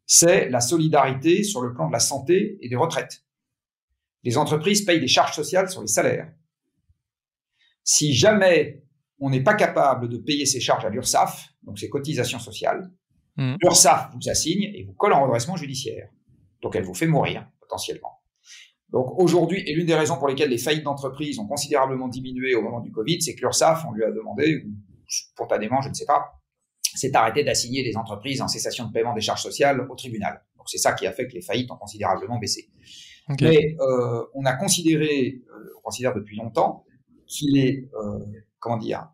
c'est 0.06 0.48
la 0.50 0.60
solidarité 0.60 1.42
sur 1.42 1.62
le 1.62 1.72
plan 1.72 1.86
de 1.88 1.92
la 1.92 2.00
santé 2.00 2.58
et 2.60 2.68
des 2.68 2.76
retraites. 2.76 3.24
Les 4.24 4.36
entreprises 4.36 4.84
payent 4.84 5.00
des 5.00 5.08
charges 5.08 5.34
sociales 5.34 5.68
sur 5.68 5.80
les 5.80 5.88
salaires. 5.88 6.32
Si 7.84 8.14
jamais 8.14 8.82
on 9.18 9.30
n'est 9.30 9.42
pas 9.42 9.54
capable 9.54 10.08
de 10.08 10.18
payer 10.18 10.46
ces 10.46 10.60
charges 10.60 10.84
à 10.84 10.90
l'URSSAF, 10.90 11.48
donc 11.62 11.78
ces 11.78 11.88
cotisations 11.88 12.38
sociales, 12.38 12.90
Mhm. 13.36 13.56
l'URSSAF 13.62 14.10
vous 14.14 14.28
assigne 14.28 14.64
et 14.74 14.84
vous 14.84 14.92
colle 14.92 15.14
en 15.14 15.22
redressement 15.22 15.56
judiciaire. 15.56 16.08
Donc 16.60 16.76
elle 16.76 16.84
vous 16.84 16.94
fait 16.94 17.06
mourir, 17.06 17.48
potentiellement. 17.60 18.20
Donc 18.90 19.18
aujourd'hui, 19.18 19.62
et 19.66 19.74
l'une 19.74 19.86
des 19.86 19.94
raisons 19.94 20.18
pour 20.18 20.28
lesquelles 20.28 20.50
les 20.50 20.58
faillites 20.58 20.84
d'entreprises 20.84 21.38
ont 21.38 21.46
considérablement 21.46 22.08
diminué 22.08 22.54
au 22.54 22.60
moment 22.60 22.80
du 22.80 22.92
Covid, 22.92 23.22
c'est 23.22 23.34
que 23.34 23.40
l'URSSAF, 23.40 23.86
on 23.88 23.92
lui 23.92 24.04
a 24.04 24.10
demandé, 24.10 24.66
spontanément, 25.08 25.80
je 25.80 25.88
ne 25.88 25.94
sais 25.94 26.04
pas, 26.04 26.41
c'est 26.96 27.14
arrêter 27.14 27.44
d'assigner 27.44 27.82
les 27.82 27.96
entreprises 27.96 28.42
en 28.42 28.48
cessation 28.48 28.86
de 28.86 28.92
paiement 28.92 29.14
des 29.14 29.20
charges 29.20 29.42
sociales 29.42 29.86
au 29.88 29.94
tribunal. 29.94 30.42
Donc 30.56 30.68
c'est 30.68 30.78
ça 30.78 30.92
qui 30.92 31.06
a 31.06 31.12
fait 31.12 31.26
que 31.26 31.32
les 31.32 31.42
faillites 31.42 31.70
ont 31.70 31.76
considérablement 31.76 32.38
baissé. 32.38 32.68
Mais 33.40 33.76
euh, 33.80 34.24
on 34.34 34.44
a 34.44 34.52
considéré, 34.54 35.42
euh, 35.48 35.74
on 35.78 35.82
considère 35.82 36.14
depuis 36.14 36.36
longtemps, 36.36 36.84
qu'il 37.26 37.56
est, 37.56 37.88
euh, 37.94 38.18
comment 38.58 38.76
dire, 38.76 39.08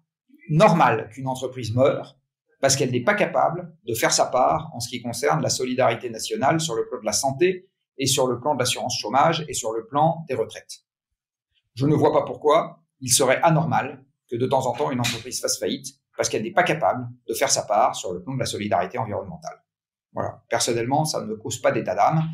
normal 0.51 1.09
qu'une 1.12 1.29
entreprise 1.29 1.74
meure 1.74 2.18
parce 2.61 2.74
qu'elle 2.74 2.91
n'est 2.91 3.05
pas 3.05 3.14
capable 3.14 3.72
de 3.87 3.95
faire 3.95 4.12
sa 4.12 4.26
part 4.26 4.70
en 4.74 4.81
ce 4.81 4.89
qui 4.89 5.01
concerne 5.01 5.41
la 5.43 5.51
solidarité 5.51 6.11
nationale 6.11 6.61
sur 6.61 6.74
le 6.74 6.89
plan 6.89 6.99
de 6.99 7.05
la 7.05 7.12
santé 7.12 7.68
et 7.99 8.07
sur 8.07 8.26
le 8.26 8.41
plan 8.41 8.55
de 8.55 8.59
l'assurance 8.59 8.99
chômage 8.99 9.45
et 9.49 9.55
sur 9.55 9.72
le 9.72 9.87
plan 9.87 10.24
des 10.29 10.35
retraites. 10.35 10.81
Je 11.74 11.87
ne 11.87 11.95
vois 11.95 12.12
pas 12.12 12.22
pourquoi 12.22 12.83
il 13.01 13.11
serait 13.11 13.41
anormal 13.43 14.05
que 14.29 14.37
de 14.37 14.47
temps 14.47 14.66
en 14.66 14.72
temps 14.72 14.91
une 14.91 15.01
entreprise 15.01 15.41
fasse 15.41 15.59
faillite 15.59 15.97
parce 16.19 16.29
qu'elle 16.29 16.43
n'est 16.43 16.53
pas 16.53 16.64
capable 16.64 17.09
de 17.29 17.33
faire 17.33 17.49
sa 17.49 17.62
part 17.62 17.95
sur 17.95 18.12
le 18.12 18.21
plan 18.21 18.35
de 18.35 18.41
la 18.41 18.45
solidarité 18.45 18.99
environnementale. 18.99 19.62
Voilà. 20.12 20.43
Personnellement, 20.51 21.05
ça 21.05 21.21
ne 21.21 21.27
me 21.27 21.37
cause 21.37 21.61
pas 21.61 21.71
d'état 21.71 21.95
d'âme. 21.95 22.25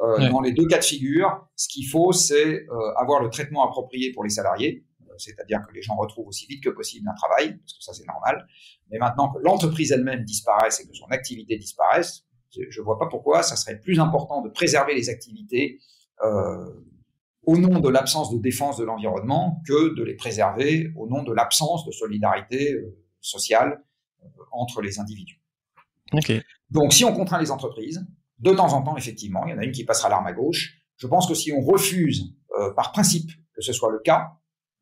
Euh, 0.00 0.18
Ouais. 0.18 0.30
Dans 0.30 0.40
les 0.40 0.52
deux 0.52 0.66
cas 0.66 0.78
de 0.78 0.84
figure, 0.84 1.46
ce 1.54 1.68
qu'il 1.68 1.86
faut, 1.86 2.12
c'est 2.12 2.66
euh, 2.66 2.94
avoir 2.96 3.22
le 3.22 3.28
traitement 3.28 3.66
approprié 3.66 4.12
pour 4.12 4.24
les 4.24 4.30
salariés, 4.30 4.86
euh, 5.02 5.12
c'est-à-dire 5.18 5.60
que 5.66 5.74
les 5.74 5.82
gens 5.82 5.94
retrouvent 5.96 6.28
aussi 6.28 6.46
vite 6.46 6.62
que 6.64 6.70
possible 6.70 7.06
un 7.08 7.14
travail, 7.14 7.58
parce 7.58 7.74
que 7.74 7.82
ça 7.82 7.92
c'est 7.92 8.06
normal. 8.06 8.46
Mais 8.90 8.98
maintenant 8.98 9.30
que 9.30 9.38
l'entreprise 9.40 9.92
elle-même 9.92 10.24
disparaisse 10.24 10.80
et 10.80 10.88
que 10.88 10.94
son 10.94 11.06
activité 11.06 11.58
disparaisse, 11.58 12.24
je 12.50 12.80
ne 12.80 12.84
vois 12.84 12.98
pas 12.98 13.08
pourquoi 13.08 13.42
ça 13.42 13.56
serait 13.56 13.78
plus 13.78 14.00
important 14.00 14.40
de 14.40 14.48
préserver 14.48 14.94
les 14.94 15.10
activités 15.10 15.80
au 16.22 17.58
nom 17.58 17.80
de 17.80 17.88
l'absence 17.88 18.32
de 18.32 18.38
défense 18.38 18.78
de 18.78 18.84
l'environnement 18.84 19.60
que 19.66 19.94
de 19.96 20.04
les 20.04 20.14
préserver 20.14 20.92
au 20.96 21.08
nom 21.08 21.24
de 21.24 21.32
l'absence 21.32 21.84
de 21.84 21.90
solidarité 21.90 22.78
sociale 23.24 23.82
euh, 24.22 24.26
entre 24.52 24.80
les 24.80 24.98
individus. 24.98 25.40
Donc, 26.70 26.92
si 26.92 27.04
on 27.04 27.12
contraint 27.12 27.40
les 27.40 27.50
entreprises, 27.50 28.06
de 28.38 28.52
temps 28.52 28.72
en 28.72 28.82
temps, 28.82 28.96
effectivement, 28.96 29.46
il 29.46 29.50
y 29.50 29.54
en 29.54 29.58
a 29.58 29.64
une 29.64 29.72
qui 29.72 29.84
passera 29.84 30.08
l'arme 30.08 30.26
à 30.26 30.32
gauche. 30.32 30.78
Je 30.96 31.06
pense 31.06 31.26
que 31.26 31.34
si 31.34 31.52
on 31.52 31.60
refuse, 31.60 32.36
euh, 32.58 32.72
par 32.74 32.92
principe, 32.92 33.30
que 33.54 33.62
ce 33.62 33.72
soit 33.72 33.90
le 33.90 34.00
cas, 34.00 34.32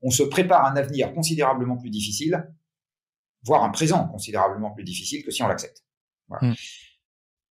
on 0.02 0.10
se 0.10 0.22
prépare 0.22 0.66
un 0.66 0.76
avenir 0.76 1.12
considérablement 1.14 1.76
plus 1.76 1.90
difficile, 1.90 2.52
voire 3.44 3.62
un 3.62 3.70
présent 3.70 4.08
considérablement 4.08 4.72
plus 4.72 4.84
difficile 4.84 5.24
que 5.24 5.30
si 5.30 5.42
on 5.42 5.48
l'accepte. 5.48 5.84
Voilà. 6.28 6.48
Hmm. 6.48 6.54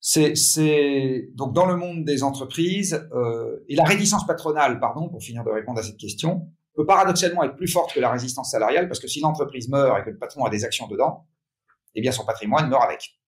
C'est 0.02 1.30
donc 1.34 1.54
dans 1.54 1.66
le 1.66 1.76
monde 1.76 2.06
des 2.06 2.24
entreprises 2.24 3.08
euh, 3.14 3.64
et 3.68 3.76
la 3.76 3.84
réticence 3.84 4.26
patronale, 4.26 4.80
pardon, 4.80 5.10
pour 5.10 5.22
finir 5.22 5.44
de 5.44 5.50
répondre 5.50 5.80
à 5.80 5.84
cette 5.84 5.98
question, 5.98 6.50
peut 6.80 6.86
paradoxalement 6.86 7.44
être 7.44 7.58
plus 7.58 7.68
forte 7.68 7.94
que 7.94 8.00
la 8.00 8.10
résistance 8.10 8.52
salariale 8.52 8.88
parce 8.88 9.02
que 9.02 9.08
si 9.10 9.20
l'entreprise 9.20 9.68
meurt 9.68 10.00
et 10.00 10.04
que 10.06 10.12
le 10.12 10.18
patron 10.18 10.46
a 10.46 10.50
des 10.50 10.64
actions 10.64 10.88
dedans, 10.88 11.28
eh 11.94 12.00
bien 12.00 12.14
son 12.14 12.26
patrimoine 12.26 12.70
meurt 12.70 12.84
avec. 12.84 13.20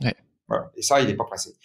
Ouais. 0.00 0.14
Voilà. 0.46 0.70
Et 0.76 0.82
ça, 0.82 1.00
il 1.00 1.08
n'est 1.08 1.16
pas 1.16 1.24
pressé. 1.24 1.56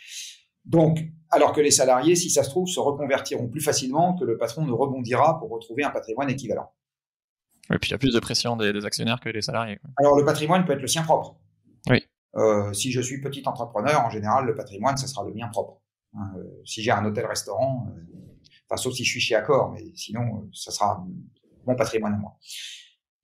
Donc, 0.65 0.97
alors 1.29 1.53
que 1.53 1.61
les 1.61 1.69
salariés, 1.69 2.15
si 2.15 2.31
ça 2.31 2.41
se 2.41 2.49
trouve, 2.49 2.67
se 2.67 2.79
reconvertiront 2.79 3.47
plus 3.47 3.61
facilement 3.61 4.15
que 4.15 4.25
le 4.25 4.39
patron 4.39 4.65
ne 4.65 4.71
rebondira 4.71 5.37
pour 5.37 5.51
retrouver 5.51 5.83
un 5.83 5.91
patrimoine 5.91 6.31
équivalent. 6.31 6.73
Et 7.71 7.77
puis 7.77 7.89
il 7.89 7.91
y 7.91 7.95
a 7.95 7.99
plus 7.99 8.13
de 8.13 8.19
pression 8.19 8.57
des, 8.57 8.83
actionnaires 8.83 9.19
que 9.19 9.29
des 9.29 9.41
salariés. 9.43 9.77
Alors 9.97 10.17
le 10.17 10.25
patrimoine 10.25 10.65
peut 10.65 10.73
être 10.73 10.81
le 10.81 10.87
sien 10.87 11.03
propre. 11.03 11.35
Oui. 11.91 12.07
Euh, 12.37 12.73
si 12.73 12.91
je 12.91 13.01
suis 13.01 13.21
petit 13.21 13.43
entrepreneur, 13.45 14.01
en 14.01 14.09
général, 14.09 14.45
le 14.45 14.55
patrimoine, 14.55 14.97
ça 14.97 15.05
sera 15.05 15.23
le 15.23 15.33
mien 15.33 15.47
propre. 15.49 15.79
Hein, 16.15 16.31
euh, 16.37 16.61
si 16.65 16.81
j'ai 16.81 16.91
un 16.91 17.05
hôtel-restaurant, 17.05 17.87
euh, 17.91 18.26
enfin 18.69 18.77
sauf 18.77 18.93
si 18.93 19.03
je 19.03 19.11
suis 19.11 19.19
chez 19.19 19.35
Accor, 19.35 19.71
mais 19.71 19.83
sinon, 19.95 20.49
ça 20.53 20.71
sera 20.71 21.05
mon 21.65 21.75
patrimoine 21.75 22.13
à 22.13 22.17
moi. 22.17 22.37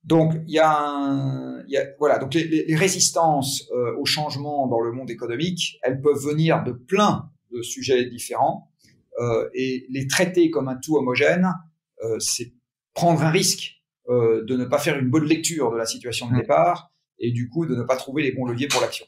Donc 0.02 0.34
il 0.46 0.50
y 0.50 0.56
y 0.56 0.58
a 0.58 1.86
voilà 1.98 2.18
donc 2.18 2.34
les, 2.34 2.64
les 2.66 2.76
résistances 2.76 3.70
au 3.98 4.04
changement 4.04 4.66
dans 4.66 4.80
le 4.80 4.92
monde 4.92 5.10
économique, 5.10 5.78
elles 5.82 6.00
peuvent 6.00 6.22
venir 6.22 6.62
de 6.62 6.72
plein 6.72 7.30
de 7.52 7.62
sujets 7.62 8.04
différents 8.06 8.70
euh, 9.20 9.48
et 9.54 9.86
les 9.90 10.06
traiter 10.06 10.50
comme 10.50 10.68
un 10.68 10.76
tout 10.76 10.96
homogène, 10.96 11.52
euh, 12.02 12.18
c'est 12.18 12.52
prendre 12.94 13.22
un 13.22 13.30
risque 13.30 13.82
euh, 14.08 14.44
de 14.44 14.56
ne 14.56 14.64
pas 14.64 14.78
faire 14.78 14.98
une 14.98 15.08
bonne 15.08 15.24
lecture 15.24 15.70
de 15.70 15.76
la 15.76 15.86
situation 15.86 16.28
de 16.30 16.36
départ 16.36 16.92
et 17.18 17.30
du 17.30 17.48
coup 17.48 17.64
de 17.66 17.74
ne 17.74 17.82
pas 17.82 17.96
trouver 17.96 18.22
les 18.22 18.32
bons 18.32 18.46
leviers 18.46 18.66
pour 18.66 18.80
l'action. 18.80 19.06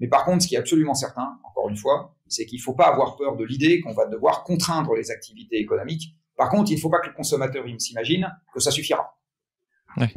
Mais 0.00 0.08
par 0.08 0.24
contre, 0.24 0.42
ce 0.42 0.48
qui 0.48 0.54
est 0.54 0.58
absolument 0.58 0.94
certain, 0.94 1.38
encore 1.44 1.68
une 1.68 1.76
fois, 1.76 2.16
c'est 2.26 2.46
qu'il 2.46 2.58
ne 2.58 2.62
faut 2.62 2.74
pas 2.74 2.88
avoir 2.88 3.16
peur 3.16 3.36
de 3.36 3.44
l'idée 3.44 3.80
qu'on 3.80 3.92
va 3.92 4.06
devoir 4.06 4.44
contraindre 4.44 4.94
les 4.94 5.10
activités 5.10 5.58
économiques. 5.58 6.14
Par 6.36 6.50
contre, 6.50 6.70
il 6.70 6.74
ne 6.74 6.80
faut 6.80 6.90
pas 6.90 7.00
que 7.00 7.08
le 7.08 7.14
consommateur 7.14 7.64
s'imagine 7.78 8.28
que 8.52 8.60
ça 8.60 8.70
suffira. 8.70 9.18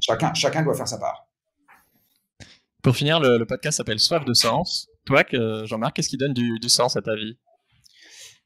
Chacun, 0.02 0.34
chacun 0.34 0.64
doit 0.64 0.76
faire 0.76 0.88
sa 0.88 1.00
part. 1.00 1.28
Pour 2.84 2.96
finir, 2.96 3.20
le, 3.20 3.44
podcast 3.46 3.78
s'appelle 3.78 4.00
Soif 4.00 4.26
de 4.26 4.34
sens. 4.34 4.90
Toi, 5.06 5.24
Jean-Marc, 5.66 5.96
qu'est-ce 5.96 6.10
qui 6.10 6.18
donne 6.18 6.34
du, 6.34 6.60
du 6.60 6.70
sens 6.70 6.96
à 6.96 7.02
ta 7.02 7.16
vie? 7.16 7.38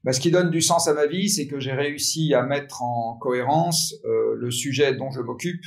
Bah, 0.06 0.14
ce 0.14 0.20
qui 0.20 0.30
donne 0.30 0.52
du 0.52 0.62
sens 0.62 0.88
à 0.88 0.94
ma 0.94 1.08
vie, 1.08 1.30
c'est 1.30 1.48
que 1.48 1.60
j'ai 1.60 1.72
réussi 1.72 2.36
à 2.36 2.44
mettre 2.44 2.84
en 2.84 3.18
cohérence 3.18 3.96
euh, 4.06 4.36
le 4.36 4.52
sujet 4.52 4.94
dont 4.94 5.10
je 5.10 5.20
m'occupe 5.20 5.64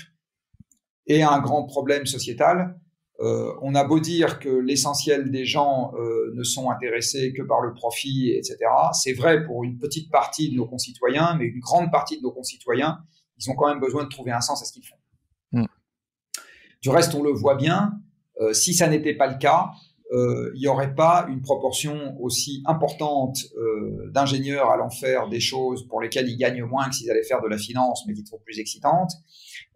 et 1.09 1.25
un 1.25 1.41
grand 1.41 1.65
problème 1.65 2.07
sociétal. 2.07 2.79
Euh, 3.21 3.53
on 3.63 3.75
a 3.75 3.83
beau 3.83 3.99
dire 3.99 4.39
que 4.39 4.49
l'essentiel 4.49 5.31
des 5.33 5.45
gens 5.45 5.93
euh, 5.97 6.33
ne 6.35 6.45
sont 6.45 6.71
intéressés 6.71 7.33
que 7.33 7.43
par 7.43 7.61
le 7.61 7.75
profit, 7.75 8.31
etc. 8.31 8.59
C'est 8.93 9.13
vrai 9.13 9.45
pour 9.45 9.65
une 9.65 9.77
petite 9.77 10.11
partie 10.11 10.51
de 10.51 10.57
nos 10.57 10.67
concitoyens, 10.67 11.35
mais 11.37 11.47
une 11.47 11.59
grande 11.59 11.91
partie 11.91 12.17
de 12.17 12.23
nos 12.23 12.31
concitoyens, 12.31 13.01
ils 13.39 13.51
ont 13.51 13.55
quand 13.55 13.69
même 13.69 13.81
besoin 13.81 14.05
de 14.05 14.09
trouver 14.09 14.31
un 14.31 14.41
sens 14.41 14.63
à 14.63 14.65
ce 14.65 14.73
qu'ils 14.73 14.87
font. 14.87 14.97
Mm. 15.53 15.67
Du 16.81 16.91
reste, 16.91 17.15
on 17.15 17.23
le 17.23 17.33
voit 17.33 17.57
bien. 17.57 17.93
Euh, 18.41 18.53
si 18.53 18.73
ça 18.73 18.89
n'était 18.89 19.15
pas 19.15 19.27
le 19.27 19.39
cas, 19.39 19.73
euh, 20.13 20.51
il 20.55 20.61
n'y 20.61 20.69
aurait 20.69 20.95
pas 20.95 21.27
une 21.29 21.43
proportion 21.43 22.17
aussi 22.21 22.63
importante 22.65 23.39
euh, 23.59 24.11
d'ingénieurs 24.11 24.71
allant 24.71 24.89
faire 24.89 25.29
des 25.29 25.41
choses 25.41 25.87
pour 25.87 26.01
lesquelles 26.01 26.29
ils 26.29 26.39
gagnent 26.39 26.65
moins 26.65 26.89
que 26.89 26.95
s'ils 26.95 27.11
allaient 27.11 27.25
faire 27.25 27.43
de 27.43 27.49
la 27.49 27.59
finance, 27.59 28.05
mais 28.07 28.15
qui 28.15 28.25
trouvent 28.25 28.43
plus 28.43 28.59
excitantes. 28.59 29.13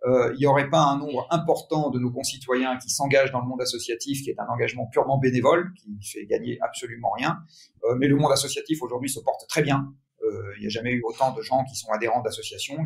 Euh, 0.06 0.32
il 0.34 0.38
n'y 0.38 0.46
aurait 0.46 0.68
pas 0.68 0.80
un 0.80 0.98
nombre 0.98 1.26
important 1.30 1.90
de 1.90 1.98
nos 1.98 2.10
concitoyens 2.10 2.78
qui 2.78 2.88
s'engagent 2.88 3.30
dans 3.30 3.40
le 3.40 3.46
monde 3.46 3.60
associatif, 3.60 4.22
qui 4.22 4.30
est 4.30 4.40
un 4.40 4.46
engagement 4.46 4.86
purement 4.86 5.18
bénévole, 5.18 5.72
qui 5.74 5.96
fait 6.02 6.26
gagner 6.26 6.58
absolument 6.60 7.10
rien. 7.16 7.38
Euh, 7.84 7.94
mais 7.96 8.08
le 8.08 8.16
monde 8.16 8.32
associatif 8.32 8.82
aujourd'hui 8.82 9.10
se 9.10 9.20
porte 9.20 9.46
très 9.48 9.62
bien. 9.62 9.92
Euh, 10.24 10.54
il 10.56 10.62
n'y 10.62 10.66
a 10.66 10.70
jamais 10.70 10.92
eu 10.92 11.02
autant 11.04 11.32
de 11.34 11.42
gens 11.42 11.64
qui 11.64 11.76
sont 11.76 11.90
adhérents 11.90 12.22
d'associations. 12.22 12.78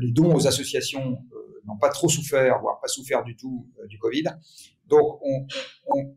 les 0.00 0.12
dons 0.12 0.34
aux 0.34 0.46
associations 0.46 1.18
n'ont 1.64 1.76
pas 1.78 1.90
trop 1.90 2.08
souffert, 2.08 2.60
voire 2.60 2.80
pas 2.80 2.88
souffert 2.88 3.24
du 3.24 3.36
tout 3.36 3.66
du 3.88 3.98
Covid. 3.98 4.24
Donc 4.86 5.20
on, 5.22 5.46
on 5.88 6.14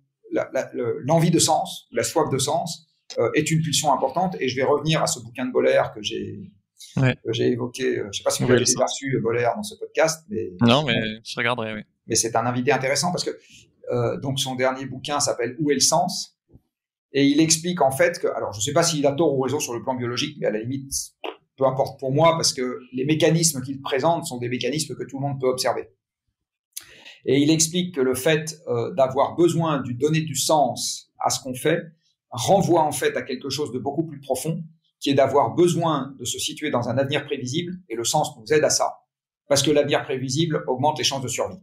l'envie 1.05 1.31
de 1.31 1.39
sens, 1.39 1.87
la 1.91 2.03
soif 2.03 2.29
de 2.29 2.37
sens, 2.37 2.87
euh, 3.17 3.29
est 3.35 3.51
une 3.51 3.61
pulsion 3.61 3.93
importante. 3.93 4.35
Et 4.39 4.47
je 4.47 4.55
vais 4.55 4.63
revenir 4.63 5.01
à 5.01 5.07
ce 5.07 5.19
bouquin 5.19 5.45
de 5.45 5.51
Boller 5.51 5.81
que 5.93 6.01
j'ai 6.01 6.51
j'ai 7.29 7.47
évoqué. 7.47 7.99
Euh, 7.99 8.09
je 8.11 8.17
sais 8.17 8.23
pas 8.23 8.31
si 8.31 8.43
vous 8.43 8.51
avez 8.51 8.63
perçu 8.77 9.19
Boller 9.21 9.47
dans 9.55 9.63
ce 9.63 9.75
podcast, 9.75 10.25
mais 10.29 10.51
non, 10.61 10.83
mais 10.83 10.99
je 11.23 11.35
regarderai. 11.37 11.73
Oui. 11.73 11.81
Mais 12.07 12.15
c'est 12.15 12.35
un 12.35 12.45
invité 12.45 12.71
intéressant 12.71 13.11
parce 13.11 13.23
que 13.23 13.31
euh, 13.91 14.19
donc 14.19 14.39
son 14.39 14.55
dernier 14.55 14.85
bouquin 14.85 15.19
s'appelle 15.19 15.55
Où 15.59 15.71
est 15.71 15.75
le 15.75 15.79
sens? 15.79 16.37
Et 17.13 17.25
il 17.25 17.41
explique 17.41 17.81
en 17.81 17.91
fait 17.91 18.19
que 18.19 18.27
alors 18.27 18.53
je 18.53 18.61
sais 18.61 18.73
pas 18.73 18.83
s'il 18.83 19.05
a 19.05 19.11
tort 19.11 19.37
ou 19.37 19.41
raison 19.41 19.59
sur 19.59 19.73
le 19.73 19.83
plan 19.83 19.95
biologique, 19.95 20.37
mais 20.39 20.47
à 20.47 20.51
la 20.51 20.59
limite 20.59 20.93
peu 21.57 21.65
importe 21.65 21.99
pour 21.99 22.11
moi 22.11 22.35
parce 22.37 22.53
que 22.53 22.79
les 22.93 23.05
mécanismes 23.05 23.61
qu'il 23.61 23.81
présente 23.81 24.25
sont 24.25 24.37
des 24.37 24.49
mécanismes 24.49 24.95
que 24.95 25.03
tout 25.03 25.19
le 25.19 25.27
monde 25.27 25.39
peut 25.39 25.47
observer. 25.47 25.89
Et 27.25 27.39
il 27.39 27.51
explique 27.51 27.95
que 27.95 28.01
le 28.01 28.15
fait 28.15 28.57
euh, 28.67 28.91
d'avoir 28.93 29.35
besoin 29.35 29.81
de 29.81 29.91
donner 29.91 30.21
du 30.21 30.35
sens 30.35 31.11
à 31.19 31.29
ce 31.29 31.41
qu'on 31.41 31.53
fait 31.53 31.83
renvoie 32.31 32.83
en 32.83 32.91
fait 32.91 33.15
à 33.17 33.21
quelque 33.21 33.49
chose 33.49 33.71
de 33.71 33.79
beaucoup 33.79 34.05
plus 34.05 34.19
profond, 34.19 34.63
qui 34.99 35.09
est 35.09 35.13
d'avoir 35.13 35.53
besoin 35.53 36.15
de 36.19 36.25
se 36.25 36.39
situer 36.39 36.71
dans 36.71 36.89
un 36.89 36.97
avenir 36.97 37.25
prévisible, 37.25 37.73
et 37.89 37.95
le 37.95 38.03
sens 38.03 38.37
nous 38.37 38.53
aide 38.53 38.63
à 38.63 38.69
ça, 38.69 38.99
parce 39.47 39.61
que 39.61 39.71
l'avenir 39.71 40.03
prévisible 40.03 40.63
augmente 40.67 40.97
les 40.97 41.03
chances 41.03 41.21
de 41.21 41.27
survie. 41.27 41.59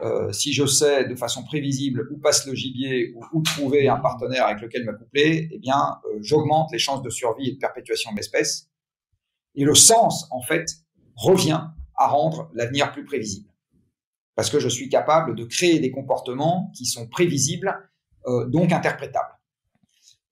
Euh, 0.00 0.30
si 0.32 0.52
je 0.52 0.66
sais 0.66 1.08
de 1.08 1.14
façon 1.14 1.42
prévisible 1.42 2.08
où 2.10 2.18
passe 2.18 2.46
le 2.46 2.54
gibier 2.54 3.14
ou 3.14 3.24
où 3.32 3.42
trouver 3.42 3.88
un 3.88 3.96
partenaire 3.96 4.44
avec 4.44 4.60
lequel 4.60 4.84
m'accoupler, 4.84 5.48
eh 5.50 5.58
bien, 5.58 5.98
euh, 6.04 6.18
j'augmente 6.20 6.70
les 6.72 6.78
chances 6.78 7.00
de 7.00 7.08
survie 7.08 7.48
et 7.48 7.52
de 7.52 7.58
perpétuation 7.58 8.10
de 8.10 8.16
l'espèce. 8.16 8.68
Et 9.54 9.64
le 9.64 9.74
sens, 9.74 10.26
en 10.30 10.42
fait, 10.42 10.66
revient 11.14 11.62
à 11.96 12.08
rendre 12.08 12.50
l'avenir 12.52 12.92
plus 12.92 13.06
prévisible 13.06 13.48
parce 14.36 14.50
que 14.50 14.60
je 14.60 14.68
suis 14.68 14.88
capable 14.88 15.34
de 15.34 15.44
créer 15.44 15.80
des 15.80 15.90
comportements 15.90 16.70
qui 16.76 16.84
sont 16.84 17.08
prévisibles, 17.08 17.74
euh, 18.26 18.46
donc 18.46 18.70
interprétables. 18.70 19.34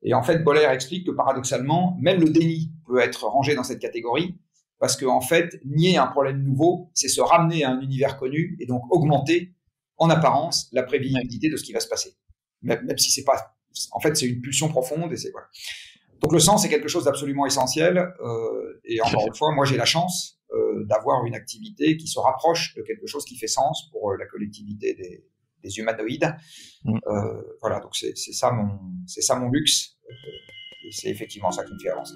Et 0.02 0.14
en 0.14 0.22
fait, 0.22 0.44
Boller 0.44 0.68
explique 0.70 1.06
que 1.06 1.10
paradoxalement, 1.10 1.96
même 2.00 2.20
le 2.20 2.28
déni 2.30 2.70
peut 2.86 3.00
être 3.00 3.26
rangé 3.26 3.54
dans 3.54 3.64
cette 3.64 3.80
catégorie, 3.80 4.36
parce 4.78 4.96
qu'en 4.96 5.16
en 5.16 5.20
fait, 5.22 5.58
nier 5.64 5.96
un 5.96 6.06
problème 6.06 6.42
nouveau, 6.42 6.90
c'est 6.92 7.08
se 7.08 7.22
ramener 7.22 7.64
à 7.64 7.70
un 7.70 7.80
univers 7.80 8.18
connu 8.18 8.56
et 8.60 8.66
donc 8.66 8.82
augmenter 8.90 9.54
en 9.96 10.10
apparence 10.10 10.68
la 10.72 10.82
prévisibilité 10.82 11.48
de 11.48 11.56
ce 11.56 11.64
qui 11.64 11.72
va 11.72 11.80
se 11.80 11.88
passer, 11.88 12.14
même, 12.60 12.84
même 12.84 12.98
si 12.98 13.10
c'est 13.10 13.24
pas, 13.24 13.56
en 13.92 14.00
fait, 14.00 14.14
c'est 14.16 14.26
une 14.26 14.42
pulsion 14.42 14.68
profonde 14.68 15.12
et 15.12 15.16
c'est 15.16 15.30
voilà. 15.30 15.46
Donc 16.20 16.32
le 16.32 16.38
sens 16.38 16.64
est 16.64 16.68
quelque 16.68 16.88
chose 16.88 17.04
d'absolument 17.04 17.44
essentiel. 17.46 17.98
Euh, 17.98 18.80
et 18.84 19.00
encore 19.00 19.26
une 19.26 19.34
fois, 19.34 19.52
moi 19.54 19.64
j'ai 19.64 19.76
la 19.76 19.84
chance 19.84 20.38
d'avoir 20.86 21.24
une 21.24 21.34
activité 21.34 21.96
qui 21.96 22.06
se 22.06 22.18
rapproche 22.18 22.74
de 22.74 22.82
quelque 22.82 23.06
chose 23.06 23.24
qui 23.24 23.36
fait 23.36 23.46
sens 23.46 23.88
pour 23.90 24.10
euh, 24.10 24.16
la 24.18 24.26
collectivité 24.26 24.94
des, 24.94 25.24
des 25.62 25.78
humanoïdes. 25.78 26.34
Mm. 26.84 26.98
Euh, 27.06 27.42
voilà, 27.60 27.80
donc 27.80 27.94
c'est 27.94 28.14
ça 28.14 28.50
mon 28.52 28.78
c'est 29.06 29.22
ça 29.22 29.36
mon 29.36 29.50
luxe. 29.50 29.96
Et 30.86 30.92
c'est 30.92 31.08
effectivement 31.08 31.50
ça 31.50 31.64
qui 31.64 31.72
me 31.72 31.78
fait 31.78 31.90
avancer. 31.90 32.14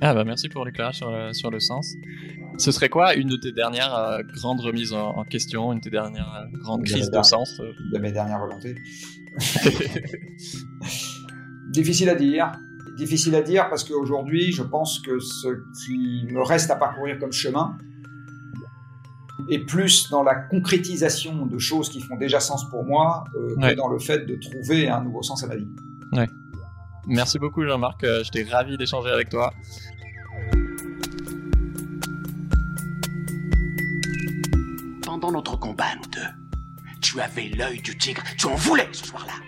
Ah 0.00 0.14
bah 0.14 0.22
merci 0.24 0.48
pour 0.48 0.64
l'éclairage 0.64 0.96
sur 0.96 1.10
le, 1.10 1.32
sur 1.32 1.50
le 1.50 1.58
sens. 1.58 1.92
Ce 2.58 2.70
serait 2.70 2.88
quoi 2.88 3.14
une 3.14 3.28
de 3.28 3.36
tes 3.36 3.52
dernières 3.52 4.20
grandes 4.34 4.60
remises 4.60 4.92
en, 4.92 5.24
question, 5.24 5.72
une 5.72 5.78
de 5.78 5.84
tes 5.84 5.90
dernières 5.90 6.46
grandes 6.52 6.84
crises 6.84 7.10
de, 7.10 7.22
sens 7.22 7.58
De 7.92 7.98
mes 7.98 8.12
dernières 8.12 8.38
volontés. 8.38 8.76
Difficile 11.70 12.10
à 12.10 12.14
dire. 12.14 12.52
Difficile 12.98 13.36
à 13.36 13.42
dire 13.42 13.68
parce 13.70 13.84
qu'aujourd'hui, 13.84 14.50
je 14.50 14.64
pense 14.64 14.98
que 14.98 15.20
ce 15.20 15.46
qui 15.86 16.26
me 16.32 16.42
reste 16.42 16.68
à 16.72 16.74
parcourir 16.74 17.16
comme 17.20 17.32
chemin 17.32 17.78
est 19.48 19.60
plus 19.60 20.10
dans 20.10 20.24
la 20.24 20.34
concrétisation 20.34 21.46
de 21.46 21.58
choses 21.58 21.90
qui 21.90 22.00
font 22.00 22.16
déjà 22.16 22.40
sens 22.40 22.68
pour 22.70 22.84
moi 22.84 23.22
euh, 23.36 23.54
que 23.54 23.74
dans 23.74 23.86
le 23.86 24.00
fait 24.00 24.26
de 24.26 24.34
trouver 24.34 24.88
un 24.88 25.02
nouveau 25.02 25.22
sens 25.22 25.44
à 25.44 25.46
ma 25.46 25.54
vie. 25.54 25.68
Ouais. 26.12 26.26
Merci 27.06 27.38
beaucoup 27.38 27.64
Jean-Marc, 27.64 28.02
euh, 28.02 28.24
j'étais 28.24 28.50
ravi 28.50 28.76
d'échanger 28.76 29.10
avec 29.10 29.28
toi. 29.28 29.52
Pendant 35.04 35.30
notre 35.30 35.56
combat, 35.56 35.94
nous 35.96 36.10
deux, 36.10 36.92
tu 37.00 37.20
avais 37.20 37.48
l'œil 37.56 37.80
du 37.80 37.96
tigre, 37.96 38.22
tu 38.36 38.46
en 38.46 38.56
voulais 38.56 38.88
ce 38.90 39.06
soir-là. 39.06 39.47